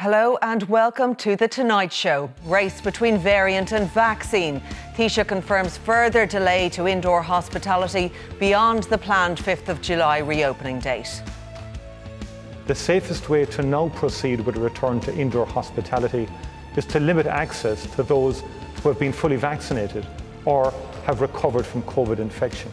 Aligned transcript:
Hello 0.00 0.38
and 0.40 0.62
welcome 0.62 1.14
to 1.16 1.36
The 1.36 1.46
Tonight 1.46 1.92
Show. 1.92 2.30
Race 2.46 2.80
between 2.80 3.18
variant 3.18 3.72
and 3.72 3.86
vaccine. 3.90 4.62
Taoiseach 4.96 5.28
confirms 5.28 5.76
further 5.76 6.24
delay 6.24 6.70
to 6.70 6.88
indoor 6.88 7.20
hospitality 7.20 8.10
beyond 8.38 8.84
the 8.84 8.96
planned 8.96 9.36
5th 9.36 9.68
of 9.68 9.82
July 9.82 10.20
reopening 10.20 10.78
date. 10.78 11.22
The 12.66 12.74
safest 12.74 13.28
way 13.28 13.44
to 13.44 13.62
now 13.62 13.90
proceed 13.90 14.40
with 14.40 14.56
a 14.56 14.60
return 14.60 15.00
to 15.00 15.14
indoor 15.14 15.44
hospitality 15.44 16.26
is 16.76 16.86
to 16.86 16.98
limit 16.98 17.26
access 17.26 17.84
to 17.96 18.02
those 18.02 18.42
who 18.82 18.88
have 18.88 18.98
been 18.98 19.12
fully 19.12 19.36
vaccinated 19.36 20.06
or 20.46 20.72
have 21.04 21.20
recovered 21.20 21.66
from 21.66 21.82
COVID 21.82 22.20
infection. 22.20 22.72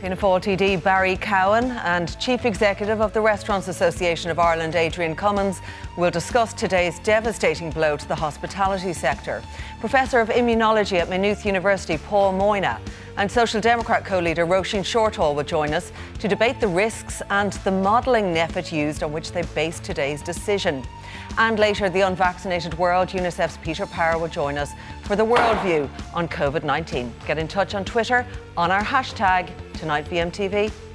Fianna 0.00 0.14
TD 0.14 0.80
Barry 0.84 1.16
Cowen 1.16 1.72
and 1.72 2.16
Chief 2.20 2.44
Executive 2.44 3.00
of 3.00 3.12
the 3.12 3.20
Restaurants 3.20 3.66
Association 3.66 4.30
of 4.30 4.38
Ireland 4.38 4.76
Adrian 4.76 5.16
Cummins 5.16 5.60
will 5.96 6.12
discuss 6.12 6.54
today's 6.54 7.00
devastating 7.00 7.70
blow 7.70 7.96
to 7.96 8.06
the 8.06 8.14
hospitality 8.14 8.92
sector. 8.92 9.42
Professor 9.80 10.20
of 10.20 10.28
Immunology 10.28 11.00
at 11.00 11.08
Maynooth 11.08 11.44
University 11.44 11.98
Paul 11.98 12.32
Moynagh 12.32 12.78
and 13.16 13.28
Social 13.28 13.60
Democrat 13.60 14.04
co-leader 14.04 14.46
Roisin 14.46 14.84
Shortall 14.84 15.34
will 15.34 15.42
join 15.42 15.74
us 15.74 15.90
to 16.20 16.28
debate 16.28 16.60
the 16.60 16.68
risks 16.68 17.20
and 17.30 17.54
the 17.64 17.72
modelling 17.72 18.26
NPHET 18.26 18.70
used 18.70 19.02
on 19.02 19.12
which 19.12 19.32
they 19.32 19.42
based 19.52 19.82
today's 19.82 20.22
decision. 20.22 20.84
And 21.36 21.58
later, 21.58 21.88
the 21.88 22.00
unvaccinated 22.00 22.76
world, 22.78 23.08
UNICEF's 23.08 23.58
Peter 23.58 23.86
Power 23.86 24.18
will 24.18 24.28
join 24.28 24.56
us 24.58 24.72
for 25.02 25.14
the 25.14 25.24
worldview 25.24 25.88
on 26.14 26.28
COVID 26.28 26.64
19. 26.64 27.12
Get 27.26 27.38
in 27.38 27.46
touch 27.46 27.74
on 27.74 27.84
Twitter 27.84 28.26
on 28.56 28.70
our 28.70 28.82
hashtag 28.82 29.50
TonightVMTV. 29.74 30.87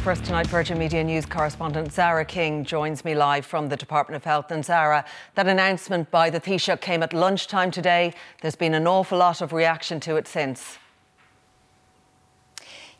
First 0.00 0.24
tonight, 0.24 0.46
Virgin 0.46 0.78
Media 0.78 1.04
News 1.04 1.26
correspondent 1.26 1.92
Zara 1.92 2.24
King 2.24 2.64
joins 2.64 3.04
me 3.04 3.14
live 3.14 3.44
from 3.44 3.68
the 3.68 3.76
Department 3.76 4.16
of 4.16 4.24
Health. 4.24 4.50
And 4.50 4.64
Zara, 4.64 5.04
that 5.34 5.46
announcement 5.46 6.10
by 6.10 6.30
the 6.30 6.40
Taoiseach 6.40 6.80
came 6.80 7.02
at 7.02 7.12
lunchtime 7.12 7.70
today. 7.70 8.14
There's 8.40 8.56
been 8.56 8.72
an 8.72 8.86
awful 8.86 9.18
lot 9.18 9.42
of 9.42 9.52
reaction 9.52 10.00
to 10.00 10.16
it 10.16 10.26
since. 10.26 10.78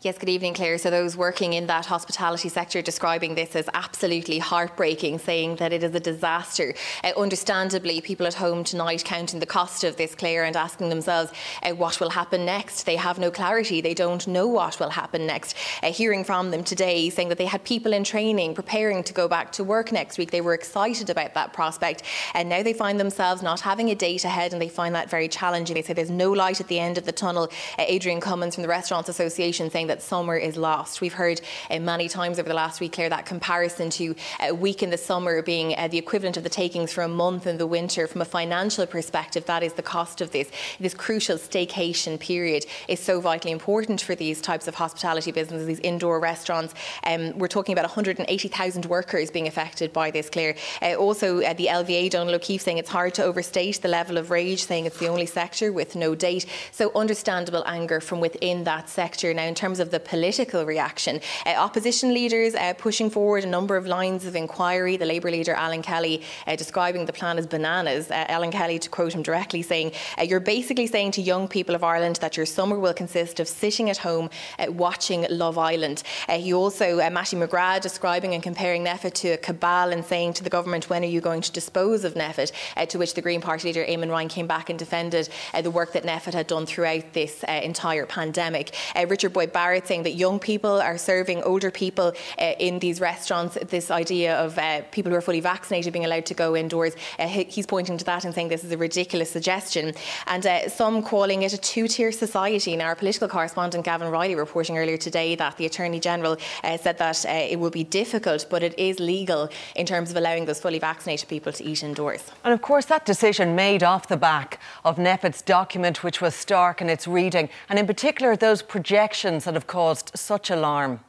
Yes, 0.03 0.17
good 0.17 0.31
evening, 0.31 0.55
Claire. 0.55 0.79
So, 0.79 0.89
those 0.89 1.15
working 1.15 1.53
in 1.53 1.67
that 1.67 1.85
hospitality 1.85 2.49
sector 2.49 2.81
describing 2.81 3.35
this 3.35 3.55
as 3.55 3.69
absolutely 3.75 4.39
heartbreaking, 4.39 5.19
saying 5.19 5.57
that 5.57 5.75
it 5.75 5.83
is 5.83 5.95
a 5.95 6.01
disaster. 6.01 6.73
Uh, 7.05 7.13
understandably, 7.19 8.01
people 8.01 8.27
at 8.27 8.33
home 8.33 8.65
tonight 8.65 9.05
counting 9.05 9.41
the 9.41 9.45
cost 9.45 9.85
of 9.85 9.99
this, 9.99 10.15
Claire, 10.15 10.45
and 10.45 10.57
asking 10.57 10.89
themselves 10.89 11.31
uh, 11.63 11.73
what 11.73 12.01
will 12.01 12.09
happen 12.09 12.47
next. 12.47 12.85
They 12.85 12.97
have 12.97 13.19
no 13.19 13.31
clarity. 13.31 13.83
They 13.83 13.93
don't 13.93 14.27
know 14.27 14.47
what 14.47 14.81
will 14.81 14.89
happen 14.89 15.27
next. 15.27 15.55
Uh, 15.83 15.93
hearing 15.93 16.25
from 16.25 16.51
them 16.51 16.65
today 16.65 17.11
saying 17.11 17.29
that 17.29 17.37
they 17.37 17.45
had 17.45 17.63
people 17.65 17.93
in 17.93 18.03
training 18.03 18.55
preparing 18.55 19.03
to 19.03 19.13
go 19.13 19.29
back 19.29 19.53
to 19.53 19.65
work 19.65 19.93
next 19.93 20.17
week. 20.17 20.31
They 20.31 20.41
were 20.41 20.55
excited 20.55 21.11
about 21.11 21.35
that 21.35 21.53
prospect. 21.53 22.05
And 22.33 22.49
now 22.49 22.63
they 22.63 22.73
find 22.73 22.99
themselves 22.99 23.43
not 23.43 23.61
having 23.61 23.91
a 23.91 23.95
date 23.95 24.25
ahead 24.25 24.55
and 24.55 24.63
they 24.63 24.71
find 24.71 24.95
that 24.95 25.11
very 25.11 25.29
challenging. 25.29 25.75
They 25.75 25.83
say 25.83 25.93
there's 25.93 26.09
no 26.09 26.33
light 26.33 26.59
at 26.59 26.69
the 26.69 26.81
end 26.81 26.97
of 26.97 27.05
the 27.05 27.13
tunnel. 27.13 27.51
Uh, 27.79 27.85
Adrian 27.87 28.23
Cummins 28.23 28.55
from 28.55 28.63
the 28.63 28.69
Restaurants 28.69 29.11
Association 29.11 29.71
saying 29.71 29.90
that 29.91 30.01
summer 30.01 30.37
is 30.37 30.57
lost. 30.57 31.01
We've 31.01 31.13
heard 31.13 31.41
uh, 31.69 31.81
many 31.81 32.09
times 32.09 32.39
over 32.39 32.49
the 32.49 32.55
last 32.55 32.81
week, 32.81 32.93
Claire, 32.93 33.09
that 33.09 33.27
comparison 33.27 33.91
to 33.91 34.15
a 34.41 34.55
week 34.55 34.85
in 34.85 34.91
the 34.91 34.97
summer 34.97 35.43
being 35.43 35.75
uh, 35.77 35.89
the 35.89 35.99
equivalent 35.99 36.37
of 36.37 36.45
the 36.45 36.49
takings 36.49 36.93
for 36.93 37.03
a 37.03 37.09
month 37.09 37.45
in 37.49 37.59
the 37.59 37.67
winter. 37.67 38.07
From 38.07 38.21
a 38.21 38.25
financial 38.25 38.87
perspective, 38.87 39.45
that 39.47 39.65
is 39.65 39.73
the 39.73 39.83
cost 39.83 40.21
of 40.21 40.31
this. 40.31 40.49
This 40.79 40.95
crucial 40.95 41.39
staycation 41.39 42.21
period 42.21 42.67
is 42.87 43.01
so 43.01 43.21
vitally 43.21 43.51
important 43.51 44.01
for 44.01 44.15
these 44.15 44.41
types 44.41 44.69
of 44.69 44.77
hospitality 44.77 45.33
businesses, 45.33 45.67
these 45.67 45.81
indoor 45.81 46.21
restaurants. 46.21 46.73
Um, 47.05 47.37
we're 47.37 47.49
talking 47.49 47.73
about 47.73 47.85
180,000 47.85 48.87
workers 48.87 49.33
being 49.33 49.49
affected 49.49 49.93
by 49.93 50.13
this, 50.13 50.31
Claire. 50.31 50.55
Uh, 50.81 50.95
also, 50.95 51.43
uh, 51.43 51.53
the 51.55 51.67
LVA, 51.67 52.11
Donall 52.11 52.35
O'Keeffe, 52.35 52.63
saying 52.63 52.79
it's 52.79 52.91
hard 52.91 53.13
to 53.15 53.25
overstate 53.25 53.83
the 53.83 53.89
level 53.89 54.19
of 54.19 54.31
rage, 54.31 54.65
saying 54.65 54.87
it's 54.87 54.99
the 54.99 55.09
only 55.09 55.27
sector 55.27 55.73
with 55.73 55.97
no 55.97 56.15
date. 56.15 56.47
So, 56.71 56.93
understandable 56.95 57.65
anger 57.67 58.01
from 58.01 58.21
within 58.21 58.63
that 58.65 58.89
sector. 58.89 59.35
Now, 59.35 59.47
in 59.47 59.57
terms 59.57 59.80
of 59.81 59.91
the 59.91 60.01
political 60.01 60.65
reaction. 60.65 61.21
Uh, 61.47 61.51
opposition 61.51 62.13
leaders 62.13 62.55
uh, 62.55 62.75
pushing 62.75 63.11
forward 63.11 63.45
a 63.45 63.47
number 63.47 63.77
of 63.77 63.87
lines 63.87 64.27
of 64.27 64.37
inquiry. 64.37 64.97
The 64.97 65.07
Labour 65.07 65.31
leader 65.31 65.53
Alan 65.55 65.83
Kelly 65.83 66.23
uh, 66.47 66.57
describing 66.57 67.07
the 67.07 67.13
plan 67.13 67.39
as 67.39 67.47
bananas. 67.47 68.11
Uh, 68.11 68.25
Alan 68.29 68.51
Kelly, 68.51 68.79
to 68.79 68.89
quote 68.89 69.15
him 69.15 69.23
directly, 69.23 69.63
saying, 69.63 69.93
uh, 70.19 70.23
You're 70.23 70.41
basically 70.41 70.87
saying 70.87 71.13
to 71.13 71.23
young 71.23 71.49
people 71.49 71.75
of 71.75 71.83
Ireland 71.83 72.17
that 72.17 72.37
your 72.37 72.47
summer 72.47 72.79
will 72.79 72.95
consist 72.95 73.41
of 73.41 73.49
sitting 73.49 73.91
at 73.91 73.99
home 73.99 74.31
uh, 74.59 74.71
watching 74.71 75.27
Love 75.31 75.59
Island. 75.59 76.03
he 76.29 76.53
also, 76.53 76.97
Mattie 77.11 77.37
McGrath, 77.37 77.81
describing 77.81 78.35
and 78.35 78.43
comparing 78.43 78.85
NPHET 78.85 79.15
to 79.15 79.29
a 79.31 79.37
cabal 79.37 79.93
and 79.93 80.05
saying 80.05 80.35
to 80.35 80.45
the 80.45 80.51
government, 80.51 80.91
When 80.91 81.03
are 81.03 81.07
you 81.07 81.21
going 81.21 81.43
to 81.43 81.53
dispose 81.53 82.05
of 82.05 82.15
NPHET? 82.15 82.53
to 82.89 82.99
which 82.99 83.15
the 83.15 83.23
Green 83.23 83.41
Party 83.41 83.69
leader 83.69 83.85
Eamon 83.85 84.11
Ryan 84.11 84.29
came 84.29 84.47
back 84.47 84.71
and 84.71 84.79
defended 84.79 85.29
the 85.63 85.71
work 85.71 85.93
that 85.93 86.05
NPHET 86.05 86.35
had 86.35 86.47
done 86.47 86.67
throughout 86.67 87.13
this 87.13 87.45
entire 87.45 88.07
pandemic. 88.07 88.75
Richard 89.09 89.33
Boyd 89.33 89.53
Barrett 89.53 89.70
saying 89.79 90.03
that 90.03 90.15
young 90.15 90.39
people 90.39 90.81
are 90.81 90.99
serving 90.99 91.43
older 91.43 91.71
people 91.71 92.13
uh, 92.39 92.53
in 92.59 92.79
these 92.81 93.01
restaurants. 93.01 93.57
This 93.69 93.91
idea 93.91 94.37
of 94.37 94.59
uh, 94.59 94.83
people 94.91 95.11
who 95.11 95.17
are 95.17 95.21
fully 95.21 95.41
vaccinated 95.41 95.93
being 95.93 96.05
allowed 96.05 96.27
to 96.27 96.35
go 96.35 96.57
indoors, 96.57 96.95
uh, 97.19 97.29
he's 97.29 97.67
pointing 97.67 97.99
to 97.99 98.05
that 98.05 98.25
and 98.25 98.35
saying 98.35 98.49
this 98.49 98.65
is 98.65 98.73
a 98.73 98.77
ridiculous 98.77 99.31
suggestion. 99.31 99.95
And 100.27 100.45
uh, 100.45 100.69
some 100.69 101.03
calling 101.03 101.43
it 101.43 101.53
a 101.53 101.59
two 101.59 101.87
tier 101.87 102.11
society. 102.13 102.77
Now, 102.77 102.87
our 102.87 102.97
political 102.97 103.29
correspondent 103.29 103.85
Gavan 103.85 104.11
Reilly 104.11 104.35
reporting 104.35 104.79
earlier 104.79 104.97
today 104.97 105.35
that 105.37 105.57
the 105.57 105.67
Attorney 105.67 106.01
General 106.01 106.37
uh, 106.65 106.77
said 106.77 106.99
that 106.99 107.25
uh, 107.25 107.31
it 107.31 107.59
will 107.59 107.71
be 107.71 107.85
difficult, 107.85 108.47
but 108.51 108.63
it 108.63 108.79
is 108.79 108.99
legal 108.99 109.49
in 109.77 109.87
terms 109.87 110.11
of 110.11 110.17
allowing 110.17 110.47
those 110.47 110.61
fully 110.61 110.79
vaccinated 110.79 111.29
people 111.29 111.53
to 111.53 111.65
eat 111.65 111.83
indoors. 111.83 112.23
And 112.45 112.53
of 112.53 112.63
course, 112.63 112.87
that 112.87 113.07
decision 113.07 113.55
made 113.55 113.83
off 113.83 114.09
the 114.09 114.17
back 114.17 114.61
of 114.85 114.97
NPHET's 114.97 115.43
document, 115.43 116.03
which 116.03 116.21
was 116.21 116.35
stark 116.35 116.81
in 116.81 116.89
its 116.89 117.07
reading, 117.07 117.49
and 117.69 117.79
in 117.79 117.87
particular 117.87 118.37
those 118.37 118.63
projections 118.63 119.45
that 119.45 119.55
have 119.55 119.60
caused 119.67 120.11
caused 120.11 120.11
such 120.15 120.51
alarm? 120.51 121.01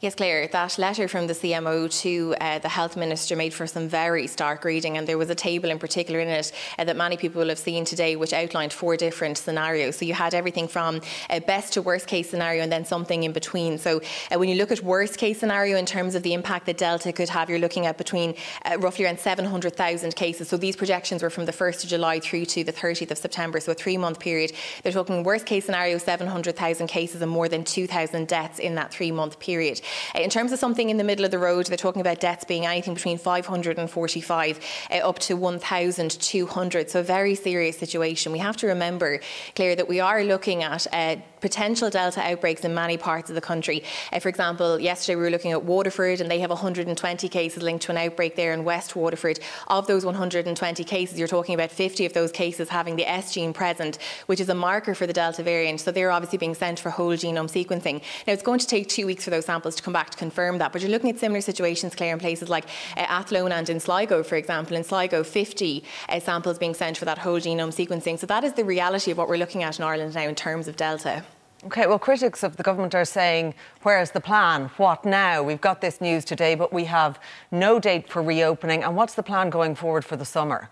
Yes, 0.00 0.14
Claire, 0.14 0.46
that 0.46 0.78
letter 0.78 1.08
from 1.08 1.26
the 1.26 1.32
CMO 1.32 1.90
to 2.02 2.32
uh, 2.40 2.60
the 2.60 2.68
Health 2.68 2.96
Minister 2.96 3.34
made 3.34 3.52
for 3.52 3.66
some 3.66 3.88
very 3.88 4.28
stark 4.28 4.64
reading, 4.64 4.96
and 4.96 5.08
there 5.08 5.18
was 5.18 5.28
a 5.28 5.34
table 5.34 5.70
in 5.70 5.80
particular 5.80 6.20
in 6.20 6.28
it 6.28 6.52
uh, 6.78 6.84
that 6.84 6.96
many 6.96 7.16
people 7.16 7.40
will 7.40 7.48
have 7.48 7.58
seen 7.58 7.84
today, 7.84 8.14
which 8.14 8.32
outlined 8.32 8.72
four 8.72 8.96
different 8.96 9.38
scenarios. 9.38 9.96
So 9.96 10.04
you 10.04 10.14
had 10.14 10.34
everything 10.34 10.68
from 10.68 11.00
uh, 11.28 11.40
best 11.40 11.72
to 11.72 11.82
worst 11.82 12.06
case 12.06 12.30
scenario 12.30 12.62
and 12.62 12.70
then 12.70 12.84
something 12.84 13.24
in 13.24 13.32
between. 13.32 13.76
So 13.76 14.00
uh, 14.30 14.38
when 14.38 14.48
you 14.48 14.54
look 14.54 14.70
at 14.70 14.84
worst 14.84 15.18
case 15.18 15.40
scenario 15.40 15.76
in 15.76 15.84
terms 15.84 16.14
of 16.14 16.22
the 16.22 16.32
impact 16.32 16.66
that 16.66 16.78
Delta 16.78 17.12
could 17.12 17.30
have, 17.30 17.50
you're 17.50 17.58
looking 17.58 17.86
at 17.86 17.98
between 17.98 18.36
uh, 18.66 18.78
roughly 18.78 19.04
around 19.04 19.18
700,000 19.18 20.14
cases. 20.14 20.48
So 20.48 20.56
these 20.56 20.76
projections 20.76 21.24
were 21.24 21.30
from 21.30 21.46
the 21.46 21.52
1st 21.52 21.82
of 21.82 21.90
July 21.90 22.20
through 22.20 22.44
to 22.44 22.62
the 22.62 22.72
30th 22.72 23.10
of 23.10 23.18
September, 23.18 23.58
so 23.58 23.72
a 23.72 23.74
three 23.74 23.96
month 23.96 24.20
period. 24.20 24.52
They're 24.84 24.92
talking 24.92 25.24
worst 25.24 25.44
case 25.44 25.64
scenario 25.64 25.98
700,000 25.98 26.86
cases 26.86 27.20
and 27.20 27.32
more 27.32 27.48
than 27.48 27.64
2,000 27.64 28.28
deaths 28.28 28.60
in 28.60 28.76
that 28.76 28.92
three 28.92 29.10
month 29.10 29.40
period. 29.40 29.80
Uh, 30.14 30.20
in 30.20 30.30
terms 30.30 30.52
of 30.52 30.58
something 30.58 30.90
in 30.90 30.96
the 30.96 31.04
middle 31.04 31.24
of 31.24 31.30
the 31.30 31.38
road, 31.38 31.66
they're 31.66 31.76
talking 31.76 32.00
about 32.00 32.20
deaths 32.20 32.44
being 32.44 32.66
anything 32.66 32.94
between 32.94 33.18
545 33.18 34.60
uh, 34.90 34.94
up 34.94 35.18
to 35.20 35.36
1,200. 35.36 36.90
So 36.90 37.00
a 37.00 37.02
very 37.02 37.34
serious 37.34 37.78
situation. 37.78 38.32
We 38.32 38.38
have 38.38 38.56
to 38.58 38.66
remember, 38.66 39.20
Claire, 39.54 39.76
that 39.76 39.88
we 39.88 40.00
are 40.00 40.24
looking 40.24 40.62
at 40.62 40.86
uh, 40.92 41.16
potential 41.40 41.90
Delta 41.90 42.20
outbreaks 42.20 42.64
in 42.64 42.74
many 42.74 42.96
parts 42.96 43.30
of 43.30 43.34
the 43.34 43.40
country. 43.40 43.82
Uh, 44.12 44.20
for 44.20 44.28
example, 44.28 44.78
yesterday 44.78 45.16
we 45.16 45.22
were 45.22 45.30
looking 45.30 45.52
at 45.52 45.64
Waterford 45.64 46.20
and 46.20 46.30
they 46.30 46.40
have 46.40 46.50
120 46.50 47.28
cases 47.28 47.62
linked 47.62 47.84
to 47.84 47.92
an 47.92 47.98
outbreak 47.98 48.36
there 48.36 48.52
in 48.52 48.64
West 48.64 48.96
Waterford. 48.96 49.40
Of 49.68 49.86
those 49.86 50.04
120 50.04 50.84
cases, 50.84 51.18
you're 51.18 51.28
talking 51.28 51.54
about 51.54 51.70
50 51.70 52.06
of 52.06 52.12
those 52.12 52.32
cases 52.32 52.68
having 52.68 52.96
the 52.96 53.08
S 53.08 53.32
gene 53.32 53.52
present, 53.52 53.98
which 54.26 54.40
is 54.40 54.48
a 54.48 54.54
marker 54.54 54.94
for 54.94 55.06
the 55.06 55.12
Delta 55.12 55.42
variant. 55.42 55.80
So 55.80 55.90
they're 55.90 56.10
obviously 56.10 56.38
being 56.38 56.54
sent 56.54 56.80
for 56.80 56.90
whole 56.90 57.12
genome 57.12 57.48
sequencing. 57.48 58.02
Now, 58.26 58.32
it's 58.32 58.42
going 58.42 58.58
to 58.58 58.66
take 58.66 58.88
two 58.88 59.06
weeks 59.06 59.24
for 59.24 59.30
those 59.30 59.46
samples 59.46 59.76
to 59.76 59.82
come 59.82 59.92
back 59.92 60.10
to 60.10 60.18
confirm 60.18 60.58
that, 60.58 60.72
but 60.72 60.82
you're 60.82 60.90
looking 60.90 61.10
at 61.10 61.18
similar 61.18 61.40
situations, 61.40 61.94
Claire, 61.94 62.14
in 62.14 62.20
places 62.20 62.48
like 62.48 62.64
uh, 62.96 63.00
Athlone 63.00 63.52
and 63.52 63.68
in 63.68 63.80
Sligo, 63.80 64.22
for 64.22 64.36
example. 64.36 64.76
In 64.76 64.84
Sligo, 64.84 65.22
50 65.22 65.84
uh, 66.08 66.20
samples 66.20 66.58
being 66.58 66.74
sent 66.74 66.98
for 66.98 67.04
that 67.04 67.18
whole 67.18 67.40
genome 67.40 67.72
sequencing. 67.72 68.18
So 68.18 68.26
that 68.26 68.44
is 68.44 68.54
the 68.54 68.64
reality 68.64 69.10
of 69.10 69.18
what 69.18 69.28
we're 69.28 69.36
looking 69.36 69.62
at 69.62 69.78
in 69.78 69.84
Ireland 69.84 70.14
now 70.14 70.22
in 70.22 70.34
terms 70.34 70.68
of 70.68 70.76
Delta. 70.76 71.24
Okay, 71.64 71.88
well, 71.88 71.98
critics 71.98 72.44
of 72.44 72.56
the 72.56 72.62
government 72.62 72.94
are 72.94 73.04
saying, 73.04 73.52
where's 73.82 74.12
the 74.12 74.20
plan? 74.20 74.70
What 74.76 75.04
now? 75.04 75.42
We've 75.42 75.60
got 75.60 75.80
this 75.80 76.00
news 76.00 76.24
today, 76.24 76.54
but 76.54 76.72
we 76.72 76.84
have 76.84 77.18
no 77.50 77.80
date 77.80 78.08
for 78.08 78.22
reopening. 78.22 78.84
And 78.84 78.94
what's 78.94 79.14
the 79.14 79.24
plan 79.24 79.50
going 79.50 79.74
forward 79.74 80.04
for 80.04 80.16
the 80.16 80.24
summer? 80.24 80.70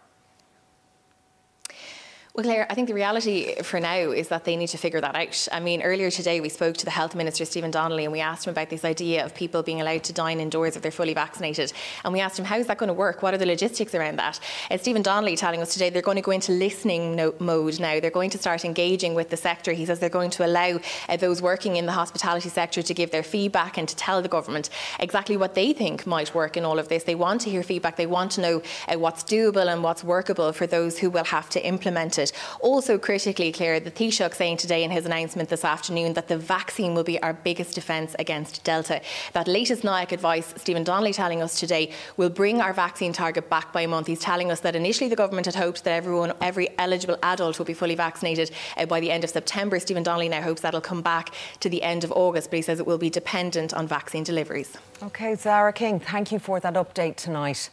Well, 2.37 2.45
Claire, 2.45 2.67
I 2.69 2.75
think 2.75 2.89
the 2.89 2.93
reality 2.93 3.55
for 3.63 3.81
now 3.81 4.11
is 4.11 4.29
that 4.29 4.45
they 4.45 4.57
need 4.57 4.67
to 4.67 4.77
figure 4.77 5.01
that 5.01 5.17
out. 5.17 5.49
I 5.53 5.59
mean, 5.59 5.81
earlier 5.81 6.11
today 6.11 6.43
we 6.43 6.51
spoke 6.51 6.77
to 6.77 6.85
the 6.85 6.91
Health 6.91 7.15
Minister, 7.15 7.47
Stephen 7.47 7.71
Donnelly, 7.71 8.05
and 8.05 8.13
we 8.13 8.21
asked 8.21 8.47
him 8.47 8.51
about 8.51 8.69
this 8.69 8.85
idea 8.85 9.25
of 9.25 9.35
people 9.35 9.63
being 9.63 9.81
allowed 9.81 10.05
to 10.05 10.13
dine 10.13 10.39
indoors 10.39 10.77
if 10.77 10.83
they're 10.83 10.91
fully 10.91 11.15
vaccinated. 11.15 11.73
And 12.05 12.13
we 12.13 12.21
asked 12.21 12.39
him, 12.39 12.45
how 12.45 12.59
is 12.59 12.67
that 12.67 12.77
going 12.77 12.89
to 12.89 12.93
work? 12.93 13.23
What 13.23 13.33
are 13.33 13.39
the 13.39 13.47
logistics 13.47 13.95
around 13.95 14.19
that? 14.19 14.39
Uh, 14.71 14.77
Stephen 14.77 15.01
Donnelly 15.01 15.35
telling 15.35 15.63
us 15.63 15.73
today 15.73 15.89
they're 15.89 16.03
going 16.03 16.19
to 16.19 16.23
go 16.23 16.31
into 16.31 16.53
listening 16.53 17.17
no- 17.17 17.35
mode 17.39 17.81
now. 17.81 18.01
They're 18.01 18.11
going 18.11 18.29
to 18.29 18.39
start 18.39 18.67
engaging 18.67 19.15
with 19.15 19.31
the 19.31 19.39
sector. 19.39 19.73
He 19.73 19.87
says 19.87 19.99
they're 19.99 20.11
going 20.11 20.29
to 20.33 20.45
allow 20.45 20.79
uh, 21.09 21.17
those 21.17 21.41
working 21.41 21.77
in 21.77 21.87
the 21.87 21.93
hospitality 21.93 22.51
sector 22.51 22.83
to 22.83 22.93
give 22.93 23.13
their 23.13 23.23
feedback 23.23 23.79
and 23.79 23.89
to 23.89 23.97
tell 23.97 24.21
the 24.21 24.29
government 24.29 24.69
exactly 25.01 25.39
what 25.39 25.55
they 25.55 25.73
think 25.73 26.07
might 26.07 26.35
work 26.35 26.59
in 26.59 26.67
all 26.67 26.79
of 26.79 26.89
this. 26.89 27.05
They 27.05 27.15
want 27.15 27.41
to 27.43 27.51
hear 27.51 27.63
feedback. 27.63 27.97
They 27.97 28.05
want 28.05 28.33
to 28.33 28.43
know 28.43 28.63
uh, 28.89 28.99
what's 28.99 29.25
doable 29.25 29.73
and 29.73 29.83
what's 29.83 30.05
workable 30.05 30.53
for 30.53 30.67
those 30.67 30.99
who 30.99 31.09
will 31.09 31.25
have 31.25 31.49
to 31.49 31.67
implement 31.67 32.19
it. 32.19 32.26
Also, 32.61 32.99
critically 32.99 33.53
Claire, 33.53 33.81
the 33.81 33.91
Taoiseach 33.91 34.35
saying 34.35 34.57
today 34.57 34.85
in 34.85 34.91
his 34.91 35.07
announcement 35.07 35.49
this 35.49 35.65
afternoon 35.65 36.15
that 36.15 36.29
the 36.29 36.39
vaccine 36.39 36.95
will 36.95 37.05
be 37.05 37.21
our 37.23 37.33
biggest 37.33 37.75
defence 37.75 38.15
against 38.19 38.63
Delta. 38.65 39.01
That 39.33 39.49
latest 39.49 39.83
NIAC 39.83 40.13
advice, 40.13 40.55
Stephen 40.57 40.85
Donnelly 40.85 41.13
telling 41.13 41.43
us 41.43 41.59
today, 41.59 41.91
will 42.17 42.31
bring 42.31 42.61
our 42.61 42.73
vaccine 42.73 43.13
target 43.13 43.49
back 43.51 43.73
by 43.73 43.83
a 43.83 43.89
month. 43.89 44.07
He's 44.07 44.21
telling 44.21 44.51
us 44.51 44.61
that 44.61 44.77
initially 44.77 45.09
the 45.09 45.17
government 45.17 45.47
had 45.47 45.55
hoped 45.55 45.85
that 45.85 45.93
everyone, 45.93 46.33
every 46.41 46.69
eligible 46.79 47.19
adult 47.23 47.59
would 47.59 47.67
be 47.67 47.75
fully 47.75 47.95
vaccinated 47.95 48.51
uh, 48.77 48.87
by 48.87 49.01
the 49.01 49.11
end 49.11 49.25
of 49.25 49.31
September. 49.31 49.79
Stephen 49.81 50.03
Donnelly 50.03 50.29
now 50.29 50.43
hopes 50.43 50.61
that'll 50.61 50.81
come 50.81 51.03
back 51.03 51.35
to 51.61 51.69
the 51.69 51.83
end 51.83 52.05
of 52.05 52.13
August, 52.13 52.51
but 52.51 52.57
he 52.57 52.63
says 52.63 52.81
it 52.81 52.87
will 52.87 52.99
be 52.99 53.11
dependent 53.11 53.75
on 53.75 53.87
vaccine 53.87 54.25
deliveries. 54.25 54.77
Okay, 55.03 55.35
Zara 55.35 55.73
King, 55.73 56.01
thank 56.01 56.33
you 56.33 56.39
for 56.39 56.61
that 56.61 56.75
update 56.75 57.17
tonight. 57.17 57.71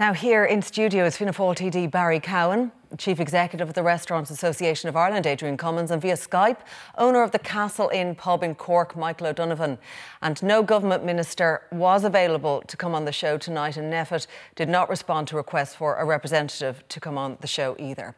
Now, 0.00 0.12
here 0.12 0.44
in 0.44 0.62
studio 0.62 1.06
is 1.06 1.16
Fianna 1.16 1.32
Fáil 1.32 1.56
TD 1.56 1.90
Barry 1.90 2.20
Cowen, 2.20 2.70
Chief 2.98 3.18
Executive 3.18 3.68
of 3.68 3.74
the 3.74 3.82
Restaurants 3.82 4.30
Association 4.30 4.88
of 4.88 4.94
Ireland, 4.94 5.26
Adrian 5.26 5.56
Cummins, 5.56 5.90
and 5.90 6.00
via 6.00 6.14
Skype, 6.14 6.58
owner 6.96 7.20
of 7.20 7.32
the 7.32 7.38
Castle 7.40 7.88
Inn 7.92 8.14
pub 8.14 8.44
in 8.44 8.54
Cork, 8.54 8.96
Michael 8.96 9.26
O'Donovan. 9.26 9.76
And 10.22 10.40
no 10.40 10.62
government 10.62 11.04
minister 11.04 11.62
was 11.72 12.04
available 12.04 12.62
to 12.68 12.76
come 12.76 12.94
on 12.94 13.06
the 13.06 13.12
show 13.12 13.38
tonight, 13.38 13.76
and 13.76 13.92
NPHET 13.92 14.28
did 14.54 14.68
not 14.68 14.88
respond 14.88 15.26
to 15.28 15.36
requests 15.36 15.74
for 15.74 15.96
a 15.96 16.04
representative 16.04 16.84
to 16.90 17.00
come 17.00 17.18
on 17.18 17.36
the 17.40 17.48
show 17.48 17.74
either. 17.80 18.14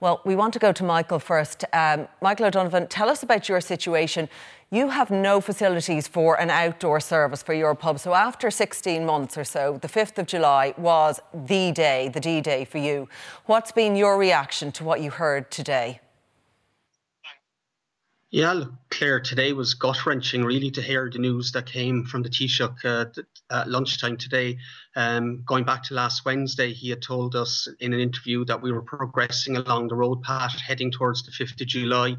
Well, 0.00 0.22
we 0.24 0.34
want 0.34 0.54
to 0.54 0.58
go 0.58 0.72
to 0.72 0.82
Michael 0.82 1.18
first. 1.18 1.64
Um, 1.74 2.08
Michael 2.22 2.46
O'Donovan, 2.46 2.86
tell 2.86 3.10
us 3.10 3.22
about 3.22 3.50
your 3.50 3.60
situation. 3.60 4.30
You 4.70 4.90
have 4.90 5.10
no 5.10 5.40
facilities 5.40 6.06
for 6.06 6.38
an 6.38 6.50
outdoor 6.50 7.00
service 7.00 7.42
for 7.42 7.54
your 7.54 7.74
pub. 7.74 7.98
So, 7.98 8.12
after 8.12 8.50
16 8.50 9.06
months 9.06 9.38
or 9.38 9.44
so, 9.44 9.78
the 9.80 9.88
5th 9.88 10.18
of 10.18 10.26
July 10.26 10.74
was 10.76 11.20
the 11.32 11.72
day, 11.72 12.10
the 12.12 12.20
D 12.20 12.42
day 12.42 12.66
for 12.66 12.76
you. 12.76 13.08
What's 13.46 13.72
been 13.72 13.96
your 13.96 14.18
reaction 14.18 14.70
to 14.72 14.84
what 14.84 15.00
you 15.00 15.10
heard 15.10 15.50
today? 15.50 16.00
Yeah, 18.30 18.52
look, 18.52 18.74
Claire, 18.90 19.20
today 19.20 19.54
was 19.54 19.72
gut 19.72 20.04
wrenching, 20.04 20.44
really, 20.44 20.70
to 20.72 20.82
hear 20.82 21.08
the 21.10 21.18
news 21.18 21.50
that 21.52 21.64
came 21.64 22.04
from 22.04 22.22
the 22.22 22.28
Taoiseach 22.28 22.84
uh, 22.84 23.06
at 23.50 23.70
lunchtime 23.70 24.18
today. 24.18 24.58
Um, 24.96 25.44
going 25.46 25.64
back 25.64 25.82
to 25.84 25.94
last 25.94 26.26
Wednesday, 26.26 26.74
he 26.74 26.90
had 26.90 27.00
told 27.00 27.34
us 27.34 27.68
in 27.80 27.94
an 27.94 28.00
interview 28.00 28.44
that 28.44 28.60
we 28.60 28.70
were 28.70 28.82
progressing 28.82 29.56
along 29.56 29.88
the 29.88 29.94
road 29.94 30.22
path 30.22 30.60
heading 30.60 30.90
towards 30.90 31.22
the 31.22 31.30
5th 31.30 31.58
of 31.58 31.66
July. 31.68 32.18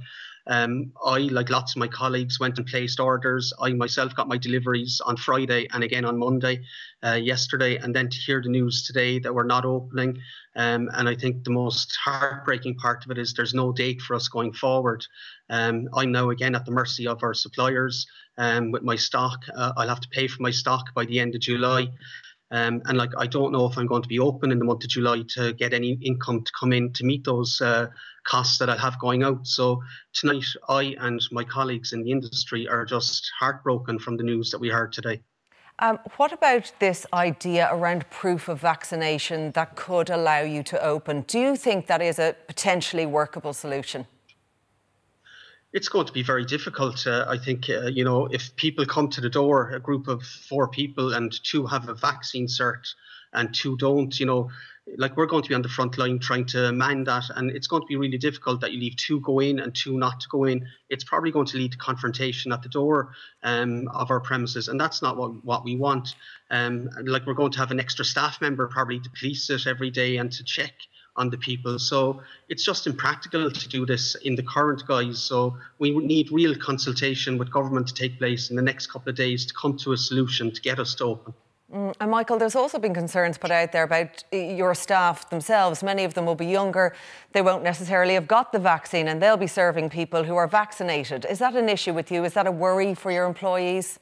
Um, 0.49 0.91
I, 1.05 1.19
like 1.19 1.51
lots 1.51 1.75
of 1.75 1.79
my 1.79 1.87
colleagues, 1.87 2.39
went 2.39 2.57
and 2.57 2.65
placed 2.65 2.99
orders. 2.99 3.53
I 3.61 3.71
myself 3.73 4.15
got 4.15 4.27
my 4.27 4.37
deliveries 4.37 4.99
on 5.05 5.15
Friday 5.15 5.67
and 5.71 5.83
again 5.83 6.05
on 6.05 6.17
Monday 6.17 6.61
uh, 7.05 7.13
yesterday. 7.13 7.77
And 7.77 7.95
then 7.95 8.09
to 8.09 8.17
hear 8.17 8.41
the 8.41 8.49
news 8.49 8.83
today 8.85 9.19
that 9.19 9.33
we're 9.33 9.43
not 9.43 9.63
opening. 9.63 10.19
Um, 10.55 10.89
and 10.93 11.07
I 11.07 11.15
think 11.15 11.43
the 11.43 11.51
most 11.51 11.95
heartbreaking 12.03 12.75
part 12.75 13.05
of 13.05 13.11
it 13.11 13.19
is 13.19 13.33
there's 13.33 13.53
no 13.53 13.71
date 13.71 14.01
for 14.01 14.15
us 14.15 14.27
going 14.27 14.51
forward. 14.51 15.05
Um, 15.51 15.87
I'm 15.95 16.11
now 16.11 16.31
again 16.31 16.55
at 16.55 16.65
the 16.65 16.71
mercy 16.71 17.07
of 17.07 17.21
our 17.21 17.35
suppliers 17.35 18.07
um, 18.39 18.71
with 18.71 18.81
my 18.81 18.95
stock. 18.95 19.43
Uh, 19.55 19.73
I'll 19.77 19.87
have 19.87 20.01
to 20.01 20.09
pay 20.09 20.27
for 20.27 20.41
my 20.41 20.51
stock 20.51 20.93
by 20.95 21.05
the 21.05 21.19
end 21.19 21.35
of 21.35 21.41
July. 21.41 21.89
Um, 22.51 22.81
and 22.85 22.97
like 22.97 23.11
I 23.17 23.27
don't 23.27 23.51
know 23.51 23.65
if 23.67 23.77
I'm 23.77 23.85
going 23.85 24.01
to 24.01 24.07
be 24.07 24.19
open 24.19 24.51
in 24.51 24.59
the 24.59 24.65
month 24.65 24.83
of 24.83 24.89
July 24.89 25.23
to 25.35 25.53
get 25.53 25.73
any 25.73 25.99
income 26.01 26.43
to 26.43 26.51
come 26.59 26.73
in 26.73 26.91
to 26.93 27.05
meet 27.05 27.23
those 27.23 27.61
uh, 27.61 27.87
costs 28.23 28.57
that 28.57 28.69
I 28.69 28.77
have 28.77 28.97
going 28.99 29.23
out. 29.23 29.45
So 29.45 29.81
tonight, 30.13 30.45
I 30.67 30.95
and 30.99 31.21
my 31.31 31.43
colleagues 31.43 31.93
in 31.93 32.03
the 32.03 32.11
industry 32.11 32.67
are 32.67 32.85
just 32.85 33.29
heartbroken 33.39 33.99
from 33.99 34.17
the 34.17 34.23
news 34.23 34.49
that 34.51 34.59
we 34.59 34.69
heard 34.69 34.93
today. 34.93 35.21
Um, 35.81 35.97
what 36.17 36.33
about 36.33 36.73
this 36.79 37.05
idea 37.13 37.69
around 37.71 38.09
proof 38.09 38.49
of 38.49 38.59
vaccination 38.59 39.51
that 39.51 39.75
could 39.77 40.09
allow 40.09 40.41
you 40.41 40.61
to 40.63 40.83
open? 40.83 41.21
Do 41.21 41.39
you 41.39 41.55
think 41.55 41.87
that 41.87 42.01
is 42.01 42.19
a 42.19 42.35
potentially 42.47 43.05
workable 43.05 43.53
solution? 43.53 44.05
It's 45.71 45.89
going 45.89 46.07
to 46.07 46.13
be 46.13 46.23
very 46.23 46.45
difficult. 46.45 47.05
Uh, 47.05 47.25
I 47.27 47.37
think, 47.37 47.69
uh, 47.69 47.87
you 47.87 48.03
know, 48.03 48.25
if 48.27 48.55
people 48.55 48.85
come 48.85 49.09
to 49.09 49.21
the 49.21 49.29
door, 49.29 49.71
a 49.71 49.79
group 49.79 50.07
of 50.07 50.23
four 50.23 50.67
people, 50.67 51.13
and 51.13 51.31
two 51.43 51.65
have 51.67 51.89
a 51.89 51.93
vaccine 51.93 52.47
cert 52.47 52.93
and 53.33 53.53
two 53.53 53.77
don't, 53.77 54.19
you 54.19 54.25
know, 54.25 54.49
like 54.97 55.15
we're 55.15 55.27
going 55.27 55.43
to 55.43 55.49
be 55.49 55.53
on 55.53 55.61
the 55.61 55.69
front 55.69 55.99
line 55.99 56.17
trying 56.17 56.45
to 56.45 56.71
man 56.71 57.03
that. 57.03 57.25
And 57.35 57.51
it's 57.51 57.67
going 57.67 57.83
to 57.83 57.87
be 57.87 57.95
really 57.95 58.17
difficult 58.17 58.61
that 58.61 58.71
you 58.71 58.79
leave 58.79 58.95
two 58.95 59.19
go 59.21 59.39
in 59.39 59.59
and 59.59 59.75
two 59.75 59.97
not 59.97 60.19
to 60.21 60.27
go 60.29 60.45
in. 60.45 60.65
It's 60.89 61.03
probably 61.03 61.29
going 61.29 61.45
to 61.47 61.57
lead 61.57 61.73
to 61.73 61.77
confrontation 61.77 62.51
at 62.51 62.63
the 62.63 62.69
door 62.69 63.11
um, 63.43 63.87
of 63.89 64.09
our 64.09 64.19
premises. 64.19 64.67
And 64.67 64.79
that's 64.79 65.03
not 65.03 65.17
what, 65.17 65.45
what 65.45 65.63
we 65.63 65.75
want. 65.75 66.15
Um, 66.49 66.89
like 67.03 67.27
we're 67.27 67.35
going 67.35 67.51
to 67.51 67.59
have 67.59 67.69
an 67.69 67.79
extra 67.79 68.03
staff 68.03 68.41
member 68.41 68.67
probably 68.67 68.99
to 68.99 69.09
police 69.11 69.47
it 69.51 69.67
every 69.67 69.91
day 69.91 70.17
and 70.17 70.31
to 70.31 70.43
check 70.43 70.73
on 71.19 71.29
the 71.29 71.37
people. 71.37 71.77
So 71.77 72.21
it's 72.47 72.63
just 72.63 72.87
impractical 72.87 73.51
to 73.51 73.69
do 73.69 73.85
this 73.85 74.15
in 74.15 74.35
the 74.35 74.41
current 74.41 74.87
guise. 74.87 75.19
So 75.19 75.55
we 75.77 75.91
need 75.91 76.31
real 76.31 76.55
consultation 76.55 77.37
with 77.37 77.51
government 77.51 77.87
to 77.89 77.93
take 77.93 78.17
place 78.17 78.49
in 78.49 78.55
the 78.55 78.61
next 78.61 78.87
couple 78.87 79.09
of 79.09 79.15
days 79.15 79.45
to 79.45 79.53
come 79.53 79.77
to 79.77 79.91
a 79.91 79.97
solution 79.97 80.51
to 80.51 80.61
get 80.61 80.79
us 80.79 80.95
to 80.95 81.03
open. 81.03 81.33
Mm, 81.71 81.93
and 81.99 82.09
Michael, 82.09 82.39
there's 82.39 82.55
also 82.55 82.79
been 82.79 82.95
concerns 82.95 83.37
put 83.37 83.51
out 83.51 83.71
there 83.71 83.83
about 83.83 84.23
your 84.31 84.73
staff 84.73 85.29
themselves. 85.29 85.83
Many 85.83 86.03
of 86.03 86.15
them 86.15 86.25
will 86.25 86.41
be 86.47 86.47
younger. 86.47 86.95
They 87.33 87.43
won't 87.43 87.63
necessarily 87.63 88.15
have 88.15 88.27
got 88.27 88.51
the 88.51 88.57
vaccine 88.59 89.07
and 89.07 89.21
they'll 89.21 89.37
be 89.37 89.45
serving 89.61 89.89
people 89.89 90.23
who 90.23 90.35
are 90.35 90.47
vaccinated. 90.47 91.27
Is 91.29 91.37
that 91.39 91.55
an 91.55 91.69
issue 91.69 91.93
with 91.93 92.11
you? 92.11 92.23
Is 92.23 92.33
that 92.33 92.47
a 92.47 92.51
worry 92.51 92.95
for 92.95 93.11
your 93.11 93.25
employees? 93.25 93.99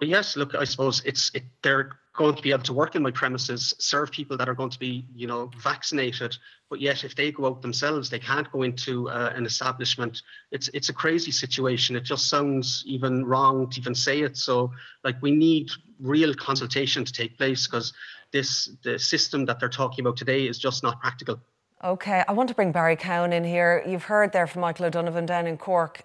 Yes, 0.00 0.36
look, 0.36 0.54
I 0.54 0.64
suppose 0.64 1.02
it's 1.04 1.30
it, 1.34 1.44
they're 1.62 1.90
going 2.14 2.34
to 2.34 2.42
be 2.42 2.50
able 2.50 2.62
to 2.62 2.72
work 2.72 2.94
in 2.94 3.02
my 3.02 3.10
premises, 3.10 3.74
serve 3.78 4.10
people 4.10 4.36
that 4.36 4.48
are 4.48 4.54
going 4.54 4.70
to 4.70 4.78
be, 4.78 5.06
you 5.14 5.26
know, 5.26 5.50
vaccinated. 5.62 6.36
But 6.68 6.80
yet, 6.80 7.04
if 7.04 7.14
they 7.14 7.32
go 7.32 7.46
out 7.46 7.62
themselves, 7.62 8.10
they 8.10 8.18
can't 8.18 8.50
go 8.52 8.62
into 8.62 9.08
uh, 9.08 9.32
an 9.34 9.46
establishment. 9.46 10.22
It's 10.50 10.68
it's 10.68 10.90
a 10.90 10.92
crazy 10.92 11.30
situation. 11.30 11.96
It 11.96 12.04
just 12.04 12.28
sounds 12.28 12.84
even 12.86 13.24
wrong 13.24 13.70
to 13.70 13.80
even 13.80 13.94
say 13.94 14.20
it. 14.20 14.36
So, 14.36 14.72
like, 15.04 15.20
we 15.22 15.30
need 15.30 15.70
real 16.00 16.34
consultation 16.34 17.04
to 17.04 17.12
take 17.12 17.38
place 17.38 17.66
because 17.66 17.92
this 18.32 18.70
the 18.82 18.98
system 18.98 19.46
that 19.46 19.58
they're 19.60 19.68
talking 19.68 20.04
about 20.04 20.16
today 20.16 20.46
is 20.46 20.58
just 20.58 20.82
not 20.82 21.00
practical. 21.00 21.40
Okay, 21.84 22.22
I 22.28 22.32
want 22.32 22.48
to 22.48 22.54
bring 22.54 22.70
Barry 22.70 22.94
Cowen 22.94 23.32
in 23.32 23.42
here. 23.42 23.82
You've 23.84 24.04
heard 24.04 24.30
there 24.30 24.46
from 24.46 24.60
Michael 24.60 24.86
O'Donovan 24.86 25.26
down 25.26 25.48
in 25.48 25.56
Cork. 25.56 26.02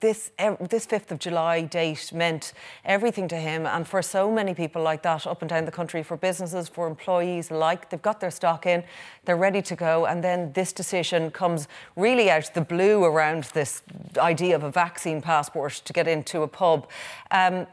This, 0.00 0.30
this 0.38 0.86
5th 0.86 1.10
of 1.10 1.18
July 1.18 1.60
date 1.60 2.10
meant 2.14 2.54
everything 2.86 3.28
to 3.28 3.36
him, 3.36 3.66
and 3.66 3.86
for 3.86 4.00
so 4.00 4.32
many 4.32 4.54
people 4.54 4.80
like 4.80 5.02
that 5.02 5.26
up 5.26 5.42
and 5.42 5.50
down 5.50 5.66
the 5.66 5.70
country, 5.70 6.02
for 6.02 6.16
businesses, 6.16 6.70
for 6.70 6.86
employees 6.86 7.50
alike, 7.50 7.90
they've 7.90 8.00
got 8.00 8.20
their 8.20 8.30
stock 8.30 8.64
in, 8.64 8.82
they're 9.26 9.36
ready 9.36 9.60
to 9.60 9.76
go, 9.76 10.06
and 10.06 10.24
then 10.24 10.54
this 10.54 10.72
decision 10.72 11.30
comes 11.30 11.68
really 11.96 12.30
out 12.30 12.48
of 12.48 12.54
the 12.54 12.62
blue 12.62 13.04
around 13.04 13.44
this 13.52 13.82
idea 14.16 14.56
of 14.56 14.62
a 14.62 14.70
vaccine 14.70 15.20
passport 15.20 15.82
to 15.84 15.92
get 15.92 16.08
into 16.08 16.40
a 16.40 16.48
pub. 16.48 16.88
Um, 17.30 17.66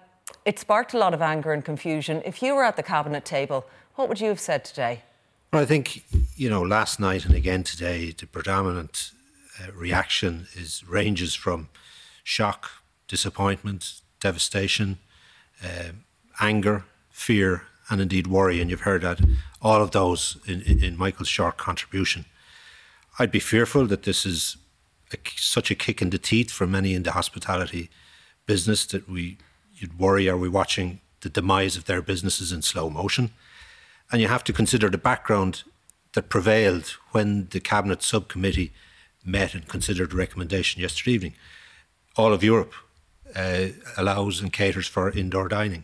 it 0.43 0.59
sparked 0.59 0.93
a 0.93 0.97
lot 0.97 1.13
of 1.13 1.21
anger 1.21 1.53
and 1.53 1.63
confusion. 1.63 2.21
If 2.25 2.43
you 2.43 2.55
were 2.55 2.65
at 2.65 2.75
the 2.75 2.83
cabinet 2.83 3.23
table, 3.23 3.65
what 3.95 4.09
would 4.09 4.19
you 4.19 4.27
have 4.27 4.41
said 4.41 4.65
today? 4.65 5.03
I 5.53 5.65
think, 5.65 6.03
you 6.35 6.49
know, 6.49 6.61
last 6.61 6.99
night 6.99 7.25
and 7.25 7.33
again 7.33 7.63
today, 7.63 8.11
the 8.11 8.27
predominant 8.27 9.11
uh, 9.59 9.71
reaction 9.71 10.47
is 10.53 10.83
ranges 10.87 11.35
from 11.35 11.69
shock, 12.23 12.69
disappointment, 13.07 14.01
devastation, 14.19 14.97
uh, 15.63 15.91
anger, 16.41 16.83
fear, 17.11 17.63
and 17.89 18.01
indeed 18.01 18.27
worry. 18.27 18.59
And 18.59 18.69
you've 18.69 18.81
heard 18.81 19.03
that 19.03 19.21
all 19.61 19.81
of 19.81 19.91
those 19.91 20.37
in, 20.45 20.61
in, 20.63 20.83
in 20.83 20.97
Michael's 20.97 21.29
short 21.29 21.57
contribution. 21.57 22.25
I'd 23.17 23.31
be 23.31 23.39
fearful 23.39 23.87
that 23.87 24.03
this 24.03 24.25
is 24.25 24.57
a, 25.13 25.17
such 25.37 25.71
a 25.71 25.75
kick 25.75 26.01
in 26.01 26.09
the 26.09 26.17
teeth 26.17 26.51
for 26.51 26.67
many 26.67 26.93
in 26.93 27.03
the 27.03 27.13
hospitality 27.13 27.89
business 28.45 28.85
that 28.87 29.09
we 29.09 29.37
you'd 29.75 29.99
worry 29.99 30.27
are 30.27 30.37
we 30.37 30.49
watching 30.49 30.99
the 31.21 31.29
demise 31.29 31.77
of 31.77 31.85
their 31.85 32.01
businesses 32.01 32.51
in 32.51 32.61
slow 32.61 32.89
motion 32.89 33.31
and 34.11 34.21
you 34.21 34.27
have 34.27 34.43
to 34.43 34.53
consider 34.53 34.89
the 34.89 34.97
background 34.97 35.63
that 36.13 36.29
prevailed 36.29 36.97
when 37.11 37.47
the 37.51 37.59
cabinet 37.59 38.01
subcommittee 38.01 38.71
met 39.25 39.53
and 39.53 39.67
considered 39.67 40.11
the 40.11 40.15
recommendation 40.15 40.81
yesterday 40.81 41.11
evening 41.11 41.33
all 42.15 42.33
of 42.33 42.43
Europe 42.43 42.73
uh, 43.35 43.67
allows 43.97 44.41
and 44.41 44.53
caters 44.53 44.87
for 44.87 45.11
indoor 45.11 45.47
dining 45.47 45.83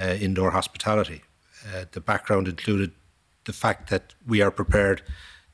uh, 0.00 0.16
indoor 0.20 0.50
hospitality 0.50 1.22
uh, 1.74 1.84
the 1.92 2.00
background 2.00 2.46
included 2.48 2.92
the 3.44 3.52
fact 3.52 3.88
that 3.90 4.14
we 4.26 4.42
are 4.42 4.50
prepared 4.50 5.02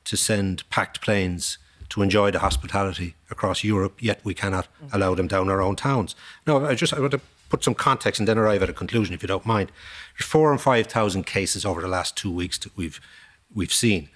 to 0.03 0.17
send 0.17 0.67
packed 0.69 1.01
planes 1.01 1.57
to 1.89 2.01
enjoy 2.01 2.31
the 2.31 2.39
hospitality 2.39 3.15
across 3.29 3.63
Europe, 3.63 4.01
yet 4.01 4.19
we 4.23 4.33
cannot 4.33 4.67
allow 4.91 5.13
them 5.15 5.27
down 5.27 5.49
our 5.49 5.61
own 5.61 5.75
towns. 5.75 6.15
No, 6.47 6.65
I 6.65 6.75
just 6.75 6.93
I 6.93 6.99
want 6.99 7.11
to 7.11 7.21
put 7.53 7.63
some 7.63 7.75
context 7.75 8.19
and 8.19 8.27
then 8.27 8.39
arrive 8.39 8.63
at 8.63 8.69
a 8.71 8.73
conclusion, 8.73 9.13
if 9.13 9.21
you 9.21 9.27
don't 9.27 9.45
mind. 9.45 9.71
There's 10.17 10.27
four 10.27 10.51
and 10.51 10.59
five 10.59 10.87
thousand 10.87 11.27
cases 11.27 11.65
over 11.65 11.81
the 11.81 11.87
last 11.87 12.17
two 12.17 12.31
weeks 12.31 12.57
that 12.57 12.75
we've 12.75 12.99
we've 13.53 13.71
seen. 13.71 14.09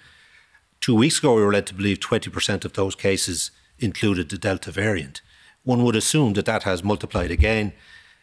Two 0.80 0.96
weeks 0.96 1.20
ago, 1.20 1.36
we 1.36 1.44
were 1.44 1.52
led 1.52 1.68
to 1.68 1.74
believe 1.74 2.00
20% 2.00 2.64
of 2.64 2.72
those 2.72 2.96
cases 2.96 3.52
included 3.78 4.28
the 4.28 4.38
Delta 4.38 4.72
variant. 4.72 5.22
One 5.62 5.84
would 5.84 5.94
assume 5.94 6.32
that 6.32 6.46
that 6.46 6.64
has 6.64 6.82
multiplied 6.82 7.30
again 7.30 7.74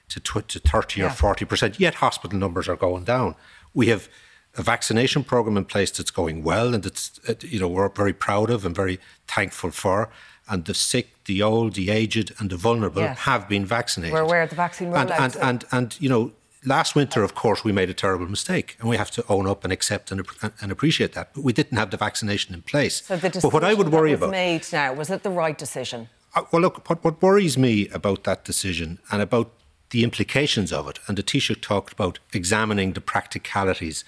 to, 0.10 0.20
tw- 0.20 0.50
to 0.50 0.60
30 0.60 1.00
yeah. 1.00 1.08
or 1.08 1.10
40%, 1.10 1.80
yet 1.80 1.96
hospital 1.96 2.38
numbers 2.38 2.68
are 2.68 2.76
going 2.76 3.06
down. 3.06 3.36
We 3.74 3.88
have 3.88 4.10
a 4.58 4.64
vaccination 4.64 5.24
program 5.24 5.56
in 5.56 5.64
place 5.64 5.92
that's 5.92 6.12
going 6.12 6.44
well 6.44 6.74
and 6.74 6.84
that's 6.84 7.22
uh, 7.30 7.36
you 7.42 7.60
know 7.60 7.70
we're 7.70 7.90
very 7.90 8.14
proud 8.14 8.50
of 8.50 8.66
and 8.66 8.76
very 8.76 9.00
thankful 9.28 9.72
for 9.72 10.10
and 10.48 10.66
the 10.66 10.74
sick 10.74 11.24
the 11.26 11.42
old 11.42 11.74
the 11.74 11.90
aged 11.90 12.34
and 12.40 12.50
the 12.50 12.58
vulnerable 12.58 13.02
yes. 13.02 13.20
have 13.20 13.48
been 13.50 13.66
vaccinated 13.66 14.14
we're 14.14 14.22
aware 14.22 14.44
of 14.44 14.50
the 14.50 14.56
vaccine 14.56 14.90
rollout 14.90 15.12
and 15.12 15.36
and, 15.36 15.36
and 15.42 15.66
and 15.72 16.02
you 16.02 16.10
know 16.10 16.32
last 16.66 16.96
winter 16.96 17.24
of 17.24 17.36
course 17.36 17.64
we 17.64 17.72
made 17.72 17.90
a 17.90 17.94
terrible 17.94 18.28
mistake 18.28 18.76
and 18.80 18.90
we 18.90 18.98
have 18.98 19.12
to 19.12 19.24
own 19.30 19.48
up 19.48 19.64
and 19.64 19.72
accept 19.72 20.12
and, 20.12 20.26
and 20.62 20.72
appreciate 20.72 21.14
that 21.14 21.34
but 21.34 21.44
we 21.44 21.54
didn't 21.54 21.78
have 21.78 21.92
the 21.92 21.98
vaccination 21.98 22.54
in 22.54 22.62
place 22.62 23.04
so 23.04 23.18
the 23.18 23.30
but 23.42 23.54
what 23.54 23.64
i 23.64 23.74
would 23.74 23.90
worry 23.90 24.14
about 24.14 24.32
made 24.32 24.66
now 24.72 24.94
was 24.94 25.10
it 25.10 25.24
the 25.24 25.30
right 25.30 25.58
decision 25.58 26.10
uh, 26.36 26.44
well 26.52 26.62
look 26.62 26.88
what, 26.90 27.04
what 27.04 27.22
worries 27.22 27.58
me 27.58 27.88
about 27.90 28.24
that 28.24 28.44
decision 28.44 29.00
and 29.12 29.22
about 29.22 29.52
the 29.92 30.04
implications 30.04 30.74
of 30.74 30.90
it 30.90 31.00
and 31.08 31.18
the 31.18 31.24
Taoiseach 31.24 31.62
talked 31.62 31.94
about 31.94 32.20
examining 32.34 32.94
the 32.94 33.02
practicalities 33.02 34.04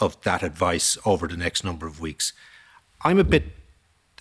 of 0.00 0.20
that 0.22 0.42
advice 0.42 0.96
over 1.04 1.26
the 1.26 1.36
next 1.36 1.64
number 1.64 1.86
of 1.86 2.00
weeks. 2.00 2.32
I'm 3.02 3.18
a 3.18 3.24
bit, 3.24 3.44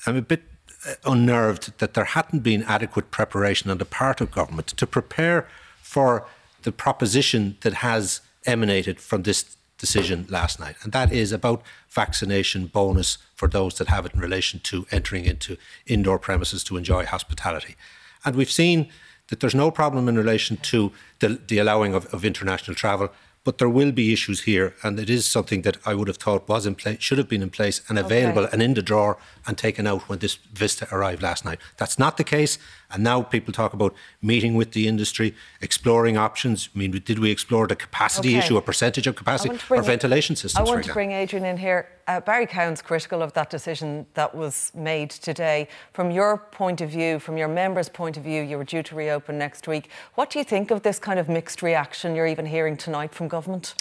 I'm 0.06 0.16
a 0.16 0.22
bit 0.22 0.44
Uh, 0.88 0.94
unnerved 1.04 1.74
that 1.80 1.96
there 1.96 2.06
hadn't 2.06 2.40
been 2.40 2.64
adequate 2.64 3.12
preparation 3.12 3.70
on 3.70 3.78
the 3.78 3.84
part 3.84 4.22
of 4.22 4.32
government 4.32 4.68
to 4.68 4.88
prepare 4.88 5.46
for 5.82 6.26
the 6.62 6.72
proposition 6.72 7.58
that 7.62 7.74
has 7.74 8.22
emanated 8.46 9.02
from 9.02 9.24
this 9.24 9.58
decision 9.78 10.26
last 10.30 10.62
night, 10.62 10.76
and 10.84 10.94
that 10.94 11.12
is 11.12 11.34
about 11.34 11.62
vaccination 11.90 12.68
bonus 12.68 13.18
for 13.36 13.50
those 13.50 13.78
that 13.78 13.90
have 13.90 14.06
it 14.06 14.14
in 14.14 14.22
relation 14.22 14.62
to 14.62 14.88
entering 14.90 15.26
into 15.26 15.58
indoor 15.86 16.18
premises 16.18 16.64
to 16.64 16.78
enjoy 16.78 17.06
hospitality. 17.06 17.76
And 18.24 18.36
we've 18.36 18.52
seen 18.52 18.88
that 19.28 19.42
there's 19.42 19.56
no 19.56 19.72
problem 19.72 20.08
in 20.08 20.18
relation 20.18 20.56
to 20.58 20.94
the, 21.20 21.40
the 21.48 21.58
allowing 21.58 21.96
of, 21.96 22.06
of 22.14 22.24
international 22.24 22.76
travel 22.76 23.10
but 23.48 23.60
there 23.60 23.70
will 23.70 23.94
be 23.94 24.12
issues 24.12 24.42
here, 24.42 24.76
and 24.84 25.00
it 25.00 25.10
is 25.10 25.26
something 25.26 25.62
that 25.62 25.78
I 25.86 25.94
would 25.94 26.10
have 26.10 26.18
thought 26.18 26.50
was 26.50 26.66
in 26.66 26.76
place, 26.76 26.98
should 27.00 27.18
have 27.18 27.30
been 27.30 27.42
in 27.42 27.50
place 27.50 27.80
and 27.88 27.98
available 27.98 28.42
okay. 28.42 28.52
and 28.52 28.62
in 28.62 28.74
the 28.74 28.82
drawer 28.82 29.18
and 29.46 29.58
taken 29.58 29.88
out 29.88 30.10
when 30.10 30.20
this 30.20 30.36
Vista 30.52 30.86
arrived 30.92 31.24
last 31.24 31.46
night. 31.46 31.60
That's 31.78 31.98
not 31.98 32.18
the 32.18 32.26
case, 32.26 32.60
and 32.92 33.04
now 33.04 33.22
people 33.22 33.54
talk 33.54 33.74
about 33.74 33.94
meeting 34.22 34.56
with 34.56 34.72
the 34.72 34.88
industry, 34.88 35.36
exploring 35.62 36.16
options. 36.16 36.70
I 36.74 36.80
mean, 36.80 36.92
did 36.92 37.20
we 37.20 37.32
explore 37.32 37.68
the 37.68 37.76
capacity 37.76 38.30
okay. 38.30 38.40
issue, 38.40 38.58
a 38.58 38.62
percentage 38.62 39.08
of 39.08 39.16
capacity, 39.16 39.60
or 39.70 39.82
ventilation 39.82 40.36
systems? 40.36 40.68
I 40.68 40.72
want 40.72 40.86
to 40.86 40.94
bring 40.94 41.12
Adrian 41.12 41.46
in 41.46 41.58
here. 41.58 41.90
Uh, 42.08 42.22
Barry 42.22 42.46
Cowen's 42.46 42.82
critical 42.82 43.22
of 43.22 43.34
that 43.34 43.50
decision 43.50 44.06
that 44.14 44.34
was 44.34 44.72
made 44.74 45.10
today. 45.10 45.68
From 45.92 46.12
your 46.12 46.38
point 46.38 46.80
of 46.80 46.90
view, 46.90 47.20
from 47.20 47.38
your 47.38 47.50
members' 47.50 47.90
point 47.90 48.16
of 48.16 48.24
view, 48.24 48.42
you 48.42 48.58
were 48.58 48.64
due 48.64 48.84
to 48.84 48.96
reopen 48.96 49.38
next 49.38 49.68
week. 49.68 49.90
What 50.16 50.30
do 50.30 50.40
you 50.40 50.46
think 50.46 50.72
of 50.72 50.84
this 50.84 51.00
kind 51.00 51.20
of 51.20 51.28
mixed 51.28 51.62
reaction 51.62 52.16
you're 52.16 52.28
even 52.28 52.46
hearing 52.46 52.78
tonight 52.78 53.14
from 53.14 53.28
government? 53.28 53.76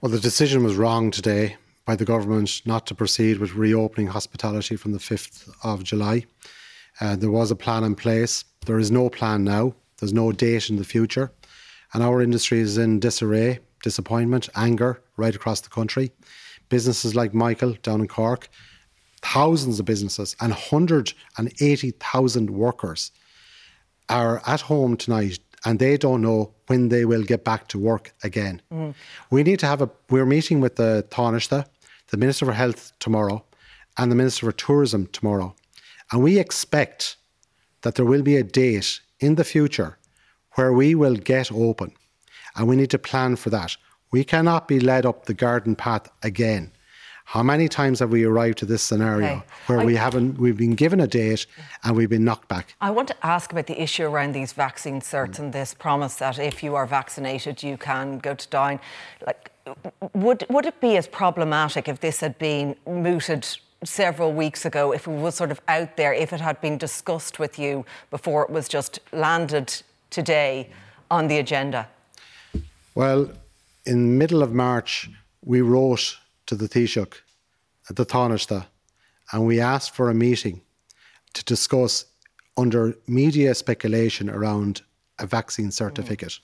Well, 0.00 0.12
the 0.12 0.20
decision 0.20 0.62
was 0.62 0.76
wrong 0.76 1.10
today 1.10 1.56
by 1.84 1.96
the 1.96 2.04
government 2.04 2.62
not 2.64 2.86
to 2.86 2.94
proceed 2.94 3.38
with 3.38 3.54
reopening 3.54 4.08
hospitality 4.08 4.76
from 4.76 4.92
the 4.92 4.98
5th 4.98 5.50
of 5.64 5.82
July. 5.82 6.26
Uh, 7.00 7.16
there 7.16 7.30
was 7.30 7.50
a 7.50 7.56
plan 7.56 7.84
in 7.84 7.94
place. 7.94 8.44
There 8.66 8.78
is 8.78 8.90
no 8.90 9.08
plan 9.08 9.44
now. 9.44 9.74
There's 9.98 10.12
no 10.12 10.32
date 10.32 10.70
in 10.70 10.76
the 10.76 10.84
future. 10.84 11.32
And 11.94 12.02
our 12.02 12.20
industry 12.20 12.60
is 12.60 12.76
in 12.76 13.00
disarray, 13.00 13.60
disappointment, 13.82 14.48
anger 14.54 15.02
right 15.16 15.34
across 15.34 15.60
the 15.60 15.70
country 15.70 16.12
businesses 16.68 17.14
like 17.14 17.34
Michael 17.34 17.74
down 17.82 18.00
in 18.00 18.08
Cork, 18.08 18.48
thousands 19.22 19.78
of 19.80 19.86
businesses 19.86 20.34
and 20.40 20.52
180,000 20.52 22.50
workers 22.50 23.10
are 24.08 24.40
at 24.46 24.62
home 24.62 24.96
tonight 24.96 25.38
and 25.64 25.78
they 25.80 25.96
don't 25.96 26.22
know 26.22 26.54
when 26.68 26.88
they 26.88 27.04
will 27.04 27.24
get 27.24 27.44
back 27.44 27.66
to 27.68 27.78
work 27.78 28.14
again. 28.22 28.62
Mm. 28.72 28.94
We 29.30 29.42
need 29.42 29.58
to 29.60 29.66
have 29.66 29.82
a, 29.82 29.90
we're 30.08 30.24
meeting 30.24 30.60
with 30.60 30.76
the 30.76 31.04
Taoiseach, 31.10 31.66
the 32.08 32.16
Minister 32.16 32.46
for 32.46 32.52
Health 32.52 32.92
tomorrow, 33.00 33.44
and 33.96 34.12
the 34.12 34.16
Minister 34.16 34.46
for 34.46 34.52
Tourism 34.52 35.08
tomorrow. 35.08 35.56
And 36.12 36.22
we 36.22 36.38
expect 36.38 37.16
that 37.82 37.94
there 37.94 38.06
will 38.06 38.22
be 38.22 38.36
a 38.36 38.42
date 38.42 39.00
in 39.20 39.34
the 39.34 39.44
future 39.44 39.98
where 40.54 40.72
we 40.72 40.94
will 40.94 41.16
get 41.16 41.52
open. 41.52 41.92
And 42.56 42.66
we 42.66 42.76
need 42.76 42.90
to 42.90 42.98
plan 42.98 43.36
for 43.36 43.50
that. 43.50 43.76
We 44.10 44.24
cannot 44.24 44.68
be 44.68 44.80
led 44.80 45.06
up 45.06 45.26
the 45.26 45.34
garden 45.34 45.76
path 45.76 46.08
again. 46.22 46.72
How 47.24 47.42
many 47.42 47.68
times 47.68 48.00
have 48.00 48.10
we 48.10 48.24
arrived 48.24 48.56
to 48.58 48.64
this 48.64 48.82
scenario 48.82 49.28
okay. 49.28 49.42
where 49.66 49.80
I, 49.80 49.84
we 49.84 49.96
haven't 49.96 50.38
we've 50.38 50.56
been 50.56 50.74
given 50.74 50.98
a 50.98 51.06
date 51.06 51.46
and 51.84 51.94
we've 51.94 52.08
been 52.08 52.24
knocked 52.24 52.48
back? 52.48 52.74
I 52.80 52.90
want 52.90 53.08
to 53.08 53.16
ask 53.22 53.52
about 53.52 53.66
the 53.66 53.80
issue 53.80 54.04
around 54.04 54.32
these 54.32 54.54
vaccine 54.54 55.02
certs 55.02 55.34
mm. 55.34 55.40
and 55.40 55.52
this 55.52 55.74
promise 55.74 56.14
that 56.16 56.38
if 56.38 56.62
you 56.62 56.74
are 56.74 56.86
vaccinated 56.86 57.62
you 57.62 57.76
can 57.76 58.18
go 58.18 58.32
to 58.34 58.48
dine. 58.48 58.80
Like 59.26 59.50
would 60.14 60.46
would 60.48 60.64
it 60.64 60.80
be 60.80 60.96
as 60.96 61.06
problematic 61.06 61.86
if 61.86 62.00
this 62.00 62.20
had 62.20 62.38
been 62.38 62.76
mooted 62.86 63.46
several 63.84 64.32
weeks 64.32 64.64
ago, 64.64 64.92
if 64.92 65.06
it 65.06 65.10
was 65.10 65.34
sort 65.34 65.50
of 65.50 65.60
out 65.68 65.96
there, 65.96 66.12
if 66.12 66.32
it 66.32 66.40
had 66.40 66.60
been 66.60 66.78
discussed 66.78 67.38
with 67.38 67.58
you 67.58 67.84
before 68.10 68.42
it 68.42 68.50
was 68.50 68.68
just 68.68 68.98
landed 69.12 69.82
today 70.10 70.70
on 71.10 71.28
the 71.28 71.38
agenda? 71.38 71.88
Well, 72.94 73.30
in 73.86 74.02
the 74.02 74.18
middle 74.18 74.42
of 74.42 74.52
March, 74.52 75.08
we 75.44 75.60
wrote 75.60 76.18
to 76.46 76.54
the 76.54 76.68
Taoiseach 76.68 77.14
at 77.88 77.96
the 77.96 78.04
Taoiseach 78.04 78.66
and 79.32 79.46
we 79.46 79.60
asked 79.60 79.94
for 79.94 80.10
a 80.10 80.14
meeting 80.14 80.60
to 81.34 81.44
discuss 81.44 82.06
under 82.56 82.96
media 83.06 83.54
speculation 83.54 84.28
around 84.28 84.82
a 85.18 85.26
vaccine 85.26 85.70
certificate. 85.70 86.28
Mm. 86.28 86.40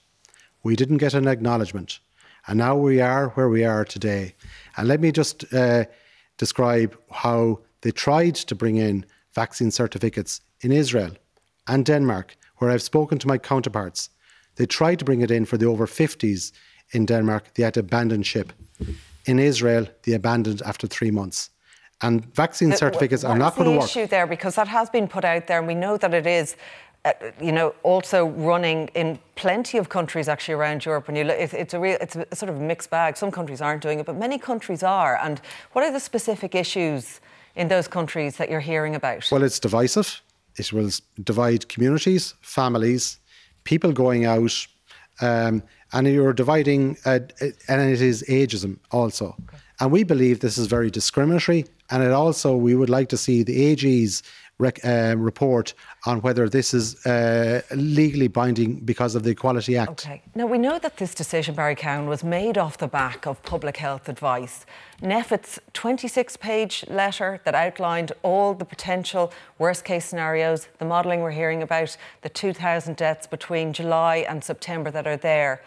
We 0.63 0.75
didn't 0.75 0.97
get 0.97 1.13
an 1.13 1.27
acknowledgement. 1.27 1.99
And 2.47 2.59
now 2.59 2.75
we 2.75 3.01
are 3.01 3.29
where 3.29 3.49
we 3.49 3.65
are 3.65 3.83
today. 3.83 4.35
And 4.77 4.87
let 4.87 4.99
me 4.99 5.11
just 5.11 5.51
uh, 5.53 5.85
describe 6.37 6.97
how 7.11 7.59
they 7.81 7.91
tried 7.91 8.35
to 8.35 8.55
bring 8.55 8.77
in 8.77 9.05
vaccine 9.33 9.71
certificates 9.71 10.41
in 10.61 10.71
Israel 10.71 11.11
and 11.67 11.85
Denmark, 11.85 12.35
where 12.57 12.71
I've 12.71 12.81
spoken 12.81 13.17
to 13.19 13.27
my 13.27 13.37
counterparts. 13.37 14.09
They 14.55 14.65
tried 14.65 14.99
to 14.99 15.05
bring 15.05 15.21
it 15.21 15.31
in 15.31 15.45
for 15.45 15.57
the 15.57 15.65
over 15.65 15.85
50s 15.85 16.51
in 16.91 17.05
Denmark, 17.05 17.53
they 17.55 17.63
had 17.63 17.73
to 17.73 17.79
abandon 17.81 18.23
ship. 18.23 18.53
In 19.25 19.39
Israel, 19.39 19.87
they 20.03 20.13
abandoned 20.13 20.61
after 20.61 20.87
three 20.87 21.11
months. 21.11 21.49
And 22.01 22.25
vaccine 22.35 22.75
certificates 22.75 23.23
are 23.23 23.37
not 23.37 23.55
going 23.55 23.71
to 23.71 23.77
work. 23.77 23.85
issue 23.85 24.05
there? 24.05 24.27
Because 24.27 24.55
that 24.55 24.67
has 24.67 24.89
been 24.89 25.07
put 25.07 25.23
out 25.23 25.47
there, 25.47 25.59
and 25.59 25.67
we 25.67 25.75
know 25.75 25.97
that 25.97 26.13
it 26.13 26.27
is. 26.27 26.55
Uh, 27.05 27.13
you 27.39 27.51
know, 27.51 27.75
also 27.83 28.25
running 28.29 28.87
in 28.95 29.19
plenty 29.35 29.77
of 29.77 29.89
countries 29.89 30.27
actually 30.27 30.55
around 30.55 30.83
Europe. 30.83 31.07
And 31.07 31.15
you 31.15 31.23
look, 31.23 31.37
it's, 31.37 31.53
it's 31.53 31.73
a 31.75 31.79
real, 31.79 31.97
it's 32.01 32.15
a 32.15 32.35
sort 32.35 32.49
of 32.49 32.59
mixed 32.59 32.89
bag. 32.89 33.15
Some 33.15 33.29
countries 33.29 33.61
aren't 33.61 33.83
doing 33.83 33.99
it, 33.99 34.07
but 34.07 34.15
many 34.15 34.39
countries 34.39 34.81
are. 34.81 35.15
And 35.21 35.39
what 35.73 35.85
are 35.85 35.91
the 35.91 35.99
specific 35.99 36.55
issues 36.55 37.21
in 37.55 37.67
those 37.67 37.87
countries 37.87 38.37
that 38.37 38.49
you're 38.49 38.59
hearing 38.59 38.95
about? 38.95 39.29
Well, 39.31 39.43
it's 39.43 39.59
divisive. 39.59 40.19
It 40.55 40.73
will 40.73 40.89
divide 41.23 41.69
communities, 41.69 42.33
families, 42.41 43.19
people 43.65 43.91
going 43.91 44.25
out, 44.25 44.65
um, 45.21 45.61
and 45.93 46.07
you're 46.07 46.33
dividing, 46.33 46.97
uh, 47.05 47.19
and 47.67 47.81
it 47.91 48.01
is 48.01 48.23
ageism 48.23 48.79
also. 48.91 49.35
Okay. 49.47 49.57
And 49.79 49.91
we 49.91 50.03
believe 50.03 50.39
this 50.39 50.57
is 50.57 50.65
very 50.67 50.89
discriminatory, 50.89 51.65
and 51.91 52.01
it 52.01 52.11
also 52.11 52.55
we 52.55 52.73
would 52.73 52.89
like 52.89 53.09
to 53.09 53.17
see 53.17 53.43
the 53.43 53.65
AG's 53.65 54.23
rec- 54.57 54.83
uh, 54.85 55.15
report 55.17 55.73
on 56.05 56.21
whether 56.21 56.47
this 56.49 56.73
is 56.73 57.05
uh, 57.05 57.61
legally 57.71 58.27
binding 58.27 58.75
because 58.75 59.15
of 59.15 59.23
the 59.23 59.31
Equality 59.31 59.77
Act. 59.77 59.91
Okay. 59.91 60.21
Now, 60.33 60.45
we 60.45 60.57
know 60.57 60.79
that 60.79 60.97
this 60.97 61.13
decision, 61.13 61.55
Barry 61.55 61.75
Cowen, 61.75 62.07
was 62.07 62.23
made 62.23 62.57
off 62.57 62.77
the 62.77 62.87
back 62.87 63.25
of 63.25 63.41
public 63.43 63.77
health 63.77 64.07
advice. 64.09 64.65
NPHET's 65.01 65.59
26 65.73 66.37
page 66.37 66.85
letter 66.89 67.41
that 67.43 67.55
outlined 67.55 68.11
all 68.23 68.53
the 68.53 68.65
potential 68.65 69.31
worst 69.59 69.83
case 69.83 70.05
scenarios, 70.05 70.67
the 70.79 70.85
modelling 70.85 71.21
we're 71.21 71.31
hearing 71.31 71.61
about, 71.61 71.97
the 72.21 72.29
2,000 72.29 72.95
deaths 72.95 73.27
between 73.27 73.73
July 73.73 74.17
and 74.27 74.43
September 74.43 74.91
that 74.91 75.05
are 75.05 75.17
there. 75.17 75.61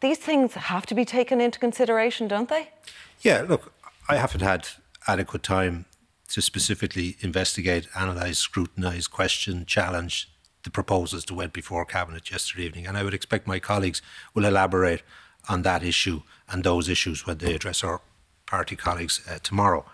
These 0.00 0.18
things 0.18 0.54
have 0.54 0.86
to 0.86 0.94
be 0.94 1.04
taken 1.04 1.40
into 1.40 1.58
consideration, 1.58 2.26
don't 2.26 2.48
they? 2.48 2.70
Yeah, 3.20 3.44
look, 3.46 3.72
I 4.08 4.16
haven't 4.16 4.40
had 4.40 4.66
adequate 5.06 5.42
time 5.42 5.84
to 6.30 6.40
specifically 6.40 7.16
investigate, 7.20 7.88
analyse, 7.94 8.38
scrutinise, 8.38 9.06
question, 9.08 9.66
challenge 9.66 10.30
the 10.62 10.70
proposals 10.70 11.24
that 11.24 11.34
went 11.34 11.52
before 11.52 11.84
Cabinet 11.84 12.30
yesterday 12.30 12.64
evening. 12.64 12.86
And 12.86 12.96
I 12.96 13.02
would 13.02 13.14
expect 13.14 13.46
my 13.46 13.58
colleagues 13.58 14.00
will 14.34 14.44
elaborate 14.44 15.02
on 15.48 15.62
that 15.62 15.82
issue 15.82 16.22
and 16.48 16.62
those 16.62 16.88
issues 16.88 17.26
when 17.26 17.38
they 17.38 17.54
address 17.54 17.82
our 17.82 18.00
party 18.46 18.76
colleagues 18.76 19.20
uh, 19.28 19.38
tomorrow 19.42 19.84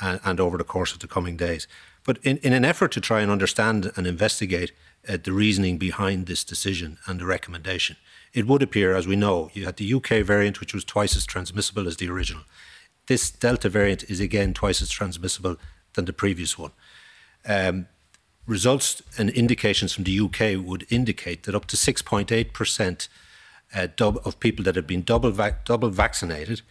and, 0.00 0.20
and, 0.24 0.40
over 0.40 0.58
the 0.58 0.64
course 0.64 0.92
of 0.92 0.98
the 0.98 1.08
coming 1.08 1.36
days. 1.36 1.66
But 2.04 2.18
in, 2.22 2.36
in 2.38 2.52
an 2.52 2.64
effort 2.64 2.92
to 2.92 3.00
try 3.00 3.20
and 3.20 3.30
understand 3.30 3.92
and 3.96 4.06
investigate 4.06 4.72
uh, 5.08 5.16
the 5.22 5.32
reasoning 5.32 5.78
behind 5.78 6.26
this 6.26 6.44
decision 6.44 6.98
and 7.06 7.20
the 7.20 7.26
recommendation, 7.26 7.96
it 8.32 8.46
would 8.46 8.62
appear, 8.62 8.94
as 8.94 9.06
we 9.06 9.16
know, 9.16 9.50
you 9.54 9.64
had 9.64 9.76
the 9.76 9.94
UK 9.94 10.24
variant, 10.24 10.60
which 10.60 10.74
was 10.74 10.84
twice 10.84 11.16
as 11.16 11.24
transmissible 11.24 11.86
as 11.86 11.96
the 11.96 12.10
original. 12.10 12.42
This 13.06 13.30
Delta 13.30 13.68
variant 13.68 14.04
is 14.04 14.20
again 14.20 14.54
twice 14.54 14.80
as 14.80 14.90
transmissible 14.90 15.56
than 15.94 16.06
the 16.06 16.12
previous 16.12 16.58
one. 16.58 16.72
Um, 17.46 17.86
results 18.46 19.02
and 19.18 19.30
indications 19.30 19.92
from 19.92 20.04
the 20.04 20.20
UK 20.20 20.64
would 20.64 20.86
indicate 20.90 21.44
that 21.44 21.54
up 21.54 21.66
to 21.66 21.76
6.8% 21.76 23.08
uh, 23.74 23.88
of 24.24 24.40
people 24.40 24.64
that 24.64 24.76
have 24.76 24.86
been 24.86 25.02
double, 25.02 25.32
double 25.64 25.90
vaccinated 25.90 26.62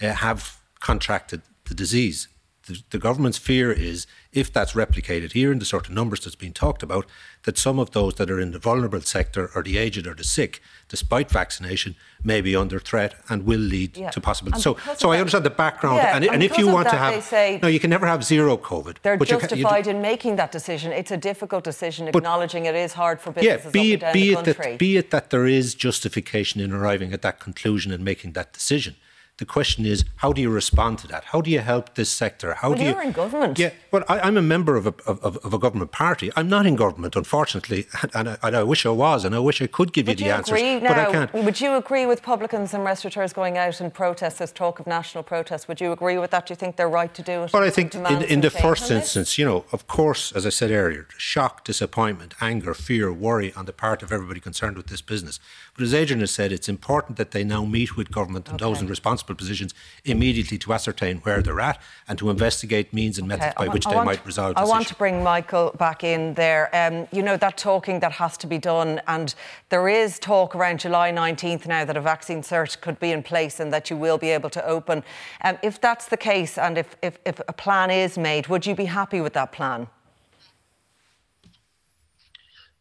uh, 0.00 0.12
have 0.12 0.60
contracted 0.80 1.42
the 1.64 1.74
disease. 1.74 2.28
The, 2.66 2.82
the 2.90 2.98
government's 2.98 3.38
fear 3.38 3.72
is 3.72 4.06
if 4.32 4.52
that's 4.52 4.72
replicated 4.72 5.32
here 5.32 5.50
in 5.50 5.58
the 5.58 5.64
sort 5.64 5.88
of 5.88 5.94
numbers 5.94 6.20
that's 6.20 6.36
been 6.36 6.52
talked 6.52 6.82
about, 6.82 7.06
that 7.44 7.56
some 7.56 7.78
of 7.78 7.92
those 7.92 8.14
that 8.14 8.30
are 8.30 8.38
in 8.38 8.52
the 8.52 8.58
vulnerable 8.58 9.00
sector 9.00 9.50
or 9.54 9.62
the 9.62 9.78
aged 9.78 10.06
or 10.06 10.14
the 10.14 10.24
sick, 10.24 10.60
despite 10.88 11.30
vaccination, 11.30 11.96
may 12.22 12.40
be 12.40 12.54
under 12.54 12.78
threat 12.78 13.14
and 13.28 13.44
will 13.44 13.58
lead 13.58 13.96
yeah. 13.96 14.10
to 14.10 14.20
possible. 14.20 14.52
so, 14.58 14.76
so 14.96 15.10
I 15.10 15.18
understand 15.18 15.44
the 15.44 15.50
background, 15.50 15.96
yeah, 15.96 16.14
and, 16.14 16.24
and, 16.24 16.34
and 16.34 16.42
if 16.42 16.58
you 16.58 16.66
want 16.68 16.84
that, 16.84 16.92
to 16.92 16.98
have, 16.98 17.24
say 17.24 17.58
no, 17.62 17.68
you 17.68 17.80
can 17.80 17.90
never 17.90 18.06
have 18.06 18.22
zero 18.22 18.56
COVID. 18.56 18.98
They're 19.02 19.16
justified 19.16 19.86
in 19.86 20.02
making 20.02 20.36
that 20.36 20.52
decision. 20.52 20.92
It's 20.92 21.10
a 21.10 21.16
difficult 21.16 21.64
decision, 21.64 22.08
acknowledging 22.08 22.66
it 22.66 22.74
is 22.74 22.92
hard 22.92 23.20
for 23.20 23.32
businesses 23.32 23.64
yeah, 23.64 23.70
be 23.70 23.92
it, 23.94 24.12
be 24.12 24.32
it 24.32 24.44
that 24.44 24.78
be 24.78 24.96
it 24.96 25.10
that 25.10 25.30
there 25.30 25.46
is 25.46 25.74
justification 25.74 26.60
in 26.60 26.72
arriving 26.72 27.12
at 27.12 27.22
that 27.22 27.40
conclusion 27.40 27.90
and 27.90 28.04
making 28.04 28.32
that 28.32 28.52
decision. 28.52 28.96
The 29.40 29.46
question 29.46 29.86
is, 29.86 30.04
how 30.16 30.34
do 30.34 30.42
you 30.42 30.50
respond 30.50 30.98
to 30.98 31.06
that? 31.08 31.24
How 31.24 31.40
do 31.40 31.50
you 31.50 31.60
help 31.60 31.94
this 31.94 32.10
sector? 32.10 32.52
How 32.52 32.68
well, 32.68 32.78
do 32.78 32.84
you? 32.84 32.90
You're 32.90 33.00
you, 33.00 33.08
in 33.08 33.12
government. 33.12 33.58
Yeah, 33.58 33.70
well, 33.90 34.04
I, 34.06 34.28
am 34.28 34.36
a 34.36 34.42
member 34.42 34.76
of 34.76 34.86
a, 34.86 34.94
of, 35.06 35.38
of, 35.38 35.54
a 35.54 35.58
government 35.58 35.92
party. 35.92 36.30
I'm 36.36 36.50
not 36.50 36.66
in 36.66 36.76
government, 36.76 37.16
unfortunately, 37.16 37.86
and 38.14 38.28
I, 38.28 38.36
and 38.42 38.54
I 38.54 38.62
wish 38.64 38.84
I 38.84 38.90
was, 38.90 39.24
and 39.24 39.34
I 39.34 39.38
wish 39.38 39.62
I 39.62 39.66
could 39.66 39.94
give 39.94 40.08
would 40.08 40.20
you 40.20 40.24
the 40.24 40.28
you 40.28 40.36
answers, 40.36 40.60
but 40.82 40.98
I 40.98 41.10
can't. 41.10 41.32
Would 41.32 41.58
you 41.58 41.74
agree 41.76 42.04
with 42.04 42.22
publicans 42.22 42.74
and 42.74 42.84
restaurateurs 42.84 43.32
going 43.32 43.56
out 43.56 43.80
and 43.80 43.94
protest? 43.94 44.36
There's 44.36 44.52
talk 44.52 44.78
of 44.78 44.86
national 44.86 45.24
protests. 45.24 45.66
Would 45.68 45.80
you 45.80 45.90
agree 45.90 46.18
with 46.18 46.32
that? 46.32 46.44
Do 46.44 46.52
you 46.52 46.56
think 46.56 46.76
they're 46.76 46.90
right 46.90 47.14
to 47.14 47.22
do 47.22 47.44
it? 47.44 47.52
Well, 47.54 47.62
I 47.62 47.70
think 47.70 47.94
in, 47.94 48.22
in 48.24 48.42
the 48.42 48.50
first 48.50 48.90
instance, 48.90 49.38
you 49.38 49.46
know, 49.46 49.64
of 49.72 49.86
course, 49.86 50.32
as 50.32 50.44
I 50.44 50.50
said 50.50 50.70
earlier, 50.70 51.06
shock, 51.16 51.64
disappointment, 51.64 52.34
anger, 52.42 52.74
fear, 52.74 53.10
worry 53.10 53.54
on 53.54 53.64
the 53.64 53.72
part 53.72 54.02
of 54.02 54.12
everybody 54.12 54.40
concerned 54.40 54.76
with 54.76 54.88
this 54.88 55.00
business. 55.00 55.40
But 55.74 55.84
as 55.84 55.94
Adrian 55.94 56.20
has 56.20 56.30
said, 56.30 56.52
it's 56.52 56.68
important 56.68 57.16
that 57.16 57.30
they 57.30 57.42
now 57.42 57.64
meet 57.64 57.96
with 57.96 58.10
government 58.10 58.46
and 58.48 58.60
okay. 58.60 58.70
those 58.70 58.82
in 58.82 58.86
positions 59.34 59.74
immediately 60.04 60.58
to 60.58 60.72
ascertain 60.72 61.18
where 61.18 61.42
they're 61.42 61.60
at 61.60 61.80
and 62.08 62.18
to 62.18 62.30
investigate 62.30 62.92
means 62.92 63.18
and 63.18 63.28
methods 63.28 63.54
okay. 63.56 63.66
by 63.66 63.72
which 63.72 63.84
they 63.84 63.94
want, 63.94 64.06
might 64.06 64.24
resolve 64.26 64.54
I 64.56 64.64
want 64.64 64.82
issue. 64.82 64.94
to 64.94 64.98
bring 64.98 65.22
Michael 65.22 65.74
back 65.78 66.04
in 66.04 66.34
there. 66.34 66.70
Um, 66.72 67.06
you 67.12 67.22
know, 67.22 67.36
that 67.36 67.56
talking 67.56 68.00
that 68.00 68.12
has 68.12 68.36
to 68.38 68.46
be 68.46 68.58
done, 68.58 69.00
and 69.06 69.34
there 69.68 69.88
is 69.88 70.18
talk 70.18 70.54
around 70.54 70.80
July 70.80 71.12
19th 71.12 71.66
now 71.66 71.84
that 71.84 71.96
a 71.96 72.00
vaccine 72.00 72.42
cert 72.42 72.80
could 72.80 72.98
be 73.00 73.12
in 73.12 73.22
place 73.22 73.60
and 73.60 73.72
that 73.72 73.90
you 73.90 73.96
will 73.96 74.18
be 74.18 74.30
able 74.30 74.50
to 74.50 74.64
open. 74.66 75.02
Um, 75.44 75.58
if 75.62 75.80
that's 75.80 76.06
the 76.06 76.16
case 76.16 76.58
and 76.58 76.78
if, 76.78 76.96
if, 77.02 77.18
if 77.24 77.40
a 77.48 77.52
plan 77.52 77.90
is 77.90 78.18
made, 78.18 78.48
would 78.48 78.66
you 78.66 78.74
be 78.74 78.86
happy 78.86 79.20
with 79.20 79.32
that 79.34 79.52
plan? 79.52 79.88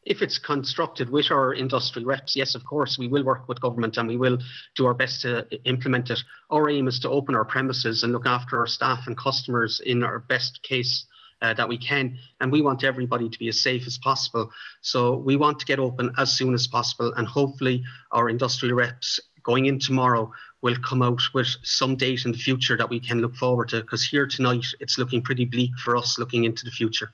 If 0.03 0.21
it's 0.21 0.37
constructed 0.37 1.09
with 1.09 1.31
our 1.31 1.53
industry 1.53 2.03
reps, 2.03 2.35
yes, 2.35 2.55
of 2.55 2.63
course, 2.65 2.97
we 2.97 3.07
will 3.07 3.23
work 3.23 3.47
with 3.47 3.61
government 3.61 3.97
and 3.97 4.07
we 4.07 4.17
will 4.17 4.37
do 4.75 4.85
our 4.85 4.93
best 4.93 5.21
to 5.21 5.45
implement 5.65 6.09
it. 6.09 6.19
Our 6.49 6.69
aim 6.69 6.87
is 6.87 6.99
to 7.01 7.09
open 7.09 7.35
our 7.35 7.45
premises 7.45 8.03
and 8.03 8.13
look 8.13 8.25
after 8.25 8.57
our 8.59 8.67
staff 8.67 9.07
and 9.07 9.17
customers 9.17 9.81
in 9.85 10.03
our 10.03 10.19
best 10.19 10.63
case 10.63 11.05
uh, 11.41 11.53
that 11.53 11.67
we 11.67 11.77
can. 11.77 12.17
And 12.39 12.51
we 12.51 12.61
want 12.61 12.83
everybody 12.83 13.29
to 13.29 13.39
be 13.39 13.49
as 13.49 13.61
safe 13.61 13.87
as 13.87 13.97
possible. 13.97 14.51
So 14.81 15.15
we 15.15 15.35
want 15.35 15.59
to 15.59 15.65
get 15.65 15.79
open 15.79 16.11
as 16.17 16.31
soon 16.31 16.53
as 16.53 16.67
possible. 16.67 17.13
And 17.13 17.27
hopefully, 17.27 17.83
our 18.11 18.29
industrial 18.29 18.75
reps 18.75 19.19
going 19.43 19.65
in 19.65 19.79
tomorrow 19.79 20.31
will 20.61 20.75
come 20.77 21.01
out 21.01 21.21
with 21.33 21.47
some 21.63 21.95
date 21.95 22.25
in 22.25 22.31
the 22.31 22.37
future 22.37 22.75
that 22.77 22.89
we 22.89 22.99
can 22.99 23.21
look 23.21 23.35
forward 23.35 23.69
to. 23.69 23.81
Because 23.81 24.05
here 24.05 24.27
tonight, 24.27 24.65
it's 24.79 24.97
looking 24.97 25.21
pretty 25.21 25.45
bleak 25.45 25.71
for 25.83 25.95
us 25.95 26.19
looking 26.19 26.43
into 26.43 26.65
the 26.65 26.71
future. 26.71 27.13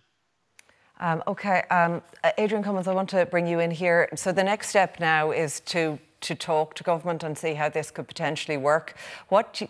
Um, 0.99 1.23
okay, 1.27 1.63
um, 1.69 2.01
uh, 2.23 2.31
Adrian 2.37 2.63
Cummins, 2.63 2.87
I 2.87 2.93
want 2.93 3.09
to 3.09 3.25
bring 3.25 3.47
you 3.47 3.59
in 3.59 3.71
here. 3.71 4.09
So 4.15 4.31
the 4.31 4.43
next 4.43 4.69
step 4.69 4.99
now 4.99 5.31
is 5.31 5.59
to 5.61 5.99
to 6.21 6.33
talk 6.33 6.73
to 6.73 6.83
government 6.83 7.23
and 7.23 7.37
see 7.37 7.53
how 7.53 7.69
this 7.69 7.91
could 7.91 8.07
potentially 8.07 8.57
work. 8.57 8.95
What, 9.29 9.61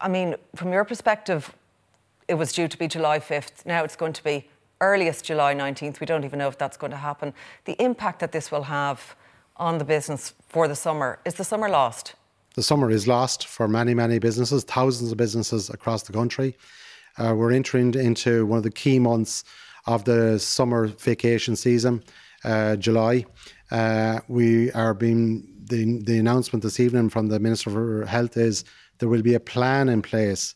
I 0.00 0.08
mean, 0.08 0.34
from 0.56 0.72
your 0.72 0.84
perspective, 0.84 1.54
it 2.26 2.34
was 2.34 2.52
due 2.52 2.66
to 2.66 2.76
be 2.76 2.88
July 2.88 3.20
5th. 3.20 3.64
Now 3.66 3.84
it's 3.84 3.94
going 3.94 4.12
to 4.14 4.24
be 4.24 4.48
earliest 4.80 5.24
July 5.26 5.54
19th. 5.54 6.00
We 6.00 6.06
don't 6.06 6.24
even 6.24 6.38
know 6.40 6.48
if 6.48 6.58
that's 6.58 6.76
going 6.76 6.90
to 6.90 6.96
happen. 6.96 7.34
The 7.66 7.80
impact 7.80 8.18
that 8.20 8.32
this 8.32 8.50
will 8.50 8.64
have 8.64 9.14
on 9.56 9.78
the 9.78 9.84
business 9.84 10.34
for 10.48 10.66
the 10.66 10.74
summer 10.74 11.20
is 11.24 11.34
the 11.34 11.44
summer 11.44 11.68
lost. 11.68 12.14
The 12.54 12.62
summer 12.62 12.90
is 12.90 13.06
lost 13.06 13.46
for 13.46 13.68
many, 13.68 13.94
many 13.94 14.18
businesses, 14.18 14.64
thousands 14.64 15.12
of 15.12 15.18
businesses 15.18 15.70
across 15.70 16.02
the 16.02 16.12
country. 16.12 16.56
Uh, 17.16 17.34
we're 17.36 17.52
entering 17.52 17.94
into 17.94 18.46
one 18.46 18.56
of 18.56 18.64
the 18.64 18.70
key 18.70 18.98
months 18.98 19.44
of 19.86 20.04
the 20.04 20.38
summer 20.38 20.86
vacation 20.86 21.56
season, 21.56 22.02
uh, 22.44 22.76
July. 22.76 23.24
Uh, 23.70 24.20
we 24.28 24.70
are 24.72 24.94
being 24.94 25.46
the 25.64 26.02
the 26.02 26.18
announcement 26.18 26.62
this 26.62 26.80
evening 26.80 27.10
from 27.10 27.28
the 27.28 27.38
Minister 27.38 27.70
for 27.70 28.06
Health 28.06 28.36
is 28.36 28.64
there 28.98 29.08
will 29.08 29.22
be 29.22 29.34
a 29.34 29.40
plan 29.40 29.88
in 29.88 30.02
place 30.02 30.54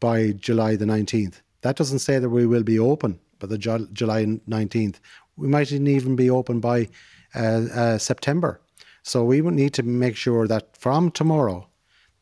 by 0.00 0.32
July 0.32 0.76
the 0.76 0.86
nineteenth. 0.86 1.42
That 1.62 1.76
doesn't 1.76 2.00
say 2.00 2.18
that 2.18 2.30
we 2.30 2.46
will 2.46 2.62
be 2.62 2.78
open 2.78 3.20
by 3.38 3.46
the 3.46 3.58
Ju- 3.58 3.88
July 3.92 4.26
nineteenth. 4.46 5.00
We 5.36 5.48
might 5.48 5.72
even 5.72 6.16
be 6.16 6.30
open 6.30 6.60
by 6.60 6.88
uh, 7.34 7.66
uh, 7.74 7.98
September. 7.98 8.60
So 9.02 9.24
we 9.24 9.40
would 9.40 9.54
need 9.54 9.72
to 9.74 9.82
make 9.82 10.16
sure 10.16 10.46
that 10.46 10.76
from 10.76 11.10
tomorrow 11.10 11.68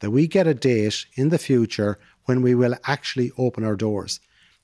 that 0.00 0.10
we 0.10 0.28
get 0.28 0.46
a 0.46 0.54
date 0.54 1.06
in 1.14 1.30
the 1.30 1.38
future 1.38 1.98
when 2.26 2.40
we 2.42 2.54
will 2.54 2.76
actually 2.84 3.32
open 3.36 3.64
our 3.64 3.74
doors. 3.74 4.20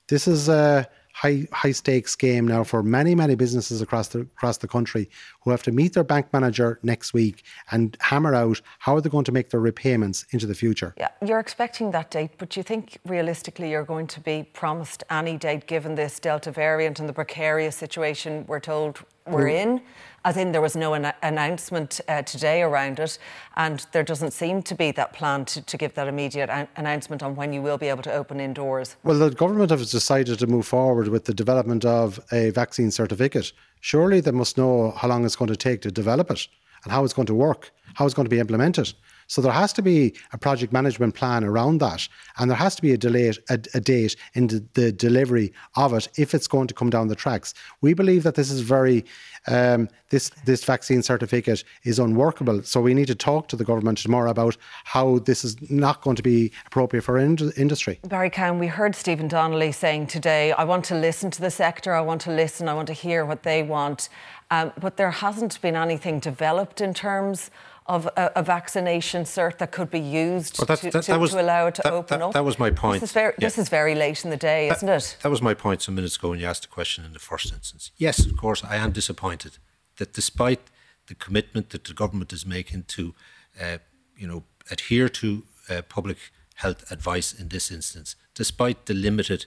This 0.07 0.27
is 0.27 0.47
a 0.47 0.87
high 1.15 1.47
high 1.53 1.71
stakes 1.71 2.13
game 2.13 2.45
now 2.45 2.61
for 2.61 2.83
many 2.83 3.15
many 3.15 3.35
businesses 3.35 3.81
across 3.81 4.09
the 4.09 4.19
across 4.19 4.57
the 4.57 4.67
country 4.67 5.09
who 5.41 5.49
have 5.49 5.63
to 5.63 5.71
meet 5.71 5.93
their 5.93 6.03
bank 6.03 6.25
manager 6.33 6.77
next 6.83 7.13
week 7.13 7.43
and 7.71 7.95
hammer 8.01 8.35
out 8.35 8.59
how 8.79 8.95
are 8.95 9.01
they 9.01 9.09
going 9.09 9.23
to 9.23 9.31
make 9.31 9.49
their 9.49 9.61
repayments 9.61 10.25
into 10.31 10.45
the 10.45 10.53
future. 10.53 10.93
Yeah, 10.97 11.07
you're 11.25 11.39
expecting 11.39 11.91
that 11.91 12.11
date, 12.11 12.31
but 12.37 12.57
you 12.57 12.63
think 12.63 12.97
realistically 13.05 13.71
you're 13.71 13.85
going 13.85 14.07
to 14.07 14.19
be 14.19 14.43
promised 14.51 15.03
any 15.09 15.37
date 15.37 15.67
given 15.67 15.95
this 15.95 16.19
Delta 16.19 16.51
variant 16.51 16.99
and 16.99 17.07
the 17.07 17.13
precarious 17.13 17.77
situation 17.77 18.43
we're 18.47 18.59
told 18.59 19.05
we're 19.27 19.47
in? 19.47 19.81
as 20.25 20.37
in 20.37 20.51
there 20.51 20.61
was 20.61 20.75
no 20.75 20.95
an- 20.95 21.13
announcement 21.21 22.01
uh, 22.07 22.23
today 22.23 22.63
around 22.63 22.99
it, 22.99 23.19
and 23.55 23.85
there 23.91 24.03
doesn't 24.03 24.31
seem 24.31 24.61
to 24.63 24.73
be 24.73 24.91
that 24.91 25.13
plan 25.13 25.45
to, 25.45 25.61
to 25.61 25.77
give 25.77 25.93
that 25.93 26.07
immediate 26.07 26.49
an- 26.49 26.67
announcement 26.75 27.21
on 27.21 27.35
when 27.35 27.53
you 27.53 27.61
will 27.61 27.77
be 27.77 27.87
able 27.87 28.01
to 28.01 28.11
open 28.11 28.39
indoors. 28.39 28.95
Well, 29.03 29.19
the 29.19 29.29
government 29.29 29.69
has 29.69 29.91
decided 29.91 30.39
to 30.39 30.47
move 30.47 30.65
forward 30.65 31.09
with 31.09 31.25
the 31.25 31.33
development 31.33 31.85
of 31.85 32.19
a 32.31 32.49
vaccine 32.49 32.89
certificate. 32.89 33.53
Surely 33.81 34.19
they 34.19 34.31
must 34.31 34.57
know 34.57 34.91
how 34.97 35.07
long 35.07 35.23
it's 35.25 35.35
going 35.35 35.49
to 35.49 35.55
take 35.55 35.81
to 35.83 35.91
develop 35.91 36.31
it 36.31 36.47
and 36.83 36.91
how 36.91 37.03
it's 37.03 37.13
going 37.13 37.27
to 37.27 37.35
work, 37.35 37.71
how 37.93 38.05
it's 38.05 38.15
going 38.15 38.25
to 38.25 38.29
be 38.35 38.39
implemented. 38.39 38.93
So 39.27 39.41
there 39.41 39.51
has 39.51 39.73
to 39.73 39.81
be 39.81 40.13
a 40.33 40.37
project 40.37 40.71
management 40.71 41.15
plan 41.15 41.43
around 41.43 41.79
that, 41.79 42.07
and 42.37 42.49
there 42.49 42.57
has 42.57 42.75
to 42.75 42.81
be 42.81 42.93
a, 42.93 42.97
delay, 42.97 43.31
a, 43.49 43.59
a 43.73 43.79
date 43.79 44.15
in 44.33 44.47
the, 44.47 44.63
the, 44.73 44.91
delivery 44.91 45.51
of 45.75 45.93
it 45.93 46.07
if 46.15 46.33
it's 46.33 46.47
going 46.47 46.67
to 46.67 46.73
come 46.73 46.89
down 46.89 47.07
the 47.07 47.15
tracks. 47.15 47.53
We 47.81 47.93
believe 47.93 48.23
that 48.23 48.35
this 48.35 48.51
is 48.51 48.61
very 48.61 49.03
um, 49.47 49.89
this 50.09 50.29
this 50.45 50.63
vaccine 50.63 51.01
certificate 51.03 51.63
is 51.83 51.99
unworkable. 51.99 52.63
So 52.63 52.81
we 52.81 52.93
need 52.93 53.07
to 53.07 53.15
talk 53.15 53.47
to 53.49 53.55
the 53.55 53.63
government 53.63 53.97
tomorrow 53.97 54.29
about 54.29 54.57
how 54.83 55.19
this 55.19 55.43
is 55.43 55.55
not 55.69 56.01
going 56.01 56.15
to 56.15 56.23
be 56.23 56.51
appropriate 56.65 57.03
for 57.03 57.17
ind- 57.17 57.53
industry. 57.57 57.99
Barry 58.07 58.29
Cowen, 58.29 58.59
we 58.59 58.67
heard 58.67 58.95
Stephen 58.95 59.27
Donnelly 59.27 59.71
saying 59.71 60.07
today, 60.07 60.51
"I 60.51 60.63
want 60.63 60.85
to 60.85 60.95
listen 60.95 61.31
to 61.31 61.41
the 61.41 61.51
sector. 61.51 61.93
I 61.93 62.01
want 62.01 62.21
to 62.21 62.31
listen. 62.31 62.69
I 62.69 62.73
want 62.73 62.87
to 62.87 62.93
hear 62.93 63.25
what 63.25 63.43
they 63.43 63.63
want." 63.63 64.09
Um, 64.51 64.71
but 64.79 64.97
there 64.97 65.11
hasn't 65.11 65.59
been 65.61 65.75
anything 65.75 66.19
developed 66.19 66.79
in 66.79 66.93
terms 66.93 67.49
of 67.87 68.07
a, 68.17 68.31
a, 68.35 68.43
vaccination 68.43 69.23
cert 69.23 69.59
that 69.59 69.71
could 69.71 69.91
be 69.91 69.99
used 69.99 70.57
well, 70.57 70.65
that, 70.65 70.79
to, 70.79 70.89
that, 70.89 71.03
to, 71.03 71.19
was, 71.19 71.31
to, 71.31 71.41
allow 71.41 71.67
it 71.67 71.75
to 71.75 71.83
that, 71.83 71.93
open 71.93 72.21
up. 72.21 72.29
up. 72.29 72.33
That 72.33 72.43
was 72.43 72.57
my 72.57 72.71
point. 72.71 73.01
This 73.01 73.11
is 73.11 73.13
very, 73.13 73.33
yeah. 73.37 73.45
this 73.45 73.57
is 73.59 73.69
very 73.69 73.93
late 73.93 74.23
in 74.25 74.31
the 74.31 74.37
day, 74.37 74.69
isn't 74.69 74.89
it? 74.89 75.17
That 75.21 75.29
was 75.29 75.41
my 75.41 75.53
point 75.53 75.83
some 75.83 75.93
minutes 75.93 76.17
ago 76.17 76.29
when 76.29 76.39
you 76.39 76.47
asked 76.47 76.63
the 76.63 76.67
question 76.67 77.05
in 77.05 77.13
the 77.13 77.19
first 77.19 77.53
instance. 77.53 77.91
Yes, 77.97 78.25
of 78.25 78.35
course, 78.37 78.63
I 78.63 78.77
am 78.77 78.91
disappointed 78.91 79.59
that 79.97 80.13
despite 80.13 80.61
the 81.07 81.15
commitment 81.15 81.69
that 81.69 81.83
the 81.83 81.93
government 81.93 82.33
is 82.33 82.45
making 82.45 82.83
to, 82.87 83.13
uh, 83.61 83.77
you 84.17 84.27
know, 84.27 84.43
adhere 84.71 85.07
to 85.07 85.43
uh, 85.69 85.81
public 85.83 86.17
health 86.55 86.91
advice 86.91 87.33
in 87.33 87.49
this 87.49 87.69
instance, 87.69 88.15
despite 88.33 88.87
the 88.87 88.95
limited 88.95 89.45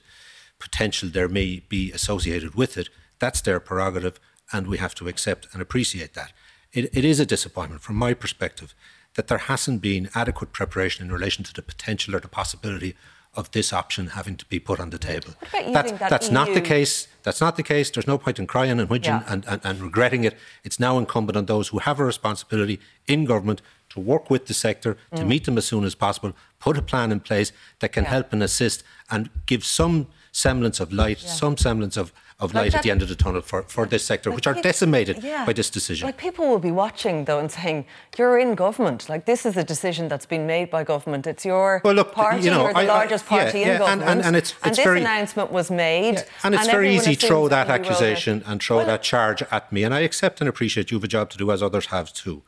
potential 0.60 1.08
there 1.08 1.28
may 1.28 1.60
be 1.68 1.90
associated 1.90 2.54
with 2.54 2.76
it, 2.76 2.88
that's 3.18 3.40
their 3.40 3.58
prerogative, 3.58 4.20
and 4.52 4.68
we 4.68 4.78
have 4.78 4.94
to 4.94 5.08
accept 5.08 5.48
and 5.52 5.60
appreciate 5.60 6.14
that. 6.14 6.32
It, 6.72 6.96
it 6.96 7.04
is 7.04 7.20
a 7.20 7.26
disappointment 7.26 7.82
from 7.82 7.96
my 7.96 8.14
perspective 8.14 8.74
that 9.14 9.28
there 9.28 9.38
hasn't 9.38 9.80
been 9.80 10.10
adequate 10.14 10.52
preparation 10.52 11.04
in 11.04 11.12
relation 11.12 11.44
to 11.44 11.52
the 11.52 11.62
potential 11.62 12.14
or 12.14 12.20
the 12.20 12.28
possibility 12.28 12.94
of 13.34 13.50
this 13.52 13.72
option 13.72 14.08
having 14.08 14.36
to 14.36 14.44
be 14.46 14.58
put 14.58 14.80
on 14.80 14.90
the 14.90 14.98
table. 14.98 15.34
That, 15.52 15.72
that 15.72 16.10
that's 16.10 16.30
not 16.30 16.54
the 16.54 16.60
case. 16.60 17.08
That's 17.22 17.40
not 17.40 17.56
the 17.56 17.62
case. 17.62 17.90
There's 17.90 18.06
no 18.06 18.18
point 18.18 18.38
in 18.38 18.46
crying 18.46 18.80
and 18.80 18.88
whinging 18.88 19.04
yeah. 19.04 19.22
and, 19.28 19.44
and, 19.46 19.60
and 19.64 19.80
regretting 19.80 20.24
it. 20.24 20.34
It's 20.64 20.80
now 20.80 20.98
incumbent 20.98 21.36
on 21.36 21.46
those 21.46 21.68
who 21.68 21.78
have 21.78 22.00
a 22.00 22.04
responsibility 22.04 22.80
in 23.06 23.26
government 23.26 23.62
to 23.90 24.00
work 24.00 24.30
with 24.30 24.46
the 24.46 24.54
sector, 24.54 24.96
to 25.14 25.22
mm. 25.22 25.26
meet 25.26 25.44
them 25.44 25.56
as 25.56 25.66
soon 25.66 25.84
as 25.84 25.94
possible, 25.94 26.32
put 26.58 26.76
a 26.76 26.82
plan 26.82 27.12
in 27.12 27.20
place 27.20 27.52
that 27.78 27.92
can 27.92 28.04
yeah. 28.04 28.10
help 28.10 28.32
and 28.32 28.42
assist 28.42 28.82
and 29.10 29.30
give 29.46 29.64
some 29.64 30.08
semblance 30.32 30.80
of 30.80 30.92
light, 30.92 31.22
yeah. 31.22 31.30
some 31.30 31.56
semblance 31.56 31.96
of 31.96 32.12
of 32.40 32.54
like 32.54 32.62
light 32.62 32.72
that, 32.72 32.78
at 32.78 32.82
the 32.84 32.90
end 32.90 33.02
of 33.02 33.08
the 33.08 33.16
tunnel 33.16 33.40
for, 33.40 33.62
for 33.64 33.84
this 33.84 34.04
sector, 34.04 34.30
like 34.30 34.36
which 34.36 34.46
are 34.46 34.54
decimated 34.54 35.24
yeah. 35.24 35.44
by 35.44 35.52
this 35.52 35.68
decision. 35.68 36.06
Like 36.06 36.18
people 36.18 36.48
will 36.48 36.60
be 36.60 36.70
watching 36.70 37.24
though 37.24 37.40
and 37.40 37.50
saying, 37.50 37.84
"You're 38.16 38.38
in 38.38 38.54
government. 38.54 39.08
Like 39.08 39.24
this 39.24 39.44
is 39.44 39.56
a 39.56 39.64
decision 39.64 40.06
that's 40.06 40.26
been 40.26 40.46
made 40.46 40.70
by 40.70 40.84
government. 40.84 41.26
It's 41.26 41.44
your 41.44 41.80
well, 41.84 41.94
look, 41.94 42.12
party. 42.12 42.44
You 42.44 42.50
know, 42.52 42.62
you're 42.62 42.74
the 42.74 42.78
I, 42.78 42.84
largest 42.84 43.24
I, 43.26 43.28
party 43.28 43.58
yeah, 43.60 43.64
in 43.64 43.72
yeah, 43.72 43.78
government, 43.78 44.02
and, 44.02 44.18
and, 44.18 44.26
and 44.26 44.36
it's, 44.36 44.52
it's 44.52 44.60
and 44.62 44.76
this 44.76 44.84
very, 44.84 45.00
announcement 45.00 45.50
was 45.50 45.70
made. 45.70 46.14
Yeah, 46.14 46.22
and 46.44 46.54
it's 46.54 46.64
and 46.64 46.72
very 46.72 46.94
easy 46.94 47.16
to 47.16 47.26
throw 47.26 47.48
that 47.48 47.68
accusation 47.68 48.44
and 48.46 48.62
throw 48.62 48.78
well, 48.78 48.86
that 48.86 49.02
charge 49.02 49.42
at 49.50 49.72
me, 49.72 49.82
and 49.82 49.92
I 49.92 50.00
accept 50.00 50.40
and 50.40 50.48
appreciate 50.48 50.92
you 50.92 50.96
have 50.96 51.04
a 51.04 51.08
job 51.08 51.30
to 51.30 51.38
do 51.38 51.50
as 51.50 51.60
others 51.60 51.86
have 51.86 52.12
too. 52.12 52.42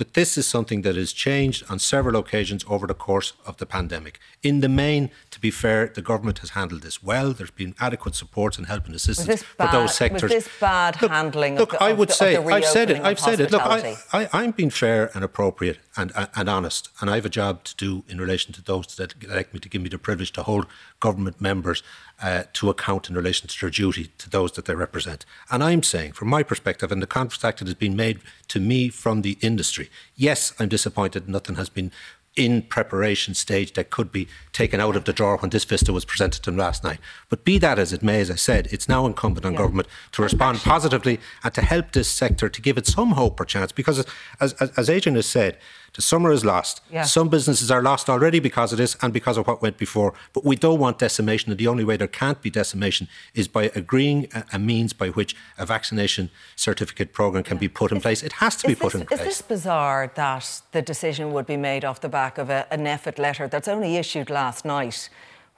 But 0.00 0.14
this 0.14 0.38
is 0.38 0.46
something 0.46 0.80
that 0.80 0.96
has 0.96 1.12
changed 1.12 1.62
on 1.68 1.78
several 1.78 2.16
occasions 2.16 2.64
over 2.66 2.86
the 2.86 2.94
course 2.94 3.34
of 3.44 3.58
the 3.58 3.66
pandemic. 3.66 4.18
In 4.42 4.60
the 4.60 4.68
main, 4.70 5.10
to 5.30 5.38
be 5.38 5.50
fair, 5.50 5.92
the 5.94 6.00
government 6.00 6.38
has 6.38 6.50
handled 6.50 6.80
this 6.80 7.02
well. 7.02 7.34
There's 7.34 7.50
been 7.50 7.74
adequate 7.78 8.14
supports 8.14 8.56
and 8.56 8.66
help 8.66 8.86
and 8.86 8.94
assistance 8.94 9.44
bad, 9.58 9.68
for 9.68 9.76
those 9.76 9.94
sectors. 9.94 10.22
Was 10.22 10.44
this 10.44 10.48
bad 10.58 11.02
look, 11.02 11.10
handling? 11.10 11.56
Look, 11.56 11.72
the, 11.72 11.82
I 11.82 11.92
would 11.92 12.08
the, 12.08 12.14
say 12.14 12.34
I've 12.34 12.64
said 12.64 12.88
it. 12.88 13.02
I've 13.02 13.20
said 13.20 13.40
it. 13.40 13.50
Look, 13.50 13.60
I, 13.60 13.98
I, 14.14 14.42
am 14.42 14.52
being 14.52 14.70
fair 14.70 15.10
and 15.12 15.22
appropriate 15.22 15.80
and, 15.98 16.12
and, 16.16 16.28
and, 16.34 16.48
honest, 16.48 16.88
and 17.02 17.10
I 17.10 17.16
have 17.16 17.26
a 17.26 17.28
job 17.28 17.64
to 17.64 17.76
do 17.76 18.02
in 18.08 18.18
relation 18.18 18.54
to 18.54 18.62
those 18.62 18.96
that 18.96 19.22
elect 19.22 19.52
me 19.52 19.60
to 19.60 19.68
give 19.68 19.82
me 19.82 19.90
the 19.90 19.98
privilege 19.98 20.32
to 20.32 20.44
hold 20.44 20.66
government 21.00 21.42
members 21.42 21.82
uh, 22.22 22.44
to 22.52 22.70
account 22.70 23.08
in 23.08 23.14
relation 23.14 23.48
to 23.48 23.60
their 23.60 23.70
duty 23.70 24.10
to 24.18 24.28
those 24.28 24.52
that 24.52 24.66
they 24.66 24.74
represent. 24.74 25.24
And 25.50 25.62
I'm 25.62 25.82
saying, 25.82 26.12
from 26.12 26.28
my 26.28 26.42
perspective, 26.42 26.92
and 26.92 27.02
the 27.02 27.06
contact 27.06 27.58
that 27.58 27.68
has 27.68 27.74
been 27.74 27.96
made 27.96 28.20
to 28.48 28.60
me 28.60 28.88
from 28.88 29.22
the 29.22 29.38
industry, 29.40 29.90
yes, 30.16 30.52
I'm 30.58 30.68
disappointed 30.68 31.28
nothing 31.28 31.56
has 31.56 31.68
been 31.68 31.92
in 32.36 32.62
preparation 32.62 33.34
stage 33.34 33.72
that 33.72 33.90
could 33.90 34.12
be 34.12 34.28
taken 34.52 34.80
out 34.80 34.94
of 34.94 35.04
the 35.04 35.12
drawer 35.12 35.36
when 35.38 35.50
this 35.50 35.64
vista 35.64 35.92
was 35.92 36.04
presented 36.04 36.42
to 36.42 36.50
them 36.50 36.56
last 36.56 36.84
night. 36.84 36.98
But 37.28 37.44
be 37.44 37.58
that 37.58 37.78
as 37.78 37.92
it 37.92 38.02
may, 38.02 38.20
as 38.20 38.30
I 38.30 38.36
said, 38.36 38.68
it's 38.70 38.88
now 38.88 39.04
incumbent 39.04 39.44
on 39.44 39.52
yeah. 39.52 39.58
government 39.58 39.88
to 40.12 40.22
respond 40.22 40.58
positively 40.58 41.18
and 41.42 41.52
to 41.54 41.62
help 41.62 41.92
this 41.92 42.08
sector 42.08 42.48
to 42.48 42.62
give 42.62 42.78
it 42.78 42.86
some 42.86 43.12
hope 43.12 43.40
or 43.40 43.44
chance. 43.44 43.72
Because 43.72 43.98
as, 44.38 44.54
as, 44.60 44.70
as 44.78 44.88
Adrian 44.88 45.16
has 45.16 45.26
said, 45.26 45.58
the 45.94 46.02
summer 46.02 46.30
is 46.30 46.44
lost. 46.44 46.80
Yeah. 46.90 47.02
Some 47.02 47.28
businesses 47.28 47.70
are 47.70 47.82
lost 47.82 48.08
already 48.08 48.38
because 48.40 48.72
of 48.72 48.78
this 48.78 48.96
and 49.02 49.12
because 49.12 49.36
of 49.36 49.46
what 49.46 49.60
went 49.60 49.76
before. 49.76 50.14
But 50.32 50.44
we 50.44 50.56
don't 50.56 50.78
want 50.78 50.98
decimation. 50.98 51.50
And 51.50 51.58
the 51.58 51.66
only 51.66 51.84
way 51.84 51.96
there 51.96 52.08
can't 52.08 52.40
be 52.40 52.50
decimation 52.50 53.08
is 53.34 53.48
by 53.48 53.70
agreeing 53.74 54.28
a, 54.34 54.44
a 54.52 54.58
means 54.58 54.92
by 54.92 55.08
which 55.08 55.34
a 55.58 55.66
vaccination 55.66 56.30
certificate 56.56 57.12
programme 57.12 57.44
can 57.44 57.56
yeah. 57.56 57.60
be 57.60 57.68
put 57.68 57.90
in 57.90 57.98
is, 57.98 58.02
place. 58.02 58.22
It 58.22 58.32
has 58.34 58.56
to 58.56 58.68
be 58.68 58.74
put 58.74 58.92
this, 58.92 59.00
in 59.00 59.06
place. 59.06 59.20
Is 59.20 59.26
this 59.26 59.42
bizarre 59.42 60.10
that 60.14 60.62
the 60.72 60.82
decision 60.82 61.32
would 61.32 61.46
be 61.46 61.56
made 61.56 61.84
off 61.84 62.00
the 62.00 62.08
back 62.08 62.38
of 62.38 62.50
a, 62.50 62.66
a 62.70 62.76
NPHET 62.76 63.18
letter 63.18 63.48
that's 63.48 63.68
only 63.68 63.96
issued 63.96 64.30
last 64.30 64.64
night? 64.64 65.08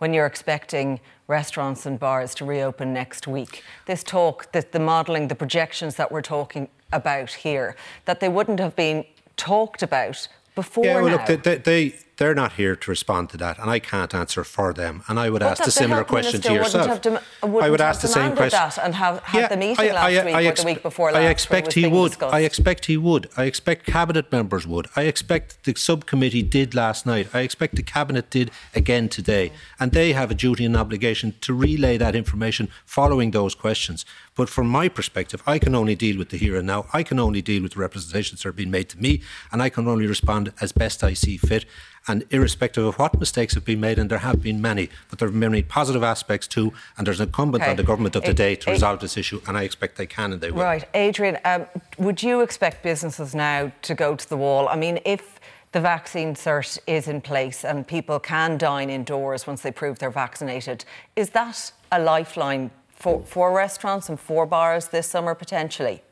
when 0.03 0.13
you're 0.13 0.27
expecting 0.27 0.99
restaurants 1.29 1.87
and 1.87 1.97
bars 1.97 2.35
to 2.35 2.45
reopen 2.45 2.93
next 2.93 3.29
week. 3.29 3.63
This 3.87 4.03
talk, 4.03 4.51
the, 4.51 4.67
the 4.73 4.81
modelling, 4.81 5.29
the 5.29 5.37
projections 5.37 5.95
that 5.95 6.11
we're 6.11 6.23
talking 6.23 6.67
about 6.93 7.31
here, 7.31 7.77
that 8.05 8.19
they 8.19 8.29
wouldn't 8.29 8.59
have 8.59 8.75
been 8.75 9.05
talked 9.37 9.83
about 9.83 10.29
before 10.55 10.85
yeah, 10.85 11.01
well, 11.01 11.07
now. 11.07 11.27
look, 11.27 11.27
they, 11.27 11.37
they, 11.37 11.57
they, 11.57 11.95
they're 12.23 12.37
not 12.37 12.53
here 12.53 12.77
to 12.77 12.89
respond 12.89 13.31
to 13.31 13.37
that, 13.37 13.59
and 13.59 13.69
I 13.69 13.81
can't 13.81 14.15
answer 14.15 14.45
for 14.45 14.73
them. 14.73 15.03
And 15.09 15.19
I 15.19 15.29
would 15.29 15.43
ask 15.43 15.65
the, 15.65 15.73
similar 15.73 16.05
question 16.05 16.41
to 16.41 16.53
yourself. 16.53 17.03
Dem- 17.03 17.19
I 17.43 17.69
would 17.69 17.81
ask 17.81 18.01
the 18.01 18.07
same 18.07 18.37
question. 18.37 18.61
That 18.61 18.79
and 18.79 18.95
have 18.95 19.25
had 19.25 19.41
yeah, 19.41 19.49
the 19.49 19.57
meeting 19.57 19.91
I, 19.91 19.93
last 19.93 20.05
I, 20.05 20.25
week 20.25 20.35
I, 20.37 20.47
or 20.47 20.55
the 20.55 20.65
week 20.65 20.83
before 20.85 21.11
last. 21.11 21.21
I 21.21 21.27
expect 21.31 21.73
he 21.73 21.89
would. 21.89 22.13
Discussed. 22.13 22.33
I 22.33 22.41
expect 22.41 22.85
he 22.85 22.97
would. 22.97 23.29
I 23.37 23.45
expect 23.45 23.87
cabinet 23.87 24.31
members 24.31 24.69
would. 24.69 24.87
I 24.95 25.03
expect 25.03 25.65
the 25.65 25.75
subcommittee 25.75 26.45
did 26.45 26.77
last 26.77 27.07
night. 27.07 27.27
I 27.35 27.41
expect 27.41 27.75
the 27.75 27.83
cabinet 27.83 28.31
did 28.31 28.53
again 28.73 29.09
today, 29.09 29.51
and 29.81 29.91
they 29.91 30.13
have 30.13 30.31
a 30.31 30.37
duty 30.37 30.65
and 30.65 30.77
obligation 30.77 31.35
to 31.41 31.53
relay 31.53 31.97
that 31.97 32.15
information 32.15 32.69
following 32.87 33.33
those 33.33 33.57
questions. 33.57 34.07
But 34.37 34.49
from 34.49 34.69
my 34.69 34.89
perspective, 34.89 35.43
I 35.45 35.59
can 35.59 35.75
only 35.75 35.97
deal 35.97 36.19
with 36.19 36.29
the 36.29 36.39
here 36.39 36.57
and 36.57 36.69
now. 36.69 36.87
I 36.93 37.03
can 37.03 37.19
only 37.19 37.43
deal 37.43 37.65
with 37.65 37.73
the 37.73 37.81
representations 37.81 38.43
that 38.43 38.49
are 38.49 38.53
being 38.53 38.71
made 38.71 38.89
to 38.91 39.01
me, 39.01 39.23
and 39.51 39.61
I 39.61 39.71
can 39.71 39.89
only 39.89 40.07
respond 40.07 40.53
as 40.61 40.71
best 40.71 41.03
I 41.03 41.15
see 41.15 41.37
fit 41.37 41.65
and 42.09 42.25
irrespective 42.31 42.85
of 42.85 42.99
what 42.99 43.19
mistakes 43.19 43.55
have 43.55 43.65
been 43.65 43.81
made, 43.81 43.99
and 43.99 44.11
there 44.11 44.19
have 44.19 44.43
been 44.43 44.61
many, 44.61 44.89
but 45.09 45.19
there 45.19 45.29
have 45.29 45.33
been 45.33 45.51
many 45.51 45.63
positive 45.63 46.03
aspects 46.03 46.47
too, 46.47 46.73
and 46.97 47.07
there's 47.07 47.21
incumbent 47.21 47.63
okay. 47.63 47.71
on 47.71 47.77
the 47.77 47.83
government 47.83 48.17
of 48.17 48.25
the 48.25 48.35
day 48.35 48.55
to 48.57 48.71
resolve 48.71 49.01
this 49.01 49.17
issue, 49.17 49.41
and 49.47 49.57
I 49.57 49.63
expect 49.63 49.97
they 49.97 50.07
can 50.07 50.33
and 50.33 50.41
they 50.41 50.51
will. 50.51 50.63
Right. 50.63 50.85
Adrian, 50.95 51.39
um, 51.45 51.67
would 51.99 52.23
you 52.23 52.41
expect 52.41 52.83
businesses 52.83 53.35
now 53.35 53.73
to 53.83 53.95
go 53.95 54.17
to 54.17 54.29
the 54.29 54.37
wall? 54.37 54.69
I 54.69 54.77
mean, 54.77 54.99
if 55.05 55.41
the 55.73 55.81
vaccine 55.81 56.35
cert 56.35 56.79
is 56.87 57.09
in 57.09 57.21
place 57.21 57.65
and 57.65 57.87
people 57.87 58.21
can 58.21 58.59
dine 58.59 58.91
indoors 58.91 59.47
once 59.47 59.63
they 59.63 59.73
prove 59.73 59.99
they're 59.99 60.11
vaccinated, 60.11 60.85
is 61.17 61.31
that 61.31 61.73
a 61.91 62.01
lifeline 62.01 62.71
for, 62.91 63.25
for 63.25 63.53
restaurants 63.53 64.09
and 64.09 64.21
for 64.21 64.47
bars 64.47 64.89
this 64.89 65.07
summer 65.07 65.35
potentially? 65.35 66.03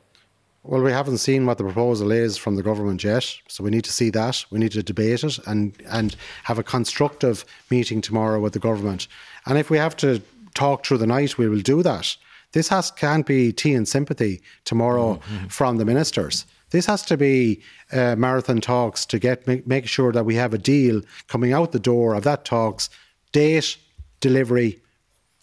Well, 0.63 0.83
we 0.83 0.91
haven't 0.91 1.17
seen 1.17 1.47
what 1.47 1.57
the 1.57 1.63
proposal 1.63 2.11
is 2.11 2.37
from 2.37 2.55
the 2.55 2.61
government 2.61 3.03
yet, 3.03 3.35
so 3.47 3.63
we 3.63 3.71
need 3.71 3.83
to 3.85 3.91
see 3.91 4.11
that. 4.11 4.45
We 4.51 4.59
need 4.59 4.73
to 4.73 4.83
debate 4.83 5.23
it 5.23 5.39
and 5.47 5.73
and 5.89 6.15
have 6.43 6.59
a 6.59 6.63
constructive 6.63 7.45
meeting 7.71 7.99
tomorrow 7.99 8.39
with 8.39 8.53
the 8.53 8.59
government. 8.59 9.07
And 9.47 9.57
if 9.57 9.71
we 9.71 9.79
have 9.79 9.97
to 9.97 10.21
talk 10.53 10.85
through 10.85 10.99
the 10.99 11.07
night, 11.07 11.37
we 11.37 11.49
will 11.49 11.61
do 11.61 11.81
that. 11.81 12.15
This 12.51 12.67
has 12.67 12.91
can't 12.91 13.25
be 13.25 13.51
tea 13.51 13.73
and 13.73 13.87
sympathy 13.87 14.41
tomorrow 14.63 15.15
mm-hmm. 15.15 15.47
from 15.47 15.77
the 15.77 15.85
ministers. 15.85 16.45
This 16.69 16.85
has 16.85 17.01
to 17.03 17.17
be 17.17 17.61
uh, 17.91 18.15
marathon 18.15 18.61
talks 18.61 19.05
to 19.07 19.17
get 19.17 19.47
make, 19.47 19.65
make 19.65 19.87
sure 19.87 20.11
that 20.11 20.25
we 20.25 20.35
have 20.35 20.53
a 20.53 20.59
deal 20.59 21.01
coming 21.27 21.53
out 21.53 21.71
the 21.71 21.79
door 21.79 22.13
of 22.13 22.23
that 22.23 22.45
talks, 22.45 22.89
date, 23.31 23.77
delivery, 24.19 24.79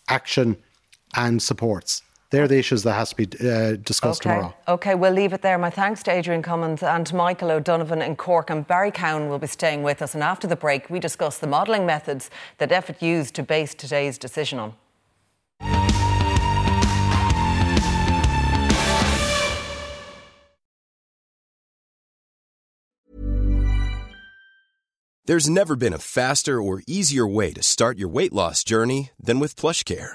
action, 0.08 0.56
and 1.16 1.42
supports 1.42 2.02
they're 2.30 2.48
the 2.48 2.58
issues 2.58 2.82
that 2.82 2.92
has 2.92 3.10
to 3.10 3.16
be 3.16 3.24
uh, 3.48 3.76
discussed 3.76 4.20
okay. 4.20 4.34
tomorrow. 4.34 4.54
Okay, 4.68 4.94
we'll 4.94 5.12
leave 5.12 5.32
it 5.32 5.42
there. 5.42 5.56
My 5.58 5.70
thanks 5.70 6.02
to 6.04 6.10
Adrian 6.10 6.42
Cummins 6.42 6.82
and 6.82 7.12
Michael 7.14 7.50
O'Donovan 7.50 8.02
in 8.02 8.16
Cork 8.16 8.50
and 8.50 8.66
Barry 8.66 8.90
Cowen 8.90 9.28
will 9.28 9.38
be 9.38 9.46
staying 9.46 9.82
with 9.82 10.02
us. 10.02 10.14
And 10.14 10.22
after 10.22 10.46
the 10.46 10.56
break, 10.56 10.90
we 10.90 11.00
discuss 11.00 11.38
the 11.38 11.46
modelling 11.46 11.86
methods 11.86 12.30
that 12.58 12.70
NPHET 12.70 13.00
used 13.00 13.34
to 13.36 13.42
base 13.42 13.74
today's 13.74 14.18
decision 14.18 14.58
on. 14.58 14.74
There's 25.24 25.48
never 25.48 25.76
been 25.76 25.92
a 25.92 25.98
faster 25.98 26.60
or 26.60 26.82
easier 26.86 27.26
way 27.26 27.52
to 27.52 27.62
start 27.62 27.98
your 27.98 28.08
weight 28.08 28.32
loss 28.32 28.64
journey 28.64 29.10
than 29.20 29.38
with 29.38 29.56
PlushCare 29.56 30.14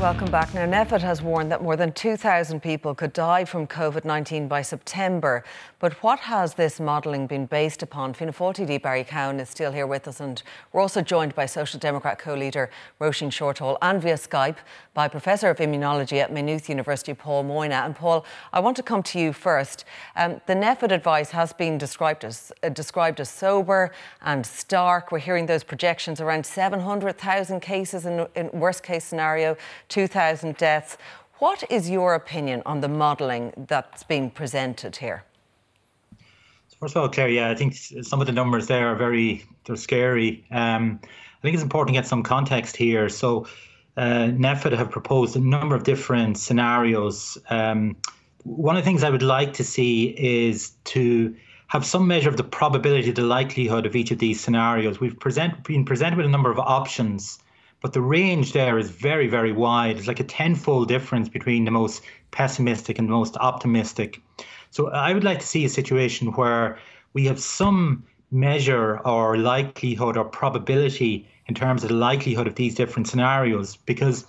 Welcome 0.00 0.30
back. 0.30 0.54
Now, 0.54 0.64
NPHET 0.64 1.02
has 1.02 1.20
warned 1.20 1.52
that 1.52 1.62
more 1.62 1.76
than 1.76 1.92
2,000 1.92 2.60
people 2.60 2.94
could 2.94 3.12
die 3.12 3.44
from 3.44 3.66
COVID 3.66 4.06
19 4.06 4.48
by 4.48 4.62
September. 4.62 5.44
But 5.78 6.02
what 6.02 6.20
has 6.20 6.54
this 6.54 6.80
modelling 6.80 7.26
been 7.26 7.44
based 7.44 7.82
upon? 7.82 8.14
Fianna 8.14 8.32
Fáil 8.32 8.54
TD 8.54 8.80
Barry 8.80 9.04
Cowen 9.04 9.38
is 9.40 9.50
still 9.50 9.72
here 9.72 9.86
with 9.86 10.08
us, 10.08 10.18
and 10.18 10.42
we're 10.72 10.80
also 10.80 11.02
joined 11.02 11.34
by 11.34 11.44
Social 11.44 11.78
Democrat 11.78 12.18
co 12.18 12.34
leader 12.34 12.70
Roisin 12.98 13.28
Shortall 13.28 13.76
and 13.82 14.00
via 14.00 14.14
Skype 14.14 14.56
by 14.94 15.06
Professor 15.06 15.50
of 15.50 15.58
Immunology 15.58 16.18
at 16.18 16.32
Maynooth 16.32 16.70
University, 16.70 17.12
Paul 17.12 17.44
Moynagh. 17.44 17.84
And 17.84 17.94
Paul, 17.94 18.24
I 18.54 18.60
want 18.60 18.78
to 18.78 18.82
come 18.82 19.02
to 19.02 19.20
you 19.20 19.34
first. 19.34 19.84
Um, 20.16 20.40
the 20.46 20.54
NPHET 20.54 20.92
advice 20.92 21.30
has 21.32 21.52
been 21.52 21.76
described 21.76 22.24
as, 22.24 22.52
uh, 22.62 22.70
described 22.70 23.20
as 23.20 23.28
sober 23.28 23.92
and 24.22 24.46
stark. 24.46 25.12
We're 25.12 25.18
hearing 25.18 25.44
those 25.44 25.62
projections 25.62 26.22
around 26.22 26.46
700,000 26.46 27.60
cases 27.60 28.06
in, 28.06 28.26
in 28.34 28.50
worst 28.52 28.82
case 28.82 29.04
scenario 29.04 29.58
2,000 29.90 30.56
deaths. 30.56 30.96
What 31.38 31.64
is 31.70 31.90
your 31.90 32.14
opinion 32.14 32.62
on 32.64 32.80
the 32.80 32.88
modelling 32.88 33.52
that's 33.68 34.02
being 34.02 34.30
presented 34.30 34.96
here? 34.96 35.24
First 36.78 36.96
of 36.96 37.02
all, 37.02 37.08
Claire, 37.10 37.28
yeah, 37.28 37.50
I 37.50 37.54
think 37.54 37.74
some 37.74 38.22
of 38.22 38.26
the 38.26 38.32
numbers 38.32 38.66
there 38.66 38.88
are 38.88 38.94
very 38.94 39.44
they're 39.66 39.76
scary. 39.76 40.46
Um, 40.50 40.98
I 41.02 41.42
think 41.42 41.54
it's 41.54 41.62
important 41.62 41.94
to 41.94 42.00
get 42.00 42.08
some 42.08 42.22
context 42.22 42.76
here. 42.76 43.10
So, 43.10 43.46
uh, 43.98 44.30
NPHET 44.32 44.72
have 44.72 44.90
proposed 44.90 45.36
a 45.36 45.40
number 45.40 45.74
of 45.74 45.84
different 45.84 46.38
scenarios. 46.38 47.36
Um, 47.50 47.96
one 48.44 48.76
of 48.76 48.82
the 48.82 48.86
things 48.88 49.02
I 49.04 49.10
would 49.10 49.22
like 49.22 49.52
to 49.54 49.64
see 49.64 50.14
is 50.16 50.70
to 50.84 51.36
have 51.66 51.84
some 51.84 52.06
measure 52.06 52.30
of 52.30 52.36
the 52.36 52.44
probability, 52.44 53.10
the 53.10 53.22
likelihood 53.22 53.84
of 53.84 53.94
each 53.94 54.10
of 54.10 54.18
these 54.18 54.40
scenarios. 54.40 55.00
We've 55.00 55.18
present, 55.18 55.62
been 55.64 55.84
presented 55.84 56.16
with 56.16 56.26
a 56.26 56.30
number 56.30 56.50
of 56.50 56.58
options 56.58 57.38
but 57.80 57.92
the 57.92 58.00
range 58.00 58.52
there 58.52 58.78
is 58.78 58.90
very, 58.90 59.26
very 59.26 59.52
wide. 59.52 59.96
It's 59.96 60.06
like 60.06 60.20
a 60.20 60.24
tenfold 60.24 60.88
difference 60.88 61.28
between 61.28 61.64
the 61.64 61.70
most 61.70 62.02
pessimistic 62.30 62.98
and 62.98 63.08
the 63.08 63.12
most 63.12 63.36
optimistic. 63.38 64.20
So 64.70 64.88
I 64.90 65.12
would 65.12 65.24
like 65.24 65.40
to 65.40 65.46
see 65.46 65.64
a 65.64 65.68
situation 65.68 66.32
where 66.32 66.78
we 67.12 67.24
have 67.26 67.40
some 67.40 68.04
measure 68.30 68.98
or 69.00 69.36
likelihood 69.36 70.16
or 70.16 70.24
probability 70.24 71.28
in 71.46 71.54
terms 71.54 71.82
of 71.82 71.88
the 71.88 71.96
likelihood 71.96 72.46
of 72.46 72.54
these 72.54 72.74
different 72.74 73.08
scenarios 73.08 73.76
because 73.76 74.26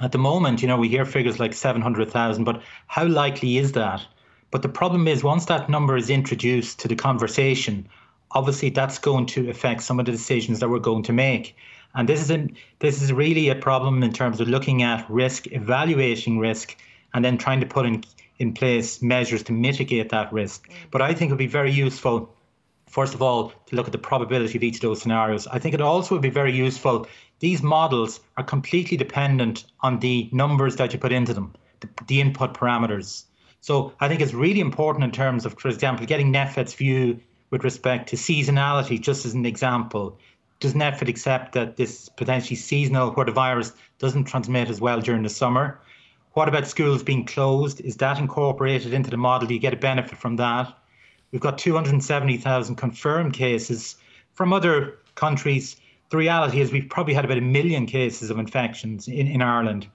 at 0.00 0.12
the 0.12 0.18
moment, 0.18 0.62
you 0.62 0.68
know, 0.68 0.76
we 0.76 0.88
hear 0.88 1.04
figures 1.04 1.40
like 1.40 1.52
700,000, 1.54 2.44
but 2.44 2.62
how 2.86 3.04
likely 3.04 3.58
is 3.58 3.72
that? 3.72 4.04
But 4.50 4.62
the 4.62 4.68
problem 4.68 5.06
is, 5.08 5.22
once 5.22 5.44
that 5.46 5.68
number 5.68 5.96
is 5.96 6.08
introduced 6.08 6.78
to 6.80 6.88
the 6.88 6.94
conversation, 6.96 7.88
obviously 8.30 8.70
that's 8.70 8.98
going 8.98 9.26
to 9.26 9.50
affect 9.50 9.82
some 9.82 10.00
of 10.00 10.06
the 10.06 10.12
decisions 10.12 10.60
that 10.60 10.68
we're 10.68 10.78
going 10.78 11.02
to 11.04 11.12
make. 11.12 11.56
And 11.94 12.08
this 12.08 12.20
is 12.20 12.30
a, 12.30 12.48
this 12.78 13.02
is 13.02 13.12
really 13.12 13.48
a 13.48 13.54
problem 13.54 14.02
in 14.02 14.12
terms 14.12 14.40
of 14.40 14.48
looking 14.48 14.82
at 14.82 15.08
risk, 15.10 15.46
evaluating 15.52 16.38
risk, 16.38 16.76
and 17.14 17.24
then 17.24 17.38
trying 17.38 17.60
to 17.60 17.66
put 17.66 17.86
in 17.86 18.04
in 18.38 18.54
place 18.54 19.02
measures 19.02 19.42
to 19.44 19.52
mitigate 19.52 20.10
that 20.10 20.32
risk. 20.32 20.68
Mm. 20.68 20.74
But 20.90 21.02
I 21.02 21.14
think 21.14 21.30
it 21.30 21.32
would 21.32 21.38
be 21.38 21.46
very 21.46 21.72
useful, 21.72 22.32
first 22.86 23.14
of 23.14 23.22
all, 23.22 23.52
to 23.66 23.76
look 23.76 23.86
at 23.86 23.92
the 23.92 23.98
probability 23.98 24.56
of 24.56 24.62
each 24.62 24.76
of 24.76 24.82
those 24.82 25.02
scenarios. 25.02 25.46
I 25.48 25.58
think 25.58 25.74
it 25.74 25.80
also 25.80 26.14
would 26.14 26.22
be 26.22 26.30
very 26.30 26.52
useful. 26.52 27.08
These 27.40 27.62
models 27.62 28.20
are 28.36 28.44
completely 28.44 28.96
dependent 28.96 29.64
on 29.80 29.98
the 30.00 30.28
numbers 30.32 30.76
that 30.76 30.92
you 30.92 30.98
put 30.98 31.12
into 31.12 31.34
them, 31.34 31.54
the, 31.80 31.88
the 32.06 32.20
input 32.20 32.54
parameters. 32.54 33.24
So 33.60 33.92
I 34.00 34.08
think 34.08 34.20
it's 34.20 34.34
really 34.34 34.60
important 34.60 35.04
in 35.04 35.10
terms 35.10 35.44
of, 35.44 35.58
for 35.58 35.68
example, 35.68 36.06
getting 36.06 36.32
NPHET's 36.32 36.74
view 36.74 37.20
with 37.50 37.64
respect 37.64 38.08
to 38.10 38.16
seasonality, 38.16 39.00
just 39.00 39.26
as 39.26 39.34
an 39.34 39.46
example 39.46 40.18
does 40.60 40.74
NPHET 40.74 41.08
accept 41.08 41.52
that 41.52 41.76
this 41.76 42.02
is 42.02 42.08
potentially 42.08 42.56
seasonal 42.56 43.12
where 43.12 43.26
the 43.26 43.32
virus 43.32 43.72
doesn't 43.98 44.24
transmit 44.24 44.68
as 44.68 44.80
well 44.80 45.00
during 45.00 45.22
the 45.22 45.28
summer? 45.28 45.80
What 46.32 46.48
about 46.48 46.66
schools 46.66 47.02
being 47.02 47.24
closed? 47.24 47.80
Is 47.80 47.96
that 47.96 48.18
incorporated 48.18 48.92
into 48.92 49.10
the 49.10 49.16
model? 49.16 49.48
Do 49.48 49.54
you 49.54 49.60
get 49.60 49.72
a 49.72 49.76
benefit 49.76 50.18
from 50.18 50.36
that? 50.36 50.72
We've 51.30 51.40
got 51.40 51.58
270,000 51.58 52.76
confirmed 52.76 53.34
cases 53.34 53.96
from 54.32 54.52
other 54.52 54.98
countries. 55.14 55.76
The 56.10 56.16
reality 56.16 56.60
is 56.60 56.72
we've 56.72 56.88
probably 56.88 57.14
had 57.14 57.24
about 57.24 57.38
a 57.38 57.42
million 57.42 57.86
cases 57.86 58.30
of 58.30 58.38
infections 58.38 59.08
in, 59.08 59.26
in 59.26 59.42
Ireland. 59.42 59.88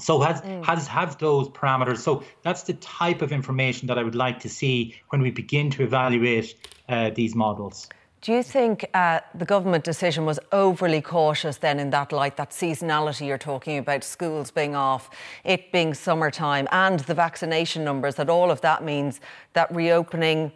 So 0.00 0.20
has 0.20 0.40
mm. 0.40 0.64
has 0.64 0.86
have 0.86 1.18
those 1.18 1.48
parameters. 1.50 1.98
So 1.98 2.22
that's 2.42 2.62
the 2.62 2.74
type 2.74 3.20
of 3.20 3.32
information 3.32 3.88
that 3.88 3.98
I 3.98 4.02
would 4.02 4.14
like 4.14 4.40
to 4.40 4.48
see 4.48 4.94
when 5.08 5.20
we 5.20 5.30
begin 5.30 5.70
to 5.72 5.82
evaluate 5.82 6.54
uh, 6.88 7.10
these 7.10 7.34
models. 7.34 7.88
Do 8.22 8.32
you 8.32 8.42
think 8.42 8.84
uh, 8.92 9.20
the 9.34 9.46
government 9.46 9.82
decision 9.82 10.26
was 10.26 10.38
overly 10.52 11.00
cautious 11.00 11.56
then 11.56 11.80
in 11.80 11.88
that 11.90 12.12
light, 12.12 12.36
that 12.36 12.50
seasonality 12.50 13.26
you're 13.26 13.38
talking 13.38 13.78
about, 13.78 14.04
schools 14.04 14.50
being 14.50 14.74
off, 14.74 15.08
it 15.42 15.72
being 15.72 15.94
summertime, 15.94 16.68
and 16.70 17.00
the 17.00 17.14
vaccination 17.14 17.82
numbers, 17.82 18.16
that 18.16 18.28
all 18.28 18.50
of 18.50 18.60
that 18.60 18.84
means 18.84 19.20
that 19.54 19.74
reopening 19.74 20.52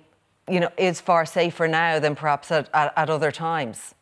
you 0.47 0.61
know, 0.61 0.69
is 0.77 1.01
far 1.01 1.25
safer 1.25 1.67
now 1.67 1.99
than 1.99 2.15
perhaps 2.15 2.51
at, 2.51 2.69
at, 2.75 2.93
at 2.99 3.09
other 3.09 3.33
times? 3.33 3.95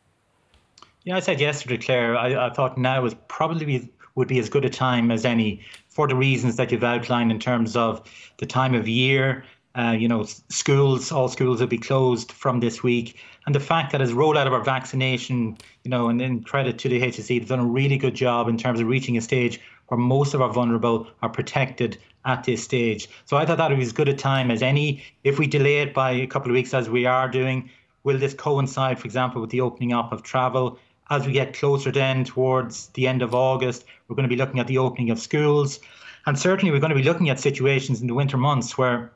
Yeah, 1.05 1.17
I 1.17 1.21
said 1.21 1.41
yesterday, 1.41 1.79
Claire, 1.79 2.17
I, 2.17 2.49
I 2.49 2.51
thought 2.53 2.77
now 2.77 3.01
was 3.03 3.15
probably 3.29 3.89
would 4.17 4.29
be 4.29 4.41
as 4.41 4.49
good 4.49 4.65
a 4.65 4.71
time 4.71 5.13
as 5.13 5.25
any 5.25 5.65
for 5.89 6.09
the 6.09 6.17
reasons 6.17 6.57
that 6.57 6.73
you've 6.73 6.85
outlined 6.85 7.31
in 7.31 7.39
terms 7.39 7.77
of 7.77 8.03
the 8.39 8.47
time 8.47 8.75
of 8.75 8.89
year, 8.89 9.45
uh, 9.75 9.97
you 9.99 10.07
know, 10.07 10.25
schools, 10.49 11.13
all 11.13 11.29
schools 11.29 11.61
will 11.61 11.67
be 11.67 11.79
closed 11.79 12.33
from 12.33 12.61
this 12.61 12.83
week. 12.83 13.19
And 13.47 13.55
the 13.55 13.61
fact 13.61 13.93
that 13.93 14.01
as 14.01 14.13
rollout 14.13 14.47
of 14.47 14.53
our 14.53 14.63
vaccination, 14.63 15.57
you 15.83 15.91
know, 15.91 16.09
and 16.09 16.21
then 16.21 16.43
credit 16.43 16.79
to 16.79 16.89
the 16.89 17.01
HSE, 17.01 17.27
they've 17.27 17.49
done 17.49 17.59
a 17.59 17.65
really 17.65 17.99
good 17.99 18.15
job 18.15 18.49
in 18.49 18.57
terms 18.57 18.81
of 18.81 18.87
reaching 18.87 19.17
a 19.17 19.21
stage 19.21 19.61
where 19.89 19.99
most 19.99 20.33
of 20.33 20.41
our 20.41 20.53
vulnerable 20.53 21.09
are 21.23 21.29
protected 21.29 21.99
at 22.25 22.45
this 22.45 22.63
stage. 22.63 23.09
So 23.25 23.37
I 23.37 23.45
thought 23.45 23.59
that 23.59 23.77
was 23.77 23.89
as 23.89 23.93
good 23.93 24.09
a 24.09 24.15
time 24.15 24.51
as 24.51 24.63
any. 24.63 25.03
If 25.25 25.39
we 25.39 25.47
delay 25.47 25.81
it 25.81 25.93
by 25.93 26.13
a 26.13 26.27
couple 26.27 26.51
of 26.51 26.55
weeks, 26.55 26.73
as 26.73 26.89
we 26.89 27.05
are 27.05 27.29
doing, 27.29 27.69
will 28.05 28.19
this 28.19 28.35
coincide, 28.35 28.99
for 28.99 29.07
example, 29.07 29.41
with 29.41 29.51
the 29.51 29.61
opening 29.61 29.93
up 29.93 30.13
of 30.13 30.23
travel? 30.23 30.79
As 31.11 31.27
we 31.27 31.33
get 31.33 31.53
closer 31.53 31.91
then 31.91 32.25
towards 32.25 32.89
the 32.89 33.07
end 33.07 33.23
of 33.23 33.35
August, 33.35 33.85
we're 34.07 34.17
going 34.17 34.29
to 34.29 34.35
be 34.35 34.41
looking 34.41 34.61
at 34.61 34.67
the 34.69 34.79
opening 34.79 35.11
of 35.11 35.19
schools. 35.19 35.81
And 36.27 36.39
certainly 36.39 36.71
we're 36.71 36.81
going 36.81 36.91
to 36.91 36.97
be 36.97 37.03
looking 37.03 37.29
at 37.29 37.41
situations 37.41 38.01
in 38.01 38.07
the 38.07 38.15
winter 38.15 38.37
months 38.37 38.79
where 38.79 39.11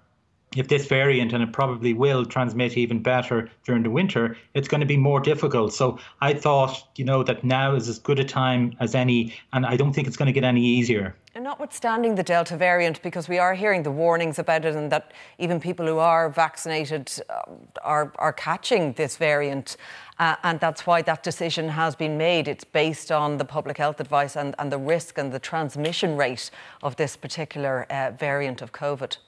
if 0.55 0.69
this 0.69 0.87
variant, 0.87 1.33
and 1.33 1.43
it 1.43 1.53
probably 1.53 1.93
will 1.93 2.25
transmit 2.25 2.77
even 2.77 3.03
better 3.03 3.51
during 3.65 3.83
the 3.83 3.91
winter, 3.91 4.37
it's 4.55 4.69
going 4.69 4.81
to 4.81 4.87
be 4.87 4.97
more 4.97 5.21
difficult. 5.21 5.73
So 5.75 5.99
I 6.21 6.35
thought, 6.35 6.83
you 6.97 7.05
know, 7.05 7.23
that 7.25 7.45
now 7.45 7.75
is 7.75 7.89
as 7.89 7.99
good 7.99 8.19
a 8.19 8.25
time 8.25 8.75
as 8.81 8.95
any, 8.95 9.35
and 9.53 9.67
I 9.67 9.77
don't 9.77 9.93
think 9.93 10.07
it's 10.07 10.17
going 10.17 10.27
to 10.27 10.33
get 10.33 10.45
any 10.45 10.65
easier. 10.65 11.15
And 11.35 11.45
notwithstanding 11.45 12.15
the 12.15 12.23
Delta 12.23 12.57
variant, 12.57 13.03
because 13.03 13.29
we 13.29 13.39
are 13.39 13.55
hearing 13.55 13.83
the 13.83 13.91
warnings 13.91 14.39
about 14.39 14.65
it, 14.65 14.75
and 14.75 14.91
that 14.91 15.13
even 15.39 15.61
people 15.61 15.87
who 15.87 15.99
are 15.99 16.31
vaccinated 16.31 17.13
uh, 17.29 17.43
are, 17.83 18.13
are 18.17 18.33
catching 18.33 18.95
this 18.95 19.19
variant. 19.19 19.77
Uh, 20.19 20.37
and 20.45 20.59
that's 20.61 20.87
why 20.87 21.03
that 21.03 21.23
decision 21.23 21.69
has 21.69 21.95
been 21.95 22.17
made. 22.17 22.49
It's 22.49 22.65
based 22.65 23.13
on 23.13 23.37
the 23.37 23.45
public 23.45 23.77
health 23.77 24.01
advice 24.01 24.35
and, 24.35 24.55
and 24.59 24.73
the 24.73 24.79
risk 24.79 25.19
and 25.19 25.31
the 25.31 25.39
transmission 25.39 26.17
rate 26.17 26.51
of 26.83 26.97
this 26.97 27.17
particular 27.17 27.85
uh, 27.91 28.13
variant 28.13 28.63
of 28.63 28.73
COVID. 28.73 29.19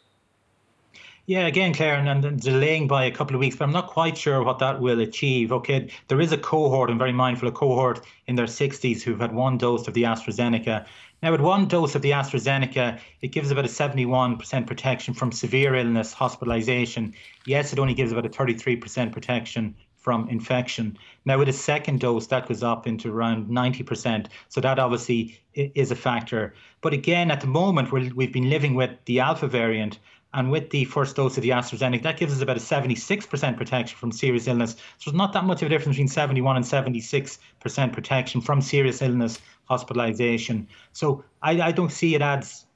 Yeah, 1.28 1.46
again, 1.46 1.74
Claire, 1.74 1.96
and, 1.96 2.24
and, 2.24 2.40
delaying 2.40 2.88
by 2.88 3.04
a 3.04 3.10
couple 3.10 3.36
of 3.36 3.40
weeks, 3.40 3.54
but 3.54 3.66
I'm 3.66 3.70
not 3.70 3.88
quite 3.88 4.16
sure 4.16 4.42
what 4.42 4.60
that 4.60 4.80
will 4.80 4.98
achieve. 5.00 5.52
Okay, 5.52 5.90
there 6.06 6.22
is 6.22 6.32
a 6.32 6.38
cohort, 6.38 6.88
I'm 6.88 6.96
very 6.96 7.12
mindful, 7.12 7.48
a 7.48 7.52
cohort 7.52 8.00
in 8.28 8.34
their 8.34 8.46
60s 8.46 9.02
who've 9.02 9.20
had 9.20 9.34
one 9.34 9.58
dose 9.58 9.86
of 9.86 9.92
the 9.92 10.04
AstraZeneca. 10.04 10.86
Now, 11.22 11.32
with 11.32 11.42
one 11.42 11.68
dose 11.68 11.94
of 11.94 12.00
the 12.00 12.12
AstraZeneca, 12.12 12.98
it 13.20 13.28
gives 13.28 13.50
about 13.50 13.66
a 13.66 13.68
71% 13.68 14.66
protection 14.66 15.12
from 15.12 15.30
severe 15.30 15.74
illness, 15.74 16.14
hospitalization. 16.14 17.12
Yes, 17.44 17.74
it 17.74 17.78
only 17.78 17.92
gives 17.92 18.10
about 18.10 18.24
a 18.24 18.30
33% 18.30 19.12
protection 19.12 19.74
from 19.98 20.30
infection. 20.30 20.96
Now, 21.26 21.36
with 21.36 21.50
a 21.50 21.52
second 21.52 22.00
dose, 22.00 22.26
that 22.28 22.48
goes 22.48 22.62
up 22.62 22.86
into 22.86 23.12
around 23.12 23.48
90%. 23.50 24.28
So 24.48 24.62
that 24.62 24.78
obviously 24.78 25.38
is 25.52 25.90
a 25.90 25.96
factor. 25.96 26.54
But 26.80 26.94
again, 26.94 27.30
at 27.30 27.42
the 27.42 27.48
moment, 27.48 27.92
we 27.92 28.24
have 28.24 28.32
been 28.32 28.48
living 28.48 28.74
with 28.74 28.92
the 29.04 29.20
alpha 29.20 29.46
variant. 29.46 29.98
And 30.34 30.50
with 30.50 30.70
the 30.70 30.84
first 30.84 31.16
dose 31.16 31.36
of 31.38 31.42
the 31.42 31.50
AstraZeneca, 31.50 32.02
that 32.02 32.18
gives 32.18 32.34
us 32.34 32.42
about 32.42 32.58
a 32.58 32.60
76% 32.60 33.56
protection 33.56 33.96
from 33.96 34.12
serious 34.12 34.46
illness. 34.46 34.72
So 34.98 35.10
there's 35.10 35.16
not 35.16 35.32
that 35.32 35.44
much 35.44 35.62
of 35.62 35.66
a 35.66 35.68
difference 35.70 35.96
between 35.96 36.08
71 36.08 36.56
and 36.56 36.64
76% 36.64 37.92
protection 37.92 38.40
from 38.42 38.60
serious 38.60 39.00
illness, 39.00 39.40
hospitalization. 39.64 40.68
So 40.92 41.24
I, 41.42 41.60
I 41.62 41.72
don't 41.72 41.90
see 41.90 42.14
it 42.14 42.20
adds 42.20 42.66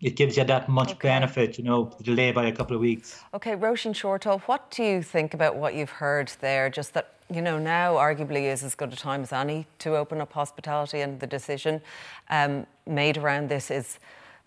it 0.00 0.16
gives 0.16 0.36
you 0.36 0.44
that 0.44 0.68
much 0.68 0.92
okay. 0.92 1.08
benefit, 1.08 1.58
you 1.58 1.64
know, 1.64 1.92
the 1.98 2.04
delay 2.04 2.32
by 2.32 2.46
a 2.46 2.52
couple 2.52 2.74
of 2.74 2.80
weeks. 2.80 3.20
Okay, 3.34 3.54
Roisin 3.54 3.92
Shortall, 3.92 4.40
what 4.42 4.70
do 4.70 4.82
you 4.82 5.02
think 5.02 5.34
about 5.34 5.56
what 5.56 5.74
you've 5.74 5.90
heard 5.90 6.32
there? 6.40 6.70
Just 6.70 6.94
that, 6.94 7.14
you 7.30 7.42
know, 7.42 7.58
now 7.58 7.94
arguably 7.96 8.44
is 8.44 8.64
as 8.64 8.74
good 8.74 8.92
a 8.92 8.96
time 8.96 9.22
as 9.22 9.32
any 9.32 9.66
to 9.80 9.96
open 9.96 10.20
up 10.20 10.32
hospitality, 10.32 11.02
and 11.02 11.20
the 11.20 11.26
decision 11.26 11.82
um, 12.30 12.66
made 12.86 13.18
around 13.18 13.50
this 13.50 13.70
is 13.70 13.98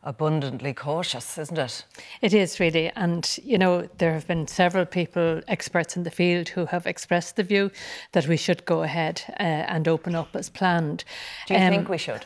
abundantly 0.03 0.73
cautious, 0.73 1.37
isn't 1.37 1.57
it? 1.57 1.85
It 2.21 2.33
is 2.33 2.59
really. 2.59 2.91
And, 2.95 3.37
you 3.43 3.57
know, 3.57 3.87
there 3.97 4.13
have 4.13 4.27
been 4.27 4.47
several 4.47 4.85
people, 4.85 5.41
experts 5.47 5.95
in 5.95 6.03
the 6.03 6.11
field, 6.11 6.49
who 6.49 6.65
have 6.65 6.85
expressed 6.85 7.35
the 7.35 7.43
view 7.43 7.71
that 8.11 8.27
we 8.27 8.37
should 8.37 8.65
go 8.65 8.83
ahead 8.83 9.23
uh, 9.39 9.43
and 9.43 9.87
open 9.87 10.15
up 10.15 10.35
as 10.35 10.49
planned. 10.49 11.03
Do 11.47 11.53
you 11.53 11.59
um, 11.59 11.71
think 11.71 11.89
we 11.89 11.97
should? 11.97 12.25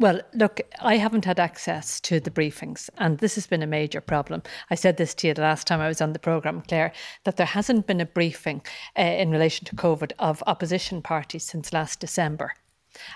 Well, 0.00 0.20
look, 0.32 0.60
I 0.78 0.96
haven't 0.96 1.24
had 1.24 1.40
access 1.40 1.98
to 2.02 2.20
the 2.20 2.30
briefings, 2.30 2.88
and 2.98 3.18
this 3.18 3.34
has 3.34 3.48
been 3.48 3.64
a 3.64 3.66
major 3.66 4.00
problem. 4.00 4.44
I 4.70 4.76
said 4.76 4.96
this 4.96 5.12
to 5.14 5.26
you 5.26 5.34
the 5.34 5.42
last 5.42 5.66
time 5.66 5.80
I 5.80 5.88
was 5.88 6.00
on 6.00 6.12
the 6.12 6.20
programme, 6.20 6.62
Claire, 6.62 6.92
that 7.24 7.36
there 7.36 7.46
hasn't 7.46 7.88
been 7.88 8.00
a 8.00 8.06
briefing 8.06 8.62
uh, 8.96 9.02
in 9.02 9.32
relation 9.32 9.64
to 9.66 9.74
COVID 9.74 10.12
of 10.20 10.40
opposition 10.46 11.02
parties 11.02 11.42
since 11.42 11.72
last 11.72 11.98
December. 11.98 12.52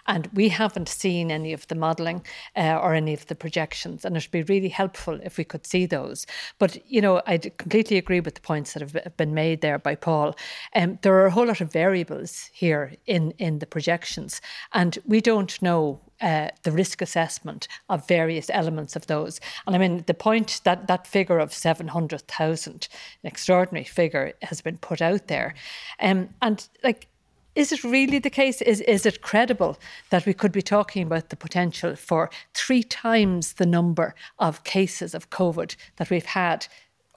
And 0.06 0.28
we 0.32 0.48
haven't 0.48 0.88
seen 0.88 1.30
any 1.30 1.52
of 1.52 1.66
the 1.68 1.74
modelling 1.74 2.24
uh, 2.56 2.78
or 2.82 2.94
any 2.94 3.14
of 3.14 3.26
the 3.26 3.34
projections, 3.34 4.04
and 4.04 4.16
it 4.16 4.24
would 4.24 4.46
be 4.46 4.52
really 4.54 4.68
helpful 4.68 5.20
if 5.22 5.38
we 5.38 5.44
could 5.44 5.66
see 5.66 5.86
those. 5.86 6.26
But, 6.58 6.78
you 6.90 7.00
know, 7.00 7.22
I 7.26 7.38
completely 7.38 7.96
agree 7.96 8.20
with 8.20 8.34
the 8.34 8.40
points 8.40 8.74
that 8.74 8.82
have 8.82 9.16
been 9.16 9.34
made 9.34 9.60
there 9.60 9.78
by 9.78 9.94
Paul. 9.94 10.36
Um, 10.74 10.98
there 11.02 11.14
are 11.14 11.26
a 11.26 11.30
whole 11.30 11.46
lot 11.46 11.60
of 11.60 11.72
variables 11.72 12.50
here 12.52 12.94
in, 13.06 13.32
in 13.38 13.58
the 13.58 13.66
projections, 13.66 14.40
and 14.72 14.98
we 15.06 15.20
don't 15.20 15.60
know 15.62 16.00
uh, 16.22 16.48
the 16.62 16.70
risk 16.70 17.02
assessment 17.02 17.66
of 17.88 18.06
various 18.06 18.48
elements 18.50 18.94
of 18.94 19.06
those. 19.08 19.40
And 19.66 19.74
I 19.74 19.78
mean, 19.78 20.04
the 20.06 20.14
point 20.14 20.60
that 20.64 20.86
that 20.86 21.06
figure 21.06 21.40
of 21.40 21.52
700,000, 21.52 22.88
an 23.24 23.28
extraordinary 23.28 23.84
figure, 23.84 24.32
has 24.42 24.60
been 24.60 24.78
put 24.78 25.02
out 25.02 25.26
there. 25.26 25.54
Um, 25.98 26.28
and 26.40 26.68
like, 26.84 27.08
is 27.54 27.72
it 27.72 27.84
really 27.84 28.18
the 28.18 28.30
case? 28.30 28.62
Is, 28.62 28.80
is 28.82 29.04
it 29.04 29.20
credible 29.20 29.78
that 30.10 30.26
we 30.26 30.32
could 30.32 30.52
be 30.52 30.62
talking 30.62 31.02
about 31.02 31.28
the 31.28 31.36
potential 31.36 31.96
for 31.96 32.30
three 32.54 32.82
times 32.82 33.54
the 33.54 33.66
number 33.66 34.14
of 34.38 34.64
cases 34.64 35.14
of 35.14 35.30
COVID 35.30 35.76
that 35.96 36.10
we've 36.10 36.24
had 36.24 36.66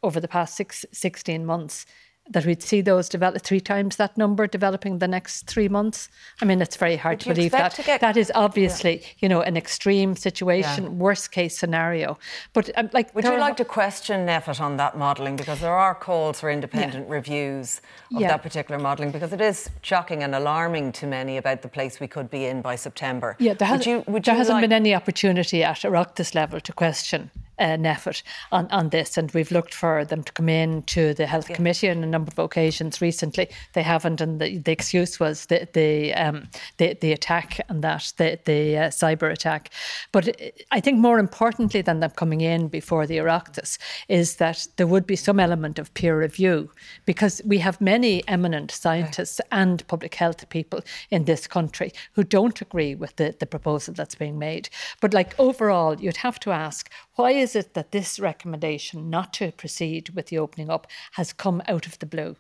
over 0.04 0.20
the 0.20 0.28
past 0.28 0.56
six, 0.56 0.86
16 0.92 1.46
months? 1.46 1.86
That 2.30 2.46
we'd 2.46 2.64
see 2.64 2.82
those 2.82 3.08
develop 3.08 3.42
three 3.44 3.60
times 3.60 3.98
that 3.98 4.18
number 4.18 4.48
developing 4.48 4.98
the 4.98 5.08
next 5.08 5.46
three 5.46 5.70
months. 5.70 6.10
I 6.42 6.46
mean, 6.46 6.60
it's 6.60 6.76
very 6.76 6.96
hard 6.96 7.20
to 7.22 7.30
believe 7.30 7.52
that. 7.52 7.74
To 7.74 7.84
get, 7.84 8.02
that 8.02 8.18
is 8.18 8.32
obviously, 8.34 9.00
yeah. 9.00 9.08
you 9.20 9.30
know, 9.30 9.42
an 9.42 9.56
extreme 9.56 10.16
situation, 10.16 10.86
yeah. 10.86 10.90
worst 10.90 11.32
case 11.32 11.58
scenario. 11.58 12.18
But 12.54 12.72
um, 12.78 12.90
like, 12.94 13.14
would 13.14 13.26
you 13.26 13.38
like 13.38 13.58
to 13.58 13.66
question 13.66 14.26
NPHET 14.26 14.60
on 14.60 14.78
that 14.78 14.98
modelling 14.98 15.36
because 15.36 15.60
there 15.60 15.76
are 15.76 15.94
calls 15.94 16.40
for 16.40 16.50
independent 16.50 17.08
yeah. 17.08 17.14
reviews 17.14 17.82
of 18.14 18.22
that 18.22 18.42
particular 18.42 18.82
modelling 18.82 19.12
because 19.12 19.32
it 19.32 19.42
is 19.42 19.70
shocking 19.82 20.24
and 20.24 20.34
alarming 20.34 20.92
to 20.94 21.06
many 21.06 21.38
about 21.38 21.62
the 21.62 21.68
place 21.68 22.00
we 22.00 22.08
could 22.08 22.32
be 22.32 22.46
in 22.46 22.62
by 22.62 22.76
September. 22.76 23.36
Yeah, 23.40 23.54
there, 23.54 23.68
has, 23.68 23.80
would 23.80 23.86
you, 23.86 24.04
would 24.08 24.24
there 24.24 24.36
hasn't 24.36 24.56
like... 24.56 24.64
been 24.64 24.74
any 24.74 24.96
opportunity 24.96 25.64
at 25.64 25.78
Oireachtas 25.78 26.34
level 26.34 26.60
to 26.60 26.74
question 26.74 27.30
uh, 27.60 27.78
NPHET 27.78 28.24
on, 28.52 28.68
on 28.72 28.90
this, 28.90 29.18
and 29.18 29.32
we've 29.32 29.52
looked 29.52 29.74
for 29.74 30.06
them 30.06 30.24
to 30.24 30.32
come 30.32 30.50
in 30.50 30.84
to 30.84 31.14
the 31.14 31.26
Health 31.26 31.50
yeah. 31.50 31.56
Committee 31.56 31.90
on 31.90 32.04
a 32.04 32.08
number 32.08 32.32
of 32.32 32.40
occasions 32.40 33.02
recently. 33.02 33.50
They 33.74 33.84
haven't, 33.84 34.22
and 34.22 34.40
the, 34.40 34.58
the 34.58 34.72
excuse 34.72 35.20
was 35.20 35.46
the 35.48 35.68
the, 35.74 36.14
um, 36.14 36.50
the 36.78 36.98
the 37.02 37.12
attack 37.12 37.60
and 37.70 37.84
that 37.84 38.14
the 38.18 38.40
the 38.46 38.78
uh, 38.78 38.82
cyber 38.90 39.32
attack. 39.32 39.70
But 40.12 40.40
I 40.72 40.80
think 40.80 41.00
more 41.00 41.20
importantly 41.20 41.82
than 41.82 42.00
them 42.00 42.12
coming 42.12 42.42
in 42.42 42.68
before 42.68 43.06
the 43.08 43.18
Oireachtas 43.18 43.78
is 44.08 44.36
that 44.38 44.68
there 44.78 44.88
would 44.88 45.06
be 45.06 45.16
some 45.16 45.40
element 45.40 45.80
of 45.80 45.94
peer 45.94 46.20
review 46.20 46.72
because 47.06 47.42
we 47.46 47.60
have 47.60 47.80
many 47.82 48.28
eminent 48.28 48.72
scientists 48.72 49.40
right. 49.40 49.60
and 49.60 49.88
public 49.88 50.16
health 50.16 50.48
people 50.50 50.82
in 51.12 51.26
this 51.26 51.48
country 51.48 51.92
who 52.14 52.24
don't 52.24 52.62
agree 52.62 52.96
with 52.96 53.16
the, 53.16 53.36
the 53.40 53.46
proposal 53.46 53.94
that's 53.94 54.16
being 54.16 54.38
made. 54.40 54.70
But 55.02 55.14
like 55.14 55.40
overall, 55.40 56.00
you'd 56.00 56.18
have 56.18 56.40
to 56.42 56.52
ask 56.52 56.90
why 57.16 57.32
is 57.32 57.56
it 57.56 57.74
that 57.74 57.92
this 57.92 58.20
recommendation 58.20 59.10
not 59.10 59.34
to 59.34 59.52
proceed 59.52 60.10
with 60.10 60.28
the 60.28 60.38
opening 60.38 60.70
up 60.70 60.88
has 61.14 61.34
come 61.34 61.62
out 61.68 61.86
of 61.86 62.00
the 62.00 62.06
blue? 62.06 62.36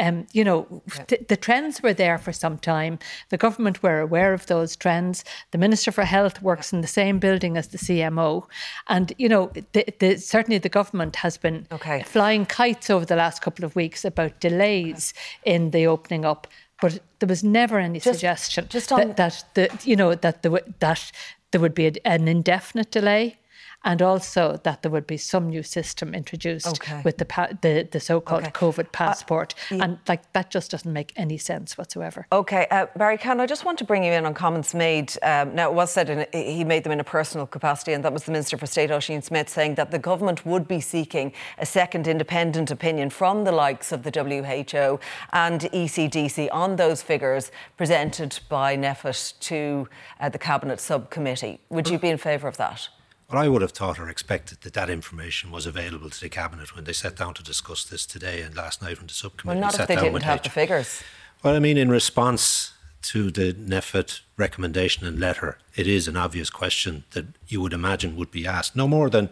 Um, 0.00 0.26
you 0.32 0.44
know, 0.44 0.82
yeah. 0.96 1.04
th- 1.04 1.26
the 1.28 1.36
trends 1.36 1.82
were 1.82 1.92
there 1.92 2.18
for 2.18 2.32
some 2.32 2.58
time. 2.58 2.98
The 3.30 3.36
government 3.36 3.82
were 3.82 4.00
aware 4.00 4.32
of 4.32 4.46
those 4.46 4.76
trends. 4.76 5.24
The 5.50 5.58
Minister 5.58 5.90
for 5.90 6.04
Health 6.04 6.40
works 6.40 6.72
in 6.72 6.82
the 6.82 6.86
same 6.86 7.18
building 7.18 7.56
as 7.56 7.68
the 7.68 7.78
CMO. 7.78 8.46
And, 8.86 9.12
you 9.18 9.28
know, 9.28 9.50
the, 9.72 9.84
the, 9.98 10.16
certainly 10.16 10.58
the 10.58 10.68
government 10.68 11.16
has 11.16 11.36
been 11.36 11.66
okay. 11.72 12.04
flying 12.04 12.46
kites 12.46 12.90
over 12.90 13.04
the 13.04 13.16
last 13.16 13.42
couple 13.42 13.64
of 13.64 13.74
weeks 13.74 14.04
about 14.04 14.38
delays 14.38 15.14
okay. 15.16 15.54
in 15.54 15.70
the 15.72 15.86
opening 15.88 16.24
up. 16.24 16.46
But 16.80 17.00
there 17.18 17.28
was 17.28 17.42
never 17.42 17.80
any 17.80 17.98
just, 17.98 18.20
suggestion 18.20 18.66
just 18.68 18.92
on... 18.92 19.14
that, 19.14 19.16
that 19.16 19.44
the, 19.54 19.90
you 19.90 19.96
know, 19.96 20.14
that, 20.14 20.42
the, 20.44 20.62
that 20.78 21.10
there 21.50 21.60
would 21.60 21.74
be 21.74 21.88
a, 21.88 21.92
an 22.04 22.28
indefinite 22.28 22.92
delay 22.92 23.38
and 23.84 24.02
also 24.02 24.58
that 24.64 24.82
there 24.82 24.90
would 24.90 25.06
be 25.06 25.16
some 25.16 25.48
new 25.48 25.62
system 25.62 26.14
introduced 26.14 26.66
okay. 26.66 27.00
with 27.04 27.18
the 27.18 27.24
pa- 27.24 27.48
the, 27.62 27.88
the 27.90 28.00
so-called 28.00 28.42
okay. 28.42 28.50
COVID 28.50 28.86
uh, 28.86 28.90
passport, 28.92 29.54
uh, 29.70 29.76
yeah. 29.76 29.84
and 29.84 29.98
like 30.08 30.32
that 30.32 30.50
just 30.50 30.70
doesn't 30.70 30.92
make 30.92 31.12
any 31.16 31.38
sense 31.38 31.78
whatsoever. 31.78 32.26
Okay, 32.32 32.66
uh, 32.70 32.86
Barry 32.96 33.18
Cowen, 33.18 33.40
I 33.40 33.46
just 33.46 33.64
want 33.64 33.78
to 33.78 33.84
bring 33.84 34.04
you 34.04 34.12
in 34.12 34.26
on 34.26 34.34
comments 34.34 34.74
made. 34.74 35.16
Um, 35.22 35.54
now, 35.54 35.70
it 35.70 35.74
was 35.74 35.90
said 35.90 36.10
in, 36.10 36.26
he 36.32 36.64
made 36.64 36.84
them 36.84 36.92
in 36.92 37.00
a 37.00 37.04
personal 37.04 37.46
capacity, 37.46 37.92
and 37.92 38.04
that 38.04 38.12
was 38.12 38.24
the 38.24 38.32
Minister 38.32 38.58
for 38.58 38.66
State 38.66 38.90
Ossian 38.90 39.22
Smyth 39.22 39.48
saying 39.48 39.76
that 39.76 39.90
the 39.90 39.98
government 39.98 40.44
would 40.44 40.66
be 40.66 40.80
seeking 40.80 41.32
a 41.58 41.66
second 41.66 42.08
independent 42.08 42.70
opinion 42.70 43.10
from 43.10 43.44
the 43.44 43.52
likes 43.52 43.92
of 43.92 44.02
the 44.02 44.10
WHO 44.10 44.98
and 45.32 45.60
ECDC 45.60 46.48
on 46.52 46.76
those 46.76 47.02
figures 47.02 47.50
presented 47.76 48.38
by 48.48 48.76
NPHET 48.76 49.38
to 49.40 49.88
uh, 50.20 50.28
the 50.28 50.38
cabinet 50.38 50.80
subcommittee. 50.80 51.60
Would 51.70 51.88
you 51.88 51.98
be 51.98 52.08
in 52.08 52.18
favour 52.18 52.48
of 52.48 52.56
that? 52.56 52.88
Well, 53.30 53.42
I 53.42 53.48
would 53.48 53.60
have 53.60 53.72
thought 53.72 53.98
or 53.98 54.08
expected 54.08 54.62
that 54.62 54.72
that 54.72 54.88
information 54.88 55.50
was 55.50 55.66
available 55.66 56.08
to 56.08 56.20
the 56.20 56.30
cabinet 56.30 56.74
when 56.74 56.84
they 56.84 56.94
sat 56.94 57.16
down 57.16 57.34
to 57.34 57.42
discuss 57.42 57.84
this 57.84 58.06
today 58.06 58.40
and 58.40 58.56
last 58.56 58.80
night 58.80 58.96
when 58.96 59.06
the 59.06 59.12
subcommittee 59.12 59.60
well, 59.60 59.66
not 59.66 59.72
sat 59.72 59.82
if 59.82 59.88
they 59.88 59.94
down 59.96 60.04
didn't 60.04 60.22
have 60.22 60.38
H- 60.38 60.44
the 60.44 60.50
figures. 60.50 61.02
Well, 61.42 61.54
I 61.54 61.58
mean, 61.58 61.76
in 61.76 61.90
response 61.90 62.72
to 63.02 63.30
the 63.30 63.52
NPHET 63.52 64.20
recommendation 64.38 65.06
and 65.06 65.20
letter, 65.20 65.58
it 65.76 65.86
is 65.86 66.08
an 66.08 66.16
obvious 66.16 66.48
question 66.48 67.04
that 67.10 67.26
you 67.46 67.60
would 67.60 67.74
imagine 67.74 68.16
would 68.16 68.30
be 68.30 68.46
asked. 68.46 68.74
No 68.74 68.88
more 68.88 69.10
than 69.10 69.28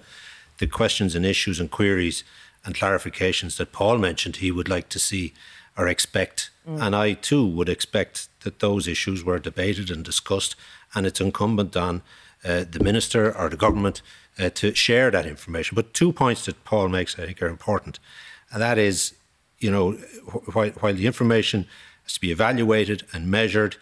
the 0.59 0.66
questions 0.66 1.14
and 1.14 1.24
issues 1.24 1.59
and 1.59 1.70
queries 1.70 2.22
and 2.66 2.74
clarifications 2.74 3.56
that 3.56 3.72
Paul 3.72 3.96
mentioned 3.96 4.37
he 4.37 4.50
would 4.50 4.68
like 4.68 4.90
to 4.90 4.98
see 4.98 5.32
or 5.76 5.88
expect. 5.88 6.50
Mm. 6.68 6.82
And 6.82 6.96
I 6.96 7.14
too 7.14 7.46
would 7.46 7.70
expect 7.70 8.28
that 8.40 8.61
those 8.61 8.87
issues 8.87 9.24
were 9.24 9.38
debated 9.38 9.90
and 9.90 10.04
discussed, 10.04 10.54
and 10.94 11.06
it's 11.06 11.20
incumbent 11.20 11.76
on 11.78 12.02
uh, 12.46 12.64
the 12.70 12.82
minister 12.82 13.37
or 13.37 13.48
the 13.48 13.56
government 13.56 14.02
uh, 14.38 14.50
to 14.50 14.74
share 14.74 15.11
that 15.11 15.26
information. 15.26 15.74
But 15.74 15.94
two 15.94 16.12
points 16.12 16.44
that 16.46 16.64
Paul 16.64 16.88
makes, 16.88 17.18
I 17.18 17.26
think, 17.26 17.42
are 17.42 17.48
important, 17.48 17.98
and 18.52 18.62
that 18.62 18.78
is, 18.78 19.14
you 19.59 19.70
know, 19.70 19.92
while, 20.52 20.70
while 20.80 20.94
the 20.94 21.06
information 21.06 21.66
has 22.04 22.14
to 22.14 22.20
be 22.20 22.30
evaluated 22.30 23.02
and 23.12 23.30
measured, 23.30 23.76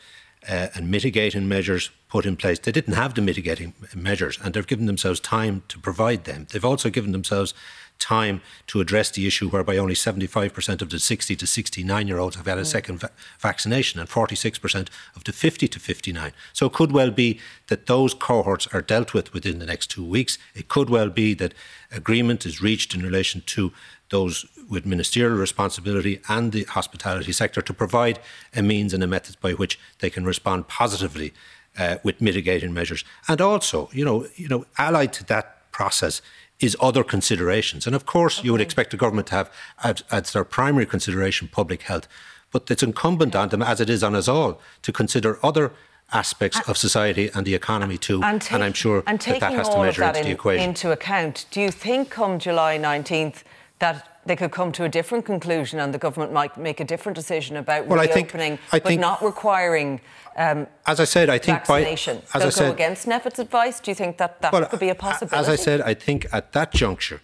uh, 0.48 0.68
and 0.74 0.90
mitigating 0.90 1.48
measures 1.48 1.90
put 2.09 2.27
in 2.27 2.37
place. 2.37 2.59
They 2.59 2.72
didn't 2.72 2.94
have 2.94 3.14
the 3.14 3.22
mitigating 3.22 3.74
measures, 3.94 4.38
and 4.42 4.55
they've 4.55 4.66
given 4.66 4.87
themselves 4.87 5.20
time 5.20 5.62
to 5.68 5.79
provide 5.79 6.24
them. 6.24 6.46
They've 6.50 6.64
also 6.64 6.90
given 6.90 7.12
themselves 7.12 7.55
time 7.99 8.43
to 8.67 8.81
address 8.81 9.11
the 9.11 9.27
issue 9.27 9.49
whereby 9.49 9.77
only 9.77 9.95
75% 9.95 10.83
of 10.83 10.91
the 10.91 10.99
60 10.99 11.37
to 11.37 11.47
69 11.47 12.09
year 12.09 12.19
olds 12.19 12.37
have 12.37 12.47
had 12.47 12.59
a 12.59 12.63
mm. 12.63 12.67
second 12.67 13.01
va- 13.01 13.11
vaccination 13.39 14.01
and 14.01 14.09
46% 14.09 14.89
of 15.17 15.25
the 15.25 15.33
50 15.33 15.69
to 15.69 15.81
59. 15.81 16.33
So 16.53 16.67
it 16.67 16.73
could 16.73 16.93
well 16.93 17.11
be 17.11 17.41
that 17.69 17.87
those 17.87 18.13
cohorts 18.13 18.67
are 18.69 18.83
dealt 18.83 19.15
with 19.15 19.33
within 19.33 19.59
the 19.59 19.67
next 19.67 19.91
two 19.91 20.05
weeks. 20.05 20.39
It 20.55 20.69
could 20.69 20.91
well 20.91 21.09
be 21.09 21.35
that 21.35 21.55
agreement 21.91 22.45
is 22.45 22.61
reached 22.61 22.95
in 22.95 23.03
relation 23.03 23.43
to 23.47 23.73
those 24.11 24.47
with 24.69 24.87
ministerial 24.87 25.37
responsibility 25.37 26.21
and 26.29 26.53
the 26.53 26.65
hospitality 26.65 27.33
sector 27.33 27.63
to 27.63 27.73
provide 27.73 28.19
a 28.55 28.63
means 28.63 28.93
and 28.93 29.03
a 29.03 29.07
method 29.07 29.37
by 29.41 29.53
which 29.53 29.79
they 30.01 30.11
can 30.11 30.25
respond 30.25 30.69
positively 30.69 31.33
uh, 31.79 31.97
with 32.03 32.21
mitigating 32.21 32.73
measures. 32.73 33.05
And 33.29 33.41
also, 33.41 33.89
you 33.93 34.05
know, 34.05 34.27
you 34.37 34.49
know, 34.49 34.67
allied 34.79 35.13
to 35.15 35.25
that 35.25 35.71
process 35.73 36.23
is 36.64 36.77
other 36.81 37.04
considerations. 37.04 37.87
And 37.87 37.94
of 37.94 38.06
course, 38.06 38.38
okay. 38.38 38.46
you 38.46 38.52
would 38.52 38.60
expect 38.60 38.90
the 38.90 38.96
government 38.96 39.29
to 39.29 39.35
have 39.35 39.52
as, 39.83 40.02
as 40.10 40.33
their 40.33 40.44
primary 40.44 40.87
consideration 40.87 41.48
public 41.48 41.83
health. 41.83 42.08
But 42.50 42.71
it's 42.71 42.83
incumbent 42.83 43.35
on 43.35 43.48
them, 43.48 43.62
as 43.62 43.81
it 43.81 43.90
is 43.90 44.02
on 44.02 44.15
us 44.15 44.29
all, 44.29 44.60
to 44.83 44.92
consider 44.92 45.38
other 45.44 45.73
aspects 46.12 46.60
of 46.69 46.77
society 46.77 47.31
and 47.35 47.46
the 47.46 47.54
economy 47.54 47.98
too. 47.98 48.23
And, 48.23 48.40
take, 48.40 48.52
and 48.52 48.62
I'm 48.62 48.73
sure 48.73 49.02
and 49.06 49.19
that 49.21 49.40
that 49.40 49.52
has 49.52 49.69
to 49.71 49.79
measure 49.79 50.04
into 50.04 50.21
in, 50.21 50.27
the 50.27 50.33
equation. 50.33 50.69
into 50.69 50.92
account, 50.92 51.46
do 51.50 51.60
you 51.60 51.71
think 51.71 52.10
come 52.10 52.38
July 52.38 52.79
19th 52.79 53.42
that 53.81 54.21
they 54.27 54.37
could 54.37 54.52
come 54.52 54.73
to 54.73 54.85
a 54.85 54.88
different 54.88 55.25
conclusion 55.25 55.81
and 55.81 55.92
the 55.92 55.98
government 55.98 56.33
might 56.33 56.56
make 56.56 56.81
a 56.81 56.85
different 56.85 57.17
decision 57.17 57.56
about 57.56 57.87
well, 57.87 58.00
reopening, 58.00 58.52
I 58.52 58.56
think, 58.56 58.73
I 58.73 58.79
but 58.79 58.88
think, 58.88 59.00
not 59.00 59.23
requiring 59.23 60.00
um, 60.37 60.67
as 60.87 61.01
I 61.01 61.05
said, 61.05 61.31
I 61.31 61.39
think 61.39 61.67
vaccination. 61.67 62.17
By, 62.17 62.23
as 62.23 62.33
They'll 62.33 62.47
I 62.47 62.51
said, 62.51 62.67
go 62.69 62.73
against 62.73 63.07
NPHET's 63.07 63.39
advice. 63.39 63.81
Do 63.81 63.91
you 63.91 63.95
think 63.95 64.19
that 64.19 64.41
that 64.43 64.53
well, 64.53 64.67
could 64.67 64.81
be 64.81 64.89
a 64.89 64.95
possibility? 64.95 65.37
As 65.37 65.49
I 65.49 65.57
said, 65.57 65.81
I 65.81 65.95
think 65.95 66.27
at 66.33 66.53
that 66.53 66.73
juncture, 66.73 67.21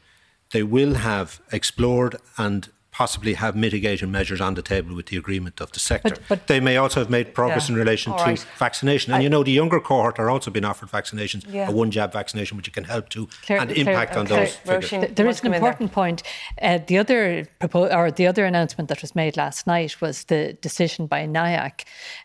they 0.50 0.62
will 0.62 0.94
have 0.94 1.40
explored 1.52 2.16
and 2.36 2.68
possibly 2.92 3.34
have 3.34 3.56
mitigating 3.56 4.10
measures 4.10 4.40
on 4.40 4.54
the 4.54 4.62
table 4.62 4.94
with 4.94 5.06
the 5.06 5.16
agreement 5.16 5.60
of 5.60 5.72
the 5.72 5.80
sector. 5.80 6.10
But, 6.10 6.20
but 6.28 6.46
they 6.48 6.60
may 6.60 6.76
also 6.76 7.00
have 7.00 7.08
made 7.08 7.34
progress 7.34 7.68
yeah. 7.68 7.74
in 7.74 7.78
relation 7.78 8.16
to 8.16 8.36
vaccination. 8.58 9.12
And 9.12 9.20
I, 9.20 9.22
you 9.22 9.30
know, 9.30 9.42
the 9.42 9.52
younger 9.52 9.80
cohort 9.80 10.18
are 10.18 10.28
also 10.28 10.50
being 10.50 10.64
offered 10.64 10.90
vaccinations, 10.90 11.44
yeah. 11.48 11.68
a 11.68 11.72
one 11.72 11.90
jab 11.90 12.12
vaccination, 12.12 12.56
which 12.56 12.70
can 12.72 12.84
help 12.84 13.08
to 13.10 13.28
Claire, 13.46 13.60
and 13.60 13.70
impact 13.70 14.12
Claire, 14.12 14.20
on 14.20 14.26
those. 14.26 14.56
Claire, 14.88 15.06
there 15.06 15.28
is 15.28 15.40
an 15.42 15.54
important 15.54 15.92
point. 15.92 16.22
Uh, 16.60 16.78
the 16.86 16.98
other 16.98 17.46
propo- 17.60 17.94
or 17.94 18.10
the 18.10 18.26
other 18.26 18.44
announcement 18.44 18.88
that 18.88 19.00
was 19.00 19.14
made 19.14 19.36
last 19.36 19.66
night 19.66 20.00
was 20.00 20.24
the 20.24 20.54
decision 20.60 21.06
by 21.06 21.26
NIAC 21.26 21.84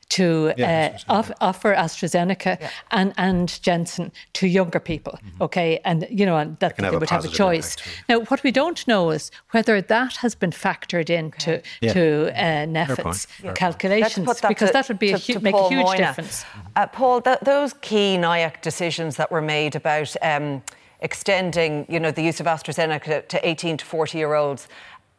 to 0.10 0.54
yeah, 0.58 0.98
uh, 1.10 1.14
off, 1.14 1.32
offer 1.42 1.74
AstraZeneca 1.74 2.60
yeah. 2.60 2.70
and, 2.92 3.14
and 3.18 3.60
Janssen 3.62 4.12
to 4.34 4.48
younger 4.48 4.80
people. 4.80 5.14
Mm-hmm. 5.14 5.44
Okay, 5.44 5.80
and 5.84 6.08
you 6.10 6.26
know 6.26 6.38
and 6.38 6.58
that 6.60 6.78
they 6.78 6.90
would 6.90 7.10
have 7.10 7.26
a 7.26 7.28
choice. 7.28 7.76
Now, 8.08 8.20
what 8.22 8.44
we 8.44 8.52
don't 8.52 8.88
know 8.88 9.10
is 9.10 9.32
whether 9.52 9.82
that 9.82 10.18
has 10.18 10.36
been 10.36 10.52
factored 10.52 11.10
into 11.10 11.56
okay. 11.56 11.64
yeah. 11.82 11.94
to 11.94 12.32
uh, 12.34 12.86
NPHET's 12.86 13.28
calculations 13.56 14.26
that 14.28 14.48
because 14.48 14.70
to, 14.70 14.74
that 14.74 14.88
would 14.88 15.00
be 15.00 15.10
to, 15.10 15.16
a 15.16 15.18
hu- 15.18 15.34
to 15.34 15.40
make 15.40 15.54
Paul 15.54 15.68
a 15.68 15.70
huge 15.70 15.86
Moynagh. 15.88 15.98
difference. 15.98 16.46
Uh, 16.76 16.88
Paul, 16.88 17.22
th- 17.22 17.40
those 17.42 17.74
key 17.82 18.18
NIAC 18.18 18.62
decisions 18.62 19.16
that 19.18 19.32
were 19.32 19.42
made 19.42 19.76
about. 19.76 20.16
Um, 20.22 20.62
extending, 21.02 21.86
you 21.88 22.00
know, 22.00 22.10
the 22.10 22.22
use 22.22 22.40
of 22.40 22.48
AstraZeneca 22.48 23.28
to 23.28 23.48
18 23.48 23.78
to 23.78 23.86
40 23.86 24.18
year 24.18 24.34
olds. 24.34 24.68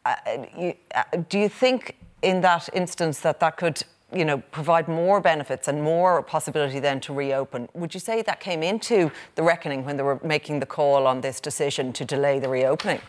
Uh, 0.03 0.15
you, 0.57 0.73
uh, 0.95 1.03
do 1.29 1.39
you 1.39 1.47
think 1.47 1.95
in 2.21 2.41
that 2.41 2.67
instance 2.73 3.21
that 3.21 3.39
that 3.39 3.57
could 3.57 3.83
you 4.13 4.23
know, 4.23 4.37
provide 4.51 4.87
more 4.87 5.19
benefits 5.19 5.67
and 5.67 5.83
more 5.83 6.21
possibility 6.23 6.79
then 6.79 6.99
to 7.01 7.13
reopen. 7.13 7.67
Would 7.73 7.93
you 7.93 7.99
say 7.99 8.21
that 8.21 8.39
came 8.39 8.63
into 8.63 9.11
the 9.35 9.43
reckoning 9.43 9.83
when 9.83 9.97
they 9.97 10.03
were 10.03 10.19
making 10.23 10.59
the 10.59 10.65
call 10.65 11.07
on 11.07 11.21
this 11.21 11.39
decision 11.39 11.91
to 11.93 12.05
delay 12.05 12.39
the 12.39 12.49
reopening? 12.49 13.01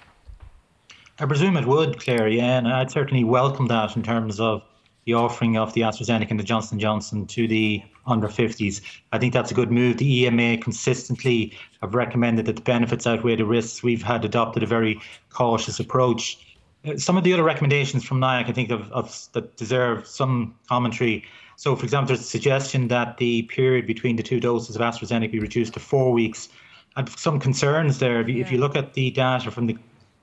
I 1.20 1.26
presume 1.26 1.57
it 1.57 1.66
would, 1.66 2.01
Claire. 2.01 2.28
Yeah, 2.28 2.59
and 2.59 2.68
I'd 2.68 2.90
certainly 2.90 3.24
welcome 3.24 3.66
that 3.68 3.96
in 3.96 4.03
terms 4.03 4.40
of 4.40 4.62
the 5.05 5.14
offering 5.14 5.57
of 5.57 5.72
the 5.72 5.80
AstraZeneca 5.80 6.30
and 6.30 6.38
the 6.38 6.44
Johnson 6.44 6.78
Johnson 6.78 7.26
to 7.26 7.49
the 7.49 7.82
under 8.07 8.28
50s. 8.28 8.82
I 9.12 9.18
think 9.18 9.32
that's 9.32 9.51
a 9.51 9.55
good 9.55 9.70
move. 9.70 9.96
The 9.96 10.24
EMA 10.24 10.59
consistently 10.59 11.57
have 11.80 11.94
recommended 11.94 12.46
that 12.46 12.57
the 12.57 12.62
benefits 12.62 13.07
outweigh 13.07 13.36
the 13.36 13.44
risks. 13.44 13.82
We've 13.82 14.03
had 14.03 14.24
adopted 14.24 14.62
a 14.62 14.66
very 14.66 15.01
cautious 15.30 15.80
approach 15.80 16.47
some 16.97 17.16
of 17.16 17.24
the 17.24 17.32
other 17.32 17.43
recommendations 17.43 18.05
from 18.05 18.20
NIAC, 18.20 18.49
I 18.49 18.53
think, 18.53 18.70
of, 18.70 18.91
of, 18.93 19.28
that 19.32 19.57
deserve 19.57 20.07
some 20.07 20.55
commentary. 20.68 21.24
So, 21.57 21.74
for 21.74 21.84
example, 21.84 22.09
there's 22.09 22.20
a 22.20 22.30
suggestion 22.30 22.89
that 22.89 23.18
the 23.18 23.43
period 23.43 23.86
between 23.86 24.16
the 24.16 24.22
two 24.22 24.41
doses 24.41 24.76
of 24.76 24.82
AstraZeneca 24.82 25.32
be 25.32 25.41
reduced 25.41 25.74
to 25.74 25.80
four 25.80 26.12
weeks. 26.12 26.49
And 26.97 27.09
some 27.11 27.39
concerns 27.41 27.99
there. 27.99 28.20
If 28.20 28.28
you, 28.28 28.36
yeah. 28.36 28.45
if 28.45 28.53
you 28.53 28.59
look 28.59 28.76
at 28.76 28.95
the 28.95 29.11
data 29.11 29.51
from 29.51 29.66
the, 29.66 29.76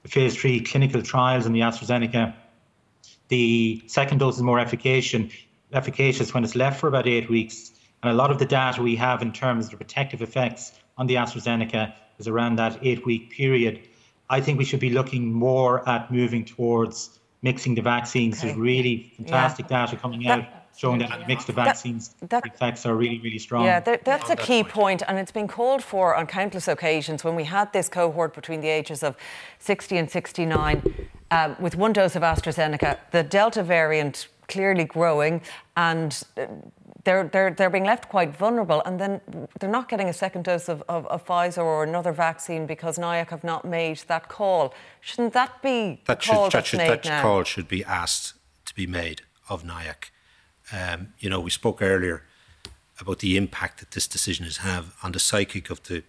the 0.04 0.10
phase 0.10 0.36
three 0.36 0.60
clinical 0.62 1.02
trials 1.02 1.46
in 1.46 1.54
the 1.54 1.62
AstraZeneca, 1.62 2.34
the 3.28 3.84
second 3.88 4.20
dose 4.20 4.36
is 4.36 4.44
more 4.44 4.60
efficacious, 4.60 5.32
efficacious 5.74 6.34
when 6.34 6.44
it's 6.44 6.56
left 6.56 6.80
for 6.80 6.88
about 6.88 7.08
eight 7.08 7.30
weeks. 7.30 7.72
And 8.04 8.12
a 8.12 8.16
lot 8.16 8.32
of 8.32 8.40
the 8.40 8.46
data 8.46 8.82
we 8.82 8.96
have 8.98 9.22
in 9.22 9.32
terms 9.32 9.66
of 9.66 9.72
the 9.72 9.78
protective 9.78 10.22
effects 10.22 10.74
on 10.98 11.08
the 11.08 11.16
AstraZeneca 11.16 11.94
is 12.20 12.28
around 12.28 12.58
that 12.58 12.80
eight 12.82 13.06
week 13.06 13.32
period. 13.32 13.88
I 14.30 14.42
think 14.42 14.58
we 14.58 14.66
should 14.66 14.80
be 14.80 14.90
looking 14.90 15.32
more 15.32 15.88
at 15.88 16.12
moving 16.12 16.46
towards 16.46 17.20
mixing 17.42 17.76
the 17.76 17.82
vaccines. 17.82 18.38
Okay. 18.38 18.48
There's 18.48 18.58
really 18.58 19.14
fantastic 19.18 19.68
yeah. 19.70 19.86
data 19.86 19.98
coming 19.98 20.24
that, 20.24 20.40
out 20.40 20.46
showing 20.78 21.00
that 21.00 21.10
yeah. 21.10 21.28
mix 21.28 21.46
the 21.46 21.54
vaccines 21.54 22.16
that, 22.20 22.30
that, 22.30 22.46
effects 22.46 22.86
are 22.86 22.96
really, 22.96 23.20
really 23.20 23.40
strong. 23.40 23.66
Yeah, 23.66 23.80
that, 23.82 24.04
that's 24.04 24.30
a 24.30 24.36
key 24.36 24.64
point, 24.64 25.04
and 25.08 25.18
it's 25.18 25.32
been 25.32 25.48
called 25.48 25.84
for 25.84 26.16
on 26.16 26.28
countless 26.28 26.68
occasions 26.68 27.24
when 27.24 27.36
we 27.36 27.46
had 27.46 27.72
this 27.72 27.88
cohort 27.88 28.34
between 28.34 28.62
the 28.62 28.68
ages 28.68 29.04
of 29.04 29.16
60 29.60 29.98
and 29.98 30.12
69 30.12 31.08
um, 31.32 31.56
with 31.60 31.76
one 31.76 31.94
dose 31.94 32.16
of 32.16 32.24
AstraZeneca. 32.24 33.00
The 33.12 33.24
Delta 33.24 33.64
variant 33.64 34.28
clearly 34.48 34.84
growing 34.84 35.42
and 35.76 36.22
uh, 36.38 36.46
they're, 37.06 37.24
they're, 37.24 37.52
they're 37.52 37.70
being 37.70 37.86
left 37.86 38.10
quite 38.10 38.36
vulnerable 38.36 38.82
and 38.86 39.00
then 39.00 39.22
they're 39.60 39.70
not 39.70 39.88
getting 39.88 40.10
a 40.10 40.14
second 40.14 40.44
dose 40.44 40.68
of, 40.68 40.84
of, 40.90 41.06
of 41.08 41.26
Pfizer 41.26 41.64
or 41.64 41.84
another 41.84 42.12
vaccine 42.12 42.66
because 42.66 42.98
NIAC 42.98 43.30
have 43.30 43.44
not 43.44 43.64
made 43.64 43.98
that 44.08 44.28
call. 44.28 44.74
Shouldn't 45.00 45.34
that 45.34 45.62
be 45.62 46.02
that 46.06 46.22
call 46.22 46.50
should, 46.50 46.58
that 46.58 46.66
should, 46.66 46.80
that 46.82 47.06
now? 47.06 47.22
call 47.22 47.44
should 47.44 47.68
be 47.68 47.86
asked 47.86 48.34
to 48.66 48.76
be 48.76 48.88
made 48.88 49.22
of 49.50 49.64
NIAC. 49.64 50.10
Um, 50.74 51.14
you 51.20 51.30
know, 51.30 51.40
we 51.40 51.52
spoke 51.52 51.82
earlier 51.82 52.24
about 53.00 53.20
the 53.20 53.38
impact 53.38 53.80
that 53.80 53.92
this 53.92 54.08
decision 54.08 54.46
has 54.46 54.58
have 54.58 54.96
on 55.04 55.12
the 55.12 55.20
psychic 55.20 55.70
of 55.70 55.84
the 55.84 56.04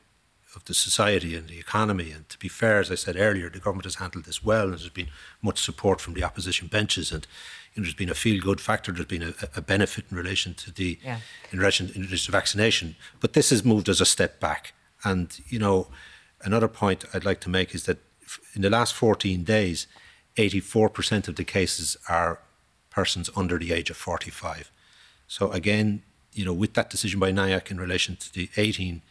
of 0.56 0.64
the 0.64 0.74
society 0.74 1.36
and 1.36 1.48
the 1.48 1.58
economy. 1.58 2.10
And 2.10 2.28
to 2.30 2.38
be 2.38 2.48
fair, 2.48 2.80
as 2.80 2.90
I 2.90 2.96
said 2.96 3.16
earlier, 3.16 3.50
the 3.50 3.60
government 3.60 3.84
has 3.84 3.96
handled 3.96 4.24
this 4.24 4.42
well, 4.42 4.64
and 4.64 4.72
there's 4.72 4.88
been 4.88 5.10
much 5.42 5.60
support 5.62 6.00
from 6.00 6.14
the 6.14 6.24
opposition 6.24 6.66
benches. 6.66 7.12
And 7.12 7.26
you 7.74 7.82
know, 7.82 7.84
there's 7.84 7.94
been 7.94 8.10
a 8.10 8.14
feel 8.14 8.42
good 8.42 8.60
factor, 8.60 8.90
there's 8.90 9.06
been 9.06 9.22
a, 9.22 9.34
a, 9.54 9.60
benefit 9.60 10.06
in 10.10 10.16
relation 10.16 10.54
to 10.54 10.72
the 10.72 10.98
yeah. 11.04 11.20
in 11.52 11.58
relation 11.58 11.92
in 11.94 12.02
relation 12.02 12.26
to 12.26 12.32
vaccination. 12.32 12.96
But 13.20 13.34
this 13.34 13.50
has 13.50 13.64
moved 13.64 13.88
as 13.88 14.00
a 14.00 14.06
step 14.06 14.40
back. 14.40 14.72
And 15.04 15.38
you 15.48 15.58
know, 15.58 15.88
another 16.40 16.68
point 16.68 17.04
I'd 17.12 17.26
like 17.26 17.40
to 17.42 17.50
make 17.50 17.74
is 17.74 17.84
that 17.84 17.98
in 18.54 18.62
the 18.62 18.70
last 18.70 18.94
14 18.94 19.44
days, 19.44 19.86
84% 20.36 21.28
of 21.28 21.36
the 21.36 21.44
cases 21.44 21.96
are 22.08 22.40
persons 22.90 23.30
under 23.36 23.58
the 23.58 23.72
age 23.72 23.90
of 23.90 23.96
45. 23.96 24.72
So 25.28 25.50
again, 25.52 26.02
you 26.32 26.44
know, 26.44 26.52
with 26.52 26.74
that 26.74 26.90
decision 26.90 27.20
by 27.20 27.30
NIAC 27.30 27.70
in 27.70 27.78
relation 27.78 28.16
to 28.16 28.32
the 28.32 28.48
18 28.56 29.02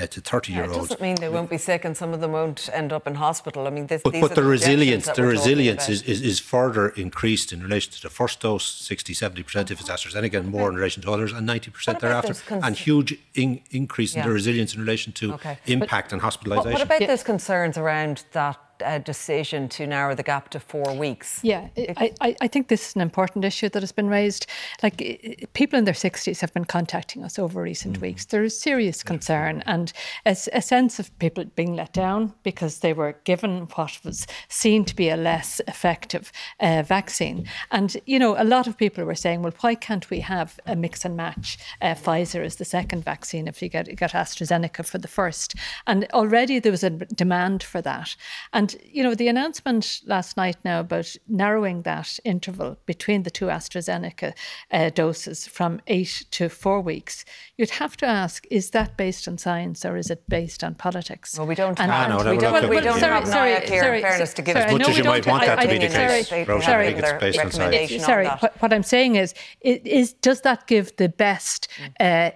uh, 0.00 0.06
to 0.06 0.20
30 0.20 0.52
year 0.52 0.64
olds. 0.64 0.76
It 0.76 0.80
doesn't 0.80 1.00
mean 1.00 1.16
they 1.16 1.28
won't 1.28 1.50
be 1.50 1.58
sick 1.58 1.84
and 1.84 1.96
some 1.96 2.14
of 2.14 2.20
them 2.20 2.32
won't 2.32 2.68
end 2.72 2.92
up 2.92 3.06
in 3.06 3.16
hospital. 3.16 3.66
I 3.66 3.70
mean, 3.70 3.86
this, 3.86 4.02
but, 4.02 4.14
but 4.14 4.34
the, 4.34 4.42
the 4.42 4.44
resilience, 4.44 5.06
the 5.06 5.22
resilience 5.22 5.88
is, 5.88 6.02
is, 6.02 6.22
is, 6.22 6.40
further 6.40 6.88
increased 6.90 7.52
in 7.52 7.62
relation 7.62 7.92
to 7.92 8.02
the 8.02 8.08
first 8.08 8.40
dose, 8.40 8.64
60, 8.64 9.14
70% 9.14 9.70
if 9.70 9.80
it's 9.80 9.90
AstraZeneca, 9.90 10.16
and 10.16 10.26
again, 10.26 10.46
more 10.46 10.68
in 10.68 10.76
relation 10.76 11.02
to 11.02 11.10
others, 11.10 11.32
and 11.32 11.48
90% 11.48 12.00
thereafter. 12.00 12.34
Cons- 12.34 12.64
and 12.64 12.76
huge 12.76 13.18
in, 13.34 13.60
increase 13.70 14.14
in 14.14 14.20
yeah. 14.20 14.26
the 14.26 14.32
resilience 14.32 14.74
in 14.74 14.80
relation 14.80 15.12
to 15.14 15.34
okay. 15.34 15.58
impact 15.66 16.10
but, 16.10 16.14
and 16.14 16.22
hospitalisation. 16.22 16.72
What 16.72 16.82
about 16.82 17.00
yeah. 17.00 17.06
those 17.08 17.22
concerns 17.22 17.76
around 17.76 18.24
that 18.32 18.58
uh, 18.82 18.98
decision 18.98 19.68
to 19.70 19.86
narrow 19.86 20.14
the 20.14 20.22
gap 20.22 20.50
to 20.50 20.60
four 20.60 20.94
weeks. 20.94 21.40
Yeah, 21.42 21.68
I, 21.76 22.36
I, 22.40 22.48
think 22.48 22.68
this 22.68 22.88
is 22.88 22.96
an 22.96 23.02
important 23.02 23.44
issue 23.44 23.68
that 23.68 23.82
has 23.82 23.92
been 23.92 24.08
raised. 24.08 24.46
Like 24.82 25.50
people 25.54 25.78
in 25.78 25.84
their 25.84 25.94
60s 25.94 26.40
have 26.40 26.52
been 26.52 26.64
contacting 26.64 27.24
us 27.24 27.38
over 27.38 27.62
recent 27.62 27.94
mm-hmm. 27.94 28.06
weeks. 28.06 28.26
There 28.26 28.44
is 28.44 28.58
serious 28.58 29.02
concern 29.02 29.62
and 29.66 29.92
a, 30.26 30.36
a, 30.52 30.62
sense 30.62 30.98
of 30.98 31.16
people 31.18 31.44
being 31.56 31.74
let 31.74 31.92
down 31.92 32.32
because 32.42 32.80
they 32.80 32.92
were 32.92 33.16
given 33.24 33.68
what 33.74 33.98
was 34.04 34.26
seen 34.48 34.84
to 34.84 34.96
be 34.96 35.08
a 35.08 35.16
less 35.16 35.60
effective 35.66 36.32
uh, 36.60 36.82
vaccine. 36.82 37.46
And, 37.70 37.96
you 38.06 38.18
know, 38.18 38.40
a 38.40 38.44
lot 38.44 38.66
of 38.66 38.76
people 38.76 39.04
were 39.04 39.14
saying, 39.14 39.42
well, 39.42 39.54
why 39.60 39.74
can't 39.74 40.08
we 40.10 40.20
have 40.20 40.58
a 40.66 40.76
mix 40.76 41.04
and 41.04 41.16
match? 41.16 41.58
Uh, 41.80 41.94
Pfizer 41.94 42.44
is 42.44 42.56
the 42.56 42.64
second 42.64 43.04
vaccine 43.04 43.48
if 43.48 43.62
you 43.62 43.68
get, 43.68 43.88
you 43.88 43.96
get 43.96 44.12
AstraZeneca 44.12 44.86
for 44.86 44.98
the 44.98 45.08
first. 45.08 45.54
And 45.86 46.06
already 46.12 46.58
there 46.58 46.72
was 46.72 46.84
a 46.84 46.90
demand 46.90 47.62
for 47.62 47.80
that. 47.82 48.16
And 48.52 48.71
And, 48.74 48.82
you 48.92 49.02
know, 49.02 49.14
the 49.14 49.28
announcement 49.28 50.02
last 50.06 50.36
night 50.36 50.56
now 50.64 50.80
about 50.80 51.16
narrowing 51.28 51.82
that 51.82 52.18
interval 52.24 52.78
between 52.86 53.22
the 53.22 53.30
two 53.30 53.46
AstraZeneca 53.46 54.34
uh, 54.70 54.90
doses 54.90 55.46
from 55.46 55.80
eight 55.86 56.24
to 56.32 56.48
four 56.48 56.80
weeks, 56.80 57.24
you'd 57.56 57.70
have 57.70 57.96
to 57.98 58.06
ask, 58.06 58.46
is 58.50 58.70
that 58.70 58.96
based 58.96 59.28
on 59.28 59.38
science 59.38 59.84
or 59.84 59.96
is 59.96 60.10
it 60.10 60.28
based 60.28 60.62
on 60.64 60.74
politics? 60.74 61.36
Well, 61.36 61.46
we 61.46 61.54
don't 61.54 61.78
and, 61.80 61.90
have, 61.90 62.10
ah, 62.10 62.22
no, 62.22 62.30
we 62.30 62.38
don't, 62.38 62.52
well, 62.52 62.68
we 62.68 62.80
don't 62.80 62.98
sorry, 62.98 63.14
have 63.14 63.28
sorry, 63.28 63.50
NIAC 63.52 63.68
here, 63.68 63.82
sorry, 63.82 63.96
in 63.98 64.02
fairness, 64.02 64.34
to 64.34 64.42
give 64.42 64.54
sorry, 64.54 64.66
as 64.66 64.72
much 64.72 64.88
as 64.88 64.98
you 64.98 65.04
might 65.04 65.26
want 65.26 65.46
that 65.46 65.60
to 65.60 65.68
be 65.68 65.78
the 65.78 65.88
case. 65.88 66.28
Sorry, 66.28 66.88
I 66.88 66.92
think 66.92 66.98
it's 66.98 67.12
based 67.20 67.38
on 67.38 67.50
science. 67.50 68.04
Sorry, 68.04 68.26
what, 68.26 68.62
what, 68.62 68.72
I'm 68.72 68.82
saying 68.82 69.16
is, 69.16 69.34
is, 69.60 70.12
does 70.14 70.42
that 70.42 70.66
give 70.66 70.96
the 70.96 71.08
best 71.08 71.68
uh, 72.00 72.02
uh, 72.02 72.30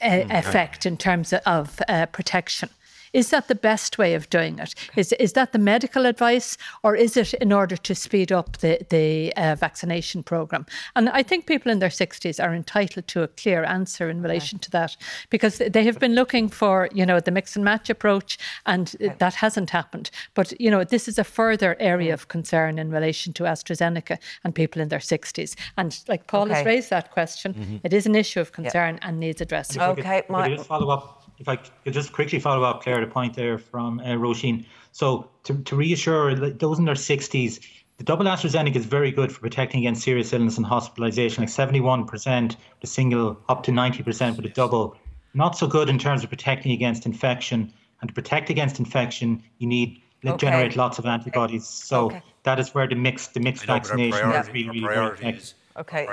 effect 0.00 0.86
in 0.86 0.96
terms 0.96 1.32
of 1.32 1.80
uh, 1.88 2.06
protection? 2.06 2.70
Is 3.12 3.30
that 3.30 3.48
the 3.48 3.54
best 3.54 3.98
way 3.98 4.14
of 4.14 4.28
doing 4.30 4.58
it? 4.58 4.74
Is, 4.96 5.12
is 5.14 5.32
that 5.34 5.52
the 5.52 5.58
medical 5.58 6.06
advice, 6.06 6.56
or 6.82 6.94
is 6.94 7.16
it 7.16 7.34
in 7.34 7.52
order 7.52 7.76
to 7.76 7.94
speed 7.94 8.32
up 8.32 8.58
the, 8.58 8.78
the 8.90 9.34
uh, 9.36 9.54
vaccination 9.54 10.22
programme? 10.22 10.66
And 10.96 11.08
I 11.08 11.22
think 11.22 11.46
people 11.46 11.72
in 11.72 11.78
their 11.78 11.88
60s 11.88 12.42
are 12.42 12.54
entitled 12.54 13.08
to 13.08 13.22
a 13.22 13.28
clear 13.28 13.64
answer 13.64 14.10
in 14.10 14.22
relation 14.22 14.58
to 14.60 14.70
that 14.70 14.96
because 15.30 15.58
they 15.58 15.84
have 15.84 15.98
been 15.98 16.14
looking 16.14 16.48
for, 16.48 16.88
you 16.92 17.06
know, 17.06 17.20
the 17.20 17.30
mix 17.30 17.56
and 17.56 17.64
match 17.64 17.90
approach, 17.90 18.38
and 18.66 18.94
that 19.18 19.34
hasn't 19.34 19.70
happened. 19.70 20.10
But, 20.34 20.58
you 20.60 20.70
know, 20.70 20.84
this 20.84 21.08
is 21.08 21.18
a 21.18 21.24
further 21.24 21.76
area 21.80 22.14
of 22.14 22.28
concern 22.28 22.78
in 22.78 22.90
relation 22.90 23.32
to 23.34 23.44
AstraZeneca 23.44 24.18
and 24.44 24.54
people 24.54 24.82
in 24.82 24.88
their 24.88 24.98
60s. 24.98 25.54
And 25.76 25.98
like 26.08 26.26
Paul 26.26 26.44
okay. 26.44 26.54
has 26.54 26.66
raised 26.66 26.90
that 26.90 27.10
question, 27.10 27.54
mm-hmm. 27.54 27.76
it 27.84 27.92
is 27.92 28.06
an 28.06 28.14
issue 28.14 28.40
of 28.40 28.52
concern 28.52 28.96
yeah. 28.96 29.08
and 29.08 29.20
needs 29.20 29.40
addressing. 29.40 29.80
Okay, 29.80 30.22
my 30.28 30.56
follow 30.56 30.90
up 30.90 31.27
if 31.38 31.48
I 31.48 31.56
could 31.56 31.92
just 31.92 32.12
quickly 32.12 32.38
follow 32.38 32.64
up, 32.64 32.82
Claire, 32.82 33.00
the 33.00 33.06
point 33.06 33.34
there 33.34 33.58
from 33.58 34.00
uh, 34.00 34.14
Roisin. 34.14 34.64
So 34.92 35.30
to, 35.44 35.58
to 35.62 35.76
reassure 35.76 36.34
those 36.34 36.78
in 36.78 36.84
their 36.84 36.94
60s, 36.94 37.60
the 37.98 38.04
double 38.04 38.26
AstraZeneca 38.26 38.76
is 38.76 38.86
very 38.86 39.10
good 39.10 39.32
for 39.32 39.40
protecting 39.40 39.80
against 39.80 40.02
serious 40.02 40.32
illness 40.32 40.56
and 40.56 40.66
hospitalisation, 40.66 41.38
like 41.38 41.48
71%, 41.48 42.56
the 42.80 42.86
single 42.86 43.38
up 43.48 43.62
to 43.64 43.70
90% 43.70 44.36
with 44.36 44.46
a 44.46 44.48
double. 44.50 44.96
Not 45.34 45.56
so 45.56 45.66
good 45.66 45.88
in 45.88 45.98
terms 45.98 46.22
of 46.22 46.30
protecting 46.30 46.72
against 46.72 47.06
infection. 47.06 47.72
And 48.00 48.08
to 48.08 48.14
protect 48.14 48.50
against 48.50 48.78
infection, 48.78 49.42
you 49.58 49.66
need 49.66 50.00
okay. 50.24 50.36
generate 50.36 50.76
lots 50.76 50.98
of 50.98 51.06
antibodies. 51.06 51.66
So 51.66 52.06
okay. 52.06 52.22
that 52.44 52.60
is 52.60 52.72
where 52.74 52.86
the 52.86 52.94
mixed 52.94 53.34
the 53.34 53.40
mixed 53.40 53.66
know, 53.66 53.74
vaccination 53.74 54.30
is 54.30 54.46
really, 54.48 54.68
really 54.68 54.80
very 54.80 55.14
effective. 55.14 55.54
Okay. 55.76 56.06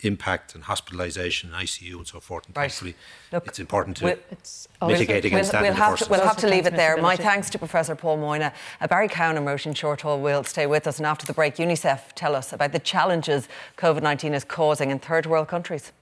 Priority 0.00 0.08
impact 0.08 0.54
and 0.54 0.64
hospitalisation, 0.64 1.50
ICU, 1.50 1.96
and 1.96 2.06
so 2.06 2.20
forth. 2.20 2.46
And 2.46 2.56
right. 2.56 2.70
thankfully, 2.70 2.94
Look, 3.32 3.46
it's 3.46 3.58
important 3.58 3.96
to 3.98 4.04
we'll, 4.04 4.16
it's 4.30 4.68
mitigate 4.80 5.24
against 5.24 5.52
we'll, 5.52 5.62
that. 5.62 5.68
We'll, 5.68 5.74
have 5.74 5.98
to, 5.98 6.10
we'll 6.10 6.20
have 6.20 6.36
to 6.38 6.48
leave 6.48 6.66
it 6.66 6.74
there. 6.74 6.96
My 6.96 7.16
thanks 7.16 7.50
to 7.50 7.58
Professor 7.58 7.94
Paul 7.94 8.18
Moynagh. 8.18 8.52
Uh, 8.80 8.86
Barry 8.86 9.08
Cowen 9.08 9.36
and 9.36 9.46
Roisin 9.46 9.74
Shortall 9.74 10.20
will 10.20 10.44
stay 10.44 10.66
with 10.66 10.86
us. 10.86 10.98
And 10.98 11.06
after 11.06 11.26
the 11.26 11.32
break, 11.32 11.56
UNICEF 11.56 12.12
tell 12.14 12.34
us 12.34 12.52
about 12.52 12.72
the 12.72 12.78
challenges 12.78 13.48
COVID 13.76 14.02
19 14.02 14.34
is 14.34 14.44
causing 14.44 14.90
in 14.90 14.98
third 14.98 15.26
world 15.26 15.48
countries. 15.48 15.92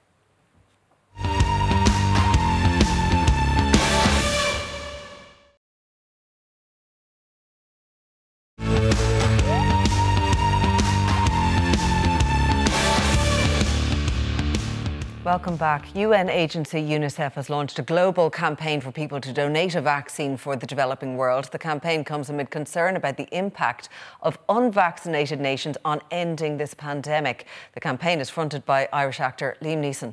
Welcome 15.49 15.61
back. 15.61 15.97
UN 15.97 16.29
agency 16.29 16.79
UNICEF 16.79 17.33
has 17.33 17.49
launched 17.49 17.79
a 17.79 17.83
global 17.83 18.29
campaign 18.29 18.83
for 18.83 18.93
people 18.93 19.19
to 19.19 19.33
donate 19.33 19.75
a 19.75 19.81
vaccine 19.81 20.37
for 20.37 20.57
the 20.57 20.67
developing 20.67 21.17
world. 21.17 21.47
The 21.47 21.59
campaign 21.59 22.05
comes 22.05 22.29
amid 22.29 22.51
concern 22.51 22.97
about 22.97 23.17
the 23.17 23.27
impact 23.33 23.89
of 24.21 24.39
unvaccinated 24.51 25.41
nations 25.41 25.79
on 25.87 26.03
ending 26.11 26.59
this 26.59 26.75
pandemic. 26.75 27.47
The 27.73 27.81
campaign 27.81 28.21
is 28.21 28.29
fronted 28.29 28.67
by 28.67 28.91
Irish 28.93 29.21
actor 29.21 29.57
Liam 29.63 29.81
Neeson. 29.81 30.13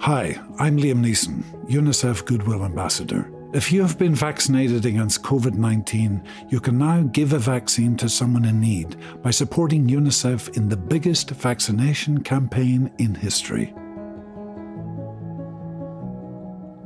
Hi, 0.00 0.38
I'm 0.58 0.76
Liam 0.76 1.02
Neeson, 1.02 1.42
UNICEF 1.70 2.26
Goodwill 2.26 2.62
Ambassador. 2.62 3.32
If 3.54 3.72
you 3.72 3.80
have 3.80 3.98
been 3.98 4.14
vaccinated 4.14 4.84
against 4.84 5.22
COVID 5.22 5.54
19, 5.54 6.22
you 6.50 6.60
can 6.60 6.76
now 6.76 7.04
give 7.04 7.32
a 7.32 7.38
vaccine 7.38 7.96
to 7.96 8.10
someone 8.10 8.44
in 8.44 8.60
need 8.60 8.96
by 9.22 9.30
supporting 9.30 9.88
UNICEF 9.88 10.58
in 10.58 10.68
the 10.68 10.76
biggest 10.76 11.30
vaccination 11.30 12.22
campaign 12.22 12.92
in 12.98 13.14
history. 13.14 13.72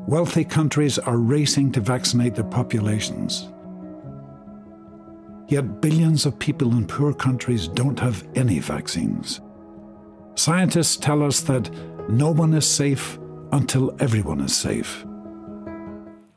Wealthy 0.08 0.42
countries 0.42 0.98
are 0.98 1.18
racing 1.18 1.70
to 1.72 1.82
vaccinate 1.82 2.34
their 2.34 2.42
populations. 2.42 3.50
Yet 5.48 5.82
billions 5.82 6.24
of 6.24 6.38
people 6.38 6.72
in 6.72 6.86
poor 6.86 7.12
countries 7.12 7.68
don't 7.68 8.00
have 8.00 8.26
any 8.34 8.58
vaccines. 8.58 9.42
Scientists 10.34 10.96
tell 10.96 11.22
us 11.22 11.40
that 11.40 11.70
no 12.08 12.30
one 12.30 12.54
is 12.54 12.66
safe 12.66 13.18
until 13.52 13.94
everyone 14.00 14.40
is 14.40 14.56
safe. 14.56 15.04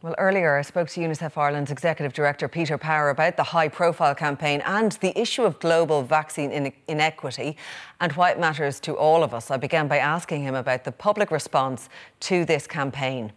Well, 0.01 0.15
earlier 0.17 0.57
I 0.57 0.63
spoke 0.63 0.89
to 0.89 0.99
UNICEF 0.99 1.37
Ireland's 1.37 1.71
Executive 1.71 2.11
Director 2.11 2.49
Peter 2.49 2.77
Power 2.77 3.09
about 3.09 3.37
the 3.37 3.43
high 3.43 3.69
profile 3.69 4.15
campaign 4.15 4.61
and 4.65 4.91
the 4.99 5.17
issue 5.17 5.43
of 5.43 5.59
global 5.59 6.03
vaccine 6.03 6.73
inequity 6.89 7.55
and 8.01 8.11
why 8.13 8.31
it 8.31 8.39
matters 8.39 8.81
to 8.81 8.97
all 8.97 9.23
of 9.23 9.33
us. 9.33 9.49
I 9.49 9.55
began 9.55 9.87
by 9.87 9.99
asking 9.99 10.43
him 10.43 10.55
about 10.55 10.83
the 10.83 10.91
public 10.91 11.31
response 11.31 11.87
to 12.21 12.43
this 12.43 12.67
campaign. 12.67 13.31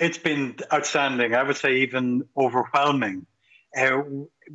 It's 0.00 0.16
been 0.16 0.56
outstanding. 0.72 1.34
I 1.34 1.42
would 1.42 1.58
say 1.58 1.82
even 1.82 2.24
overwhelming. 2.34 3.26
Uh, 3.76 4.00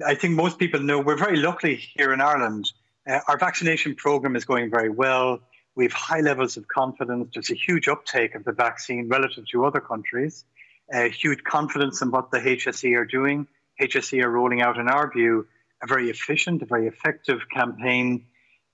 I 0.03 0.15
think 0.15 0.33
most 0.33 0.57
people 0.57 0.79
know 0.79 0.99
we're 0.99 1.17
very 1.17 1.37
lucky 1.37 1.75
here 1.75 2.11
in 2.13 2.19
Ireland. 2.19 2.71
Uh, 3.07 3.19
our 3.27 3.37
vaccination 3.37 3.93
program 3.93 4.35
is 4.35 4.43
going 4.43 4.71
very 4.71 4.89
well. 4.89 5.39
We 5.75 5.83
have 5.83 5.93
high 5.93 6.21
levels 6.21 6.57
of 6.57 6.67
confidence. 6.67 7.29
There's 7.35 7.51
a 7.51 7.55
huge 7.55 7.87
uptake 7.87 8.33
of 8.33 8.43
the 8.43 8.53
vaccine 8.53 9.07
relative 9.07 9.45
to 9.51 9.65
other 9.65 9.79
countries. 9.79 10.45
Uh, 10.91 11.09
huge 11.09 11.43
confidence 11.43 12.01
in 12.01 12.09
what 12.09 12.31
the 12.31 12.39
HSE 12.39 12.97
are 12.97 13.05
doing. 13.05 13.45
HSE 13.79 14.23
are 14.23 14.29
rolling 14.31 14.63
out, 14.63 14.79
in 14.79 14.87
our 14.87 15.11
view, 15.11 15.45
a 15.83 15.85
very 15.85 16.09
efficient, 16.09 16.63
a 16.63 16.65
very 16.65 16.87
effective 16.87 17.41
campaign. 17.53 18.25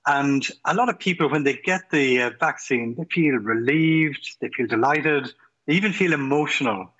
And 0.07 0.47
a 0.63 0.74
lot 0.74 0.88
of 0.88 0.99
people, 0.99 1.30
when 1.30 1.43
they 1.43 1.57
get 1.57 1.89
the 1.91 2.22
uh, 2.22 2.30
vaccine, 2.39 2.95
they 2.97 3.03
feel 3.11 3.36
relieved, 3.36 4.38
they 4.39 4.49
feel 4.55 4.67
delighted, 4.67 5.34
they 5.72 5.78
even 5.78 5.93
feel 5.93 6.11
emotional. 6.11 6.91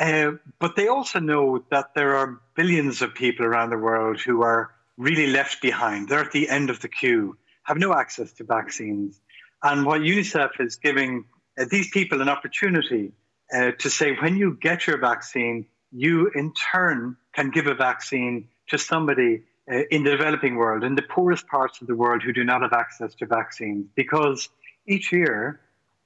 Uh, 0.00 0.30
but 0.58 0.76
they 0.76 0.88
also 0.88 1.18
know 1.20 1.62
that 1.70 1.94
there 1.94 2.16
are 2.16 2.40
billions 2.56 3.02
of 3.02 3.14
people 3.14 3.44
around 3.44 3.68
the 3.68 3.76
world 3.76 4.18
who 4.18 4.42
are 4.42 4.70
really 4.96 5.26
left 5.26 5.60
behind. 5.60 6.08
They're 6.08 6.24
at 6.24 6.32
the 6.32 6.48
end 6.48 6.70
of 6.70 6.80
the 6.80 6.88
queue, 6.88 7.36
have 7.64 7.76
no 7.76 7.92
access 7.92 8.32
to 8.34 8.44
vaccines. 8.44 9.20
And 9.62 9.84
what 9.84 10.00
UNICEF 10.00 10.58
is 10.58 10.76
giving 10.76 11.26
uh, 11.58 11.66
these 11.70 11.90
people 11.90 12.22
an 12.22 12.30
opportunity 12.30 13.12
uh, 13.54 13.72
to 13.78 13.90
say 13.90 14.16
when 14.16 14.38
you 14.38 14.56
get 14.58 14.86
your 14.86 14.96
vaccine, 14.96 15.66
you 15.92 16.30
in 16.34 16.54
turn 16.54 17.18
can 17.34 17.50
give 17.50 17.66
a 17.66 17.74
vaccine 17.74 18.48
to 18.70 18.78
somebody 18.78 19.42
uh, 19.70 19.80
in 19.90 20.02
the 20.02 20.10
developing 20.10 20.56
world, 20.56 20.82
in 20.82 20.94
the 20.94 21.02
poorest 21.02 21.46
parts 21.46 21.82
of 21.82 21.88
the 21.88 21.94
world 21.94 22.22
who 22.22 22.32
do 22.32 22.42
not 22.42 22.62
have 22.62 22.72
access 22.72 23.14
to 23.16 23.26
vaccines. 23.26 23.84
Because 23.94 24.48
each 24.86 25.12
year, 25.12 25.60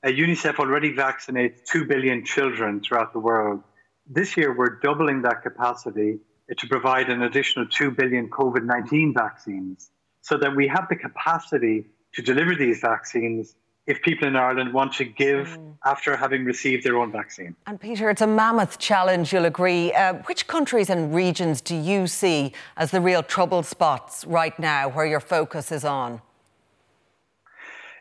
uh, 0.05 0.09
UNICEF 0.09 0.59
already 0.59 0.95
vaccinates 0.95 1.65
2 1.65 1.85
billion 1.87 2.25
children 2.25 2.81
throughout 2.81 3.13
the 3.13 3.19
world. 3.19 3.63
This 4.07 4.37
year, 4.37 4.57
we're 4.57 4.79
doubling 4.81 5.23
that 5.23 5.43
capacity 5.43 6.19
uh, 6.51 6.55
to 6.57 6.67
provide 6.69 7.11
an 7.11 7.23
additional 7.23 7.67
2 7.67 7.91
billion 7.93 8.31
COVID 8.31 8.65
19 8.65 9.15
vaccines 9.15 9.91
so 10.21 10.37
that 10.39 10.55
we 10.55 10.69
have 10.69 10.89
the 10.89 10.97
capacity 10.97 11.87
to 12.15 12.23
deliver 12.23 12.55
these 12.55 12.81
vaccines 12.81 13.55
if 13.87 14.03
people 14.03 14.29
in 14.29 14.37
Ireland 14.37 14.75
want 14.75 14.93
to 14.95 15.05
give 15.05 15.49
mm. 15.49 15.75
after 15.85 16.15
having 16.15 16.45
received 16.45 16.85
their 16.85 16.99
own 16.99 17.11
vaccine. 17.11 17.57
And 17.67 17.81
Peter, 17.81 18.11
it's 18.11 18.21
a 18.21 18.27
mammoth 18.27 18.79
challenge, 18.79 19.33
you'll 19.33 19.47
agree. 19.47 19.93
Uh, 19.95 20.15
which 20.27 20.47
countries 20.47 20.91
and 20.91 21.15
regions 21.15 21.63
do 21.63 21.75
you 21.75 22.07
see 22.07 22.53
as 22.77 22.91
the 22.91 23.01
real 23.01 23.23
trouble 23.23 23.63
spots 23.63 24.27
right 24.27 24.57
now 24.59 24.91
where 24.91 25.07
your 25.07 25.21
focus 25.21 25.73
is 25.73 25.85
on? 25.85 26.21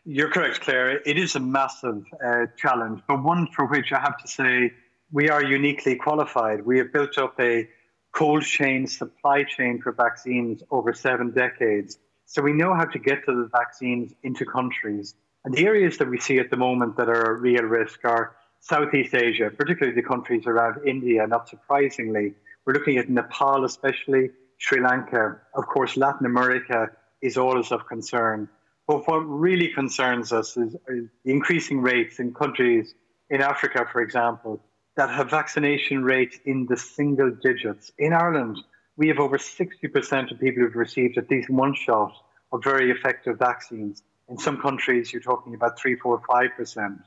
You're 0.09 0.31
correct, 0.31 0.61
Claire. 0.61 1.01
It 1.05 1.17
is 1.17 1.35
a 1.35 1.41
massive 1.41 2.05
uh, 2.25 2.45
challenge, 2.55 3.01
but 3.09 3.21
one 3.21 3.45
for 3.53 3.65
which 3.65 3.91
I 3.91 3.99
have 3.99 4.17
to 4.19 4.27
say 4.29 4.71
we 5.11 5.29
are 5.29 5.43
uniquely 5.43 5.97
qualified. 5.97 6.65
We 6.65 6.77
have 6.77 6.93
built 6.93 7.17
up 7.17 7.37
a 7.41 7.67
cold 8.13 8.43
chain 8.43 8.87
supply 8.87 9.43
chain 9.43 9.81
for 9.81 9.91
vaccines 9.91 10.63
over 10.71 10.93
seven 10.93 11.31
decades 11.31 11.99
so 12.25 12.41
we 12.41 12.53
know 12.53 12.73
how 12.73 12.85
to 12.85 12.99
get 12.99 13.25
to 13.25 13.35
the 13.35 13.49
vaccines 13.51 14.13
into 14.23 14.45
countries. 14.45 15.13
And 15.43 15.53
the 15.53 15.65
areas 15.65 15.97
that 15.97 16.09
we 16.09 16.21
see 16.21 16.39
at 16.39 16.51
the 16.51 16.57
moment 16.57 16.95
that 16.95 17.09
are 17.09 17.35
a 17.35 17.39
real 17.41 17.63
risk 17.63 18.05
are 18.05 18.37
Southeast 18.61 19.13
Asia, 19.13 19.49
particularly 19.49 19.93
the 19.93 20.07
countries 20.07 20.47
around 20.47 20.87
India, 20.87 21.27
not 21.27 21.49
surprisingly. 21.49 22.33
We're 22.65 22.75
looking 22.75 22.97
at 22.97 23.09
Nepal, 23.09 23.65
especially 23.65 24.29
Sri 24.57 24.79
Lanka. 24.79 25.37
Of 25.53 25.67
course, 25.67 25.97
Latin 25.97 26.25
America 26.25 26.91
is 27.21 27.35
always 27.35 27.73
of 27.73 27.85
concern. 27.87 28.47
But 28.87 29.07
what 29.07 29.17
really 29.17 29.67
concerns 29.67 30.31
us 30.31 30.55
is, 30.55 30.75
the 30.87 31.09
increasing 31.25 31.81
rates 31.81 32.19
in 32.19 32.33
countries 32.33 32.95
in 33.29 33.41
Africa, 33.41 33.85
for 33.91 34.01
example, 34.01 34.61
that 34.95 35.09
have 35.09 35.29
vaccination 35.29 36.03
rates 36.03 36.37
in 36.45 36.65
the 36.67 36.77
single 36.77 37.29
digits. 37.31 37.91
In 37.99 38.13
Ireland, 38.13 38.57
we 38.95 39.09
have 39.09 39.19
over 39.19 39.37
60% 39.37 40.31
of 40.31 40.39
people 40.39 40.63
who've 40.63 40.75
received 40.75 41.17
at 41.17 41.29
least 41.29 41.49
one 41.49 41.75
shot 41.75 42.13
of 42.51 42.63
very 42.63 42.89
effective 42.89 43.37
vaccines. 43.37 44.03
In 44.29 44.37
some 44.37 44.59
countries, 44.61 45.11
you're 45.11 45.21
talking 45.21 45.53
about 45.53 45.77
three, 45.77 45.95
four, 45.95 46.21
five 46.27 46.49
percent. 46.57 46.99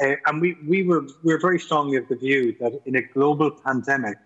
Uh, 0.00 0.14
and 0.26 0.40
we, 0.40 0.56
we 0.66 0.82
were 0.82 1.02
we 1.22 1.32
were 1.32 1.40
very 1.40 1.58
strongly 1.58 1.96
of 1.96 2.08
the 2.08 2.16
view 2.16 2.54
that 2.60 2.80
in 2.86 2.96
a 2.96 3.02
global 3.02 3.50
pandemic, 3.50 4.18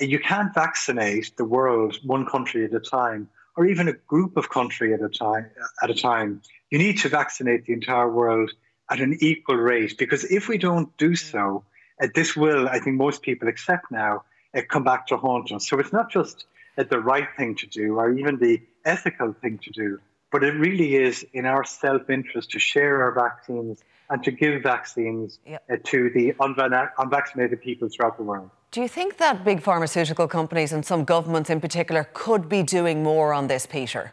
you 0.00 0.18
can't 0.18 0.52
vaccinate 0.54 1.36
the 1.36 1.44
world 1.44 1.96
one 2.04 2.26
country 2.26 2.64
at 2.64 2.74
a 2.74 2.80
time, 2.80 3.28
or 3.56 3.66
even 3.66 3.88
a 3.88 3.92
group 3.92 4.36
of 4.36 4.50
country 4.50 4.94
at 4.94 5.00
a 5.00 5.08
time. 5.08 5.50
At 5.82 5.90
a 5.90 5.94
time, 5.94 6.42
you 6.70 6.78
need 6.78 6.98
to 6.98 7.08
vaccinate 7.08 7.66
the 7.66 7.72
entire 7.72 8.10
world 8.10 8.50
at 8.90 9.00
an 9.00 9.16
equal 9.20 9.56
rate. 9.56 9.96
Because 9.98 10.24
if 10.24 10.48
we 10.48 10.58
don't 10.58 10.94
do 10.96 11.14
so, 11.14 11.64
uh, 12.02 12.08
this 12.14 12.36
will, 12.36 12.68
I 12.68 12.80
think, 12.80 12.96
most 12.96 13.22
people 13.22 13.48
accept 13.48 13.90
now, 13.90 14.24
uh, 14.56 14.62
come 14.68 14.84
back 14.84 15.06
to 15.08 15.16
haunt 15.16 15.52
us. 15.52 15.68
So 15.68 15.78
it's 15.78 15.92
not 15.92 16.10
just 16.10 16.46
uh, 16.76 16.84
the 16.84 16.98
right 16.98 17.28
thing 17.36 17.54
to 17.56 17.66
do, 17.66 17.96
or 17.96 18.12
even 18.12 18.38
the 18.38 18.62
ethical 18.84 19.32
thing 19.32 19.58
to 19.58 19.70
do, 19.70 20.00
but 20.32 20.42
it 20.42 20.52
really 20.52 20.96
is 20.96 21.24
in 21.32 21.46
our 21.46 21.64
self-interest 21.64 22.50
to 22.50 22.58
share 22.58 23.04
our 23.04 23.12
vaccines 23.12 23.82
and 24.10 24.22
to 24.24 24.30
give 24.30 24.62
vaccines 24.62 25.38
yep. 25.46 25.62
uh, 25.70 25.76
to 25.84 26.10
the 26.10 26.34
unvaccinated 26.98 27.62
people 27.62 27.88
throughout 27.88 28.16
the 28.16 28.22
world. 28.24 28.50
Do 28.74 28.80
you 28.80 28.88
think 28.88 29.18
that 29.18 29.44
big 29.44 29.62
pharmaceutical 29.62 30.26
companies 30.26 30.72
and 30.72 30.84
some 30.84 31.04
governments 31.04 31.48
in 31.48 31.60
particular 31.60 32.08
could 32.12 32.48
be 32.48 32.64
doing 32.64 33.04
more 33.04 33.32
on 33.32 33.46
this, 33.46 33.66
Peter? 33.66 34.12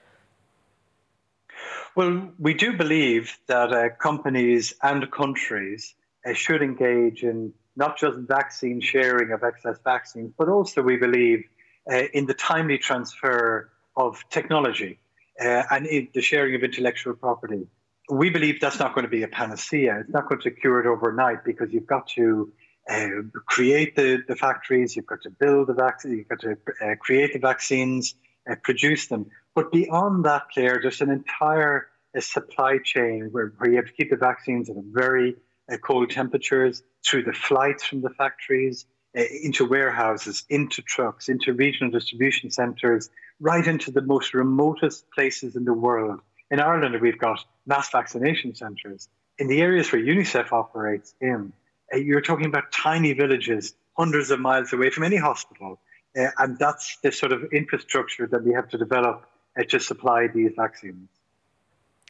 Well, 1.95 2.30
we 2.38 2.53
do 2.53 2.78
believe 2.78 3.39
that 3.47 3.74
uh, 3.74 3.89
companies 3.99 4.76
and 4.84 5.09
countries 5.09 5.95
uh, 6.28 6.34
should 6.34 6.62
engage 6.62 7.24
in 7.24 7.51
not 7.76 7.97
just 7.97 8.20
vaccine 8.20 8.80
sharing 8.82 9.32
of 9.32 9.41
excess 9.43 9.80
vaccines, 9.84 10.32
but 10.38 10.47
also 10.47 10.84
we 10.84 10.95
believe 10.95 11.43
uh, 11.91 12.03
in 12.14 12.28
the 12.28 12.36
timely 12.36 12.78
transfer 12.78 13.72
of 13.97 14.24
technology 14.30 14.99
uh, 15.43 15.64
and 15.72 15.88
the 16.14 16.22
sharing 16.22 16.53
of 16.53 16.62
intellectual 16.62 17.16
property 17.16 17.66
we 18.12 18.30
believe 18.30 18.59
that's 18.59 18.78
not 18.78 18.93
going 18.93 19.05
to 19.05 19.09
be 19.09 19.24
a 19.24 19.28
panacea. 19.28 19.99
It's 20.01 20.09
not 20.09 20.28
going 20.28 20.41
to 20.41 20.51
cure 20.51 20.82
it 20.82 20.86
overnight 20.86 21.45
because 21.45 21.72
you've 21.72 21.88
got 21.88 22.07
to 22.09 22.51
uh, 22.89 23.07
create 23.45 23.95
the, 23.95 24.23
the 24.27 24.36
factories, 24.36 24.95
you've 24.95 25.05
got 25.05 25.21
to 25.23 25.29
build 25.29 25.67
the 25.67 25.73
vaccine, 25.73 26.17
you've 26.17 26.27
got 26.27 26.39
to 26.39 26.57
uh, 26.84 26.95
create 26.99 27.34
the 27.34 27.39
vaccines, 27.39 28.15
uh, 28.49 28.55
produce 28.63 29.07
them. 29.07 29.27
But 29.55 29.71
beyond 29.71 30.25
that, 30.25 30.43
Claire, 30.53 30.79
there's 30.82 31.01
an 31.01 31.11
entire 31.11 31.88
uh, 32.15 32.21
supply 32.21 32.79
chain 32.84 33.29
where, 33.32 33.53
where 33.57 33.69
you 33.69 33.77
have 33.77 33.86
to 33.86 33.93
keep 33.93 34.09
the 34.09 34.17
vaccines 34.17 34.69
at 34.69 34.75
very 34.77 35.36
uh, 35.71 35.77
cold 35.77 36.09
temperatures 36.09 36.84
through 37.05 37.23
the 37.23 37.34
flights 37.34 37.84
from 37.84 38.01
the 38.01 38.09
factories 38.09 38.86
uh, 39.17 39.23
into 39.43 39.65
warehouses, 39.65 40.43
into 40.49 40.82
trucks, 40.82 41.29
into 41.29 41.53
regional 41.53 41.91
distribution 41.91 42.49
centres, 42.49 43.09
right 43.39 43.67
into 43.67 43.91
the 43.91 44.01
most 44.01 44.34
remotest 44.34 45.09
places 45.11 45.55
in 45.55 45.65
the 45.65 45.73
world 45.73 46.19
in 46.51 46.59
Ireland, 46.59 47.01
we've 47.01 47.17
got 47.17 47.43
mass 47.65 47.89
vaccination 47.91 48.53
centres. 48.53 49.07
In 49.39 49.47
the 49.47 49.61
areas 49.61 49.91
where 49.91 50.01
UNICEF 50.01 50.51
operates 50.51 51.15
in, 51.21 51.53
you're 51.93 52.21
talking 52.21 52.45
about 52.45 52.71
tiny 52.71 53.13
villages 53.13 53.75
hundreds 53.97 54.31
of 54.31 54.39
miles 54.39 54.71
away 54.73 54.89
from 54.89 55.03
any 55.03 55.17
hospital. 55.17 55.79
Uh, 56.17 56.27
and 56.39 56.57
that's 56.59 56.97
the 57.03 57.11
sort 57.11 57.31
of 57.31 57.43
infrastructure 57.53 58.27
that 58.27 58.43
we 58.43 58.51
have 58.51 58.67
to 58.69 58.77
develop 58.77 59.25
uh, 59.57 59.63
to 59.63 59.79
supply 59.79 60.27
these 60.27 60.51
vaccines. 60.57 61.07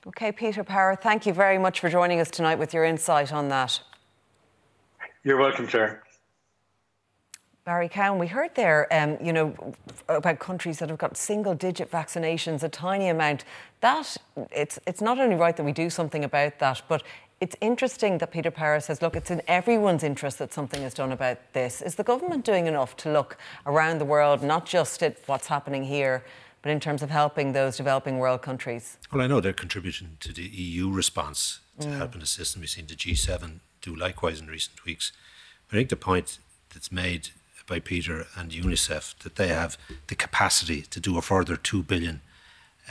Okay, 0.07 0.32
Peter 0.32 0.63
Power, 0.63 0.95
thank 0.95 1.27
you 1.27 1.34
very 1.34 1.59
much 1.59 1.79
for 1.79 1.89
joining 1.89 2.19
us 2.19 2.32
tonight 2.32 2.57
with 2.57 2.73
your 2.73 2.84
insight 2.84 3.32
on 3.32 3.49
that. 3.49 3.79
You're 5.23 5.38
welcome, 5.38 5.67
Chair. 5.67 6.01
Barry 7.63 7.88
Cowen, 7.88 8.17
we 8.17 8.25
heard 8.25 8.55
there, 8.55 8.88
um, 8.91 9.19
you 9.23 9.32
know, 9.32 9.75
about 10.09 10.39
countries 10.39 10.79
that 10.79 10.89
have 10.89 10.97
got 10.97 11.15
single-digit 11.15 11.91
vaccinations, 11.91 12.63
a 12.63 12.69
tiny 12.69 13.07
amount. 13.07 13.45
That 13.82 14.17
it's 14.51 14.79
it's 14.88 15.01
not 15.01 15.19
only 15.19 15.36
right 15.36 15.55
that 15.55 15.63
we 15.63 15.71
do 15.71 15.91
something 15.91 16.23
about 16.23 16.57
that, 16.57 16.82
but 16.88 17.03
it's 17.41 17.55
interesting 17.59 18.19
that 18.19 18.29
Peter 18.29 18.51
Power 18.51 18.79
says, 18.79 19.01
look, 19.01 19.15
it's 19.15 19.31
in 19.31 19.41
everyone's 19.47 20.03
interest 20.03 20.37
that 20.37 20.53
something 20.53 20.83
is 20.83 20.93
done 20.93 21.11
about 21.11 21.39
this. 21.53 21.81
Is 21.81 21.95
the 21.95 22.03
government 22.03 22.45
doing 22.45 22.67
enough 22.67 22.95
to 22.97 23.11
look 23.11 23.35
around 23.65 23.97
the 23.97 24.05
world, 24.05 24.43
not 24.43 24.67
just 24.67 25.01
at 25.01 25.17
what's 25.25 25.47
happening 25.47 25.83
here, 25.83 26.23
but 26.61 26.71
in 26.71 26.79
terms 26.79 27.01
of 27.01 27.09
helping 27.09 27.53
those 27.53 27.77
developing 27.77 28.19
world 28.19 28.43
countries? 28.43 28.97
Well, 29.11 29.23
I 29.23 29.27
know 29.27 29.41
they're 29.41 29.53
contributing 29.53 30.17
to 30.19 30.31
the 30.31 30.43
EU 30.43 30.91
response 30.91 31.61
to 31.79 31.87
mm. 31.87 31.97
help 31.97 32.13
and 32.13 32.21
assist, 32.21 32.55
and 32.55 32.61
we've 32.61 32.69
seen 32.69 32.85
the 32.85 32.93
G7 32.93 33.59
do 33.81 33.95
likewise 33.95 34.39
in 34.39 34.45
recent 34.45 34.85
weeks. 34.85 35.11
I 35.71 35.75
think 35.75 35.89
the 35.89 35.95
point 35.95 36.37
that's 36.71 36.91
made 36.91 37.29
by 37.67 37.79
Peter 37.79 38.27
and 38.35 38.51
UNICEF 38.51 39.17
that 39.19 39.37
they 39.37 39.47
have 39.47 39.79
the 40.07 40.15
capacity 40.15 40.83
to 40.83 40.99
do 40.99 41.17
a 41.17 41.21
further 41.23 41.55
2 41.55 41.81
billion 41.81 42.21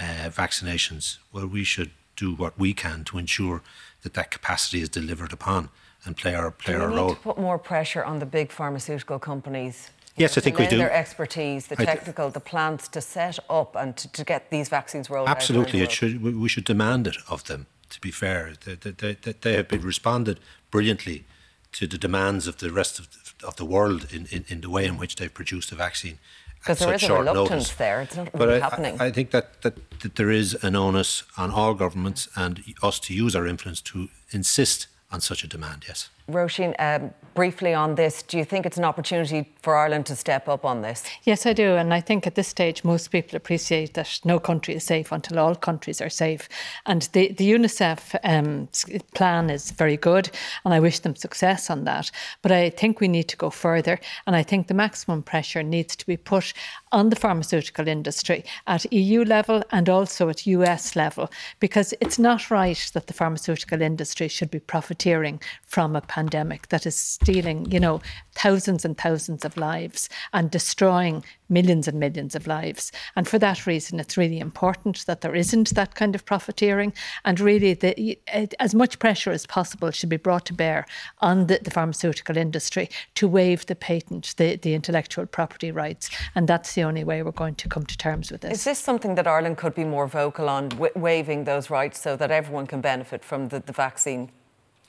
uh, 0.00 0.30
vaccinations. 0.30 1.18
Well, 1.32 1.46
we 1.46 1.62
should 1.62 1.92
do 2.20 2.34
what 2.34 2.58
we 2.58 2.72
can 2.74 3.04
to 3.04 3.18
ensure 3.18 3.62
that 4.02 4.14
that 4.14 4.30
capacity 4.30 4.80
is 4.82 4.88
delivered 4.88 5.32
upon 5.32 5.70
and 6.04 6.16
play 6.16 6.34
our, 6.34 6.50
play 6.50 6.74
do 6.74 6.80
our 6.82 6.88
role. 6.88 7.14
to 7.14 7.20
put 7.20 7.38
more 7.38 7.58
pressure 7.58 8.04
on 8.04 8.18
the 8.18 8.26
big 8.26 8.52
pharmaceutical 8.52 9.18
companies 9.18 9.90
Yes, 10.16 10.36
I 10.36 10.40
think 10.42 10.58
we 10.58 10.66
do. 10.66 10.76
Their 10.76 10.92
expertise, 10.92 11.68
the 11.68 11.76
technical, 11.76 12.28
the 12.30 12.40
plants 12.40 12.88
to 12.88 13.00
set 13.00 13.38
up 13.48 13.74
and 13.74 13.96
to, 13.96 14.12
to 14.12 14.24
get 14.24 14.50
these 14.50 14.68
vaccines 14.68 15.08
rolled 15.08 15.28
Absolutely, 15.28 15.80
out. 15.80 15.88
Absolutely, 15.88 16.20
it 16.20 16.32
should. 16.32 16.42
We 16.42 16.48
should 16.48 16.64
demand 16.64 17.06
it 17.06 17.16
of 17.28 17.44
them. 17.44 17.66
To 17.90 18.00
be 18.00 18.10
fair, 18.10 18.52
they, 18.64 18.74
they, 18.74 19.14
they, 19.14 19.32
they 19.40 19.54
have 19.54 19.68
been 19.68 19.80
responded 19.80 20.38
brilliantly 20.70 21.24
to 21.72 21.86
the 21.86 21.96
demands 21.96 22.46
of 22.46 22.58
the 22.58 22.70
rest 22.70 22.98
of 22.98 23.08
the, 23.12 23.46
of 23.46 23.56
the 23.56 23.64
world 23.64 24.08
in, 24.12 24.26
in, 24.30 24.44
in 24.48 24.60
the 24.60 24.68
way 24.68 24.84
in 24.84 24.98
which 24.98 25.16
they've 25.16 25.32
produced 25.32 25.72
a 25.72 25.74
vaccine. 25.74 26.18
Because 26.60 26.78
there 26.78 26.94
is 26.94 27.02
a 27.04 27.12
reluctance 27.12 27.50
notice. 27.50 27.74
there. 27.74 28.02
It's 28.02 28.16
not 28.16 28.32
really 28.34 28.38
but 28.46 28.48
I, 28.50 28.58
happening. 28.58 29.00
I, 29.00 29.06
I 29.06 29.10
think 29.10 29.30
that, 29.30 29.62
that, 29.62 30.00
that 30.00 30.16
there 30.16 30.30
is 30.30 30.54
an 30.62 30.76
onus 30.76 31.24
on 31.36 31.50
all 31.50 31.74
governments 31.74 32.28
and 32.36 32.62
us 32.82 32.98
to 33.00 33.14
use 33.14 33.34
our 33.34 33.46
influence 33.46 33.80
to 33.82 34.08
insist 34.30 34.86
on 35.10 35.20
such 35.20 35.42
a 35.42 35.46
demand, 35.46 35.84
yes. 35.88 36.10
Roisin, 36.32 36.74
um, 36.78 37.12
briefly 37.34 37.72
on 37.72 37.94
this, 37.94 38.22
do 38.22 38.36
you 38.38 38.44
think 38.44 38.66
it's 38.66 38.76
an 38.76 38.84
opportunity 38.84 39.52
for 39.62 39.76
Ireland 39.76 40.06
to 40.06 40.16
step 40.16 40.48
up 40.48 40.64
on 40.64 40.82
this? 40.82 41.04
Yes, 41.24 41.46
I 41.46 41.52
do. 41.52 41.76
And 41.76 41.94
I 41.94 42.00
think 42.00 42.26
at 42.26 42.34
this 42.34 42.48
stage, 42.48 42.84
most 42.84 43.10
people 43.10 43.36
appreciate 43.36 43.94
that 43.94 44.20
no 44.24 44.38
country 44.38 44.74
is 44.74 44.84
safe 44.84 45.12
until 45.12 45.38
all 45.38 45.54
countries 45.54 46.00
are 46.00 46.10
safe. 46.10 46.48
And 46.86 47.02
the, 47.12 47.32
the 47.32 47.50
UNICEF 47.50 48.16
um, 48.24 48.68
plan 49.14 49.50
is 49.50 49.70
very 49.70 49.96
good, 49.96 50.30
and 50.64 50.74
I 50.74 50.80
wish 50.80 50.98
them 50.98 51.16
success 51.16 51.70
on 51.70 51.84
that. 51.84 52.10
But 52.42 52.52
I 52.52 52.70
think 52.70 53.00
we 53.00 53.08
need 53.08 53.28
to 53.28 53.36
go 53.36 53.50
further. 53.50 54.00
And 54.26 54.34
I 54.36 54.42
think 54.42 54.66
the 54.66 54.74
maximum 54.74 55.22
pressure 55.22 55.62
needs 55.62 55.96
to 55.96 56.06
be 56.06 56.16
put 56.16 56.52
on 56.92 57.10
the 57.10 57.16
pharmaceutical 57.16 57.86
industry 57.86 58.44
at 58.66 58.92
EU 58.92 59.24
level 59.24 59.62
and 59.70 59.88
also 59.88 60.28
at 60.28 60.46
US 60.46 60.96
level, 60.96 61.30
because 61.60 61.94
it's 62.00 62.18
not 62.18 62.50
right 62.50 62.90
that 62.94 63.06
the 63.06 63.12
pharmaceutical 63.12 63.80
industry 63.80 64.28
should 64.28 64.50
be 64.50 64.60
profiteering 64.60 65.40
from 65.66 65.94
a 65.94 66.00
pandemic 66.00 66.68
that 66.68 66.86
is 66.86 66.96
stealing, 66.96 67.70
you 67.70 67.80
know, 67.80 68.00
thousands 68.40 68.84
and 68.84 68.96
thousands 68.96 69.44
of 69.44 69.56
lives 69.56 70.08
and 70.32 70.50
destroying 70.50 71.22
millions 71.50 71.86
and 71.86 72.00
millions 72.00 72.34
of 72.34 72.46
lives. 72.46 72.90
And 73.16 73.28
for 73.28 73.38
that 73.38 73.66
reason, 73.66 74.00
it's 74.00 74.16
really 74.16 74.38
important 74.38 75.04
that 75.06 75.20
there 75.20 75.34
isn't 75.34 75.74
that 75.74 75.94
kind 75.94 76.14
of 76.14 76.24
profiteering. 76.24 76.92
And 77.24 77.38
really, 77.38 77.74
the, 77.74 78.18
as 78.58 78.74
much 78.74 78.98
pressure 78.98 79.30
as 79.30 79.46
possible 79.46 79.90
should 79.90 80.08
be 80.08 80.16
brought 80.16 80.46
to 80.46 80.54
bear 80.54 80.86
on 81.20 81.48
the, 81.48 81.58
the 81.62 81.70
pharmaceutical 81.70 82.36
industry 82.36 82.88
to 83.16 83.28
waive 83.28 83.66
the 83.66 83.76
patent, 83.76 84.34
the, 84.38 84.56
the 84.56 84.74
intellectual 84.74 85.26
property 85.26 85.70
rights. 85.70 86.08
And 86.34 86.48
that's 86.48 86.74
the 86.74 86.82
only 86.84 87.04
way 87.04 87.22
we're 87.22 87.32
going 87.32 87.56
to 87.56 87.68
come 87.68 87.84
to 87.86 87.98
terms 87.98 88.30
with 88.30 88.40
this. 88.40 88.52
Is 88.52 88.64
this 88.64 88.78
something 88.78 89.16
that 89.16 89.26
Ireland 89.26 89.58
could 89.58 89.74
be 89.74 89.84
more 89.84 90.06
vocal 90.06 90.48
on, 90.48 90.70
waiving 90.94 91.44
those 91.44 91.68
rights 91.68 92.00
so 92.00 92.16
that 92.16 92.30
everyone 92.30 92.66
can 92.66 92.80
benefit 92.80 93.24
from 93.24 93.48
the, 93.48 93.60
the 93.60 93.72
vaccine? 93.72 94.30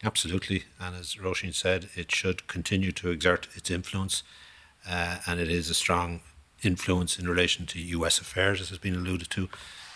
Absolutely. 0.03 0.63
And 0.79 0.95
as 0.95 1.15
Roisin 1.15 1.53
said, 1.53 1.89
it 1.95 2.11
should 2.11 2.47
continue 2.47 2.91
to 2.93 3.09
exert 3.09 3.47
its 3.55 3.69
influence. 3.69 4.23
Uh, 4.87 5.17
and 5.27 5.39
it 5.39 5.49
is 5.49 5.69
a 5.69 5.75
strong 5.75 6.21
influence 6.63 7.19
in 7.19 7.27
relation 7.27 7.65
to 7.67 7.79
US 7.79 8.19
affairs, 8.19 8.61
as 8.61 8.69
has 8.69 8.77
been 8.77 8.95
alluded 8.95 9.29
to, 9.31 9.49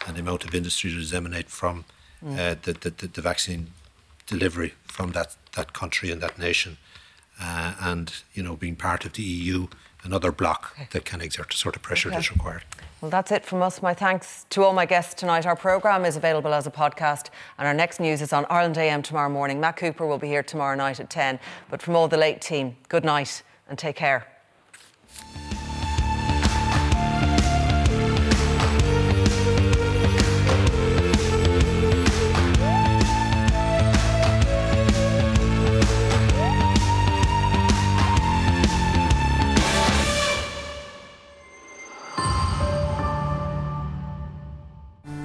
and 0.06 0.16
the 0.16 0.22
amount 0.22 0.46
of 0.46 0.54
industry 0.54 0.92
that 0.92 1.00
is 1.00 1.14
emanate 1.14 1.50
from 1.50 1.86
mm. 2.24 2.34
uh, 2.34 2.56
the, 2.62 2.74
the, 2.74 3.08
the, 3.08 3.22
vaccine 3.22 3.68
delivery 4.28 4.74
from 4.86 5.12
that, 5.12 5.36
that 5.56 5.74
country 5.74 6.12
and 6.12 6.22
that 6.22 6.38
nation. 6.38 6.78
Uh, 7.40 7.74
and, 7.82 8.14
you 8.34 8.42
know, 8.42 8.56
being 8.56 8.76
part 8.76 9.06
of 9.06 9.14
the 9.14 9.24
EU, 9.24 9.68
another 10.04 10.32
bloc 10.32 10.72
okay. 10.74 10.88
that 10.92 11.06
can 11.06 11.22
exert 11.22 11.50
the 11.50 11.58
sort 11.58 11.76
of 11.76 11.82
pressure 11.82 12.10
okay. 12.10 12.18
that's 12.18 12.32
required. 12.32 12.64
Well, 13.02 13.12
that's 13.12 13.32
it 13.32 13.46
from 13.46 13.62
us. 13.62 13.82
My 13.82 13.94
thanks 13.94 14.46
to 14.52 14.64
all 14.64 14.74
my 14.74 14.86
guests 14.86 15.14
tonight. 15.14 15.46
Our 15.46 15.56
programme 15.56 16.06
is 16.06 16.16
available 16.16 16.54
as 16.54 16.66
a 16.66 16.72
podcast, 16.72 17.30
and 17.58 17.68
our 17.68 17.74
next 17.74 18.00
news 18.00 18.22
is 18.22 18.32
on 18.32 18.46
Ireland 18.50 18.78
AM 18.78 19.02
tomorrow 19.02 19.30
morning. 19.30 19.60
Matt 19.60 19.78
Cooper 19.78 20.08
will 20.08 20.18
be 20.18 20.28
here 20.28 20.44
tomorrow 20.44 20.76
night 20.76 21.00
at 21.00 21.10
10. 21.10 21.40
But 21.70 21.82
from 21.82 21.96
all 21.96 22.08
the 22.08 22.18
late 22.18 22.42
team, 22.42 22.78
good 22.88 23.04
night 23.04 23.44
and 23.68 23.78
take 23.78 23.96
care. 23.96 24.26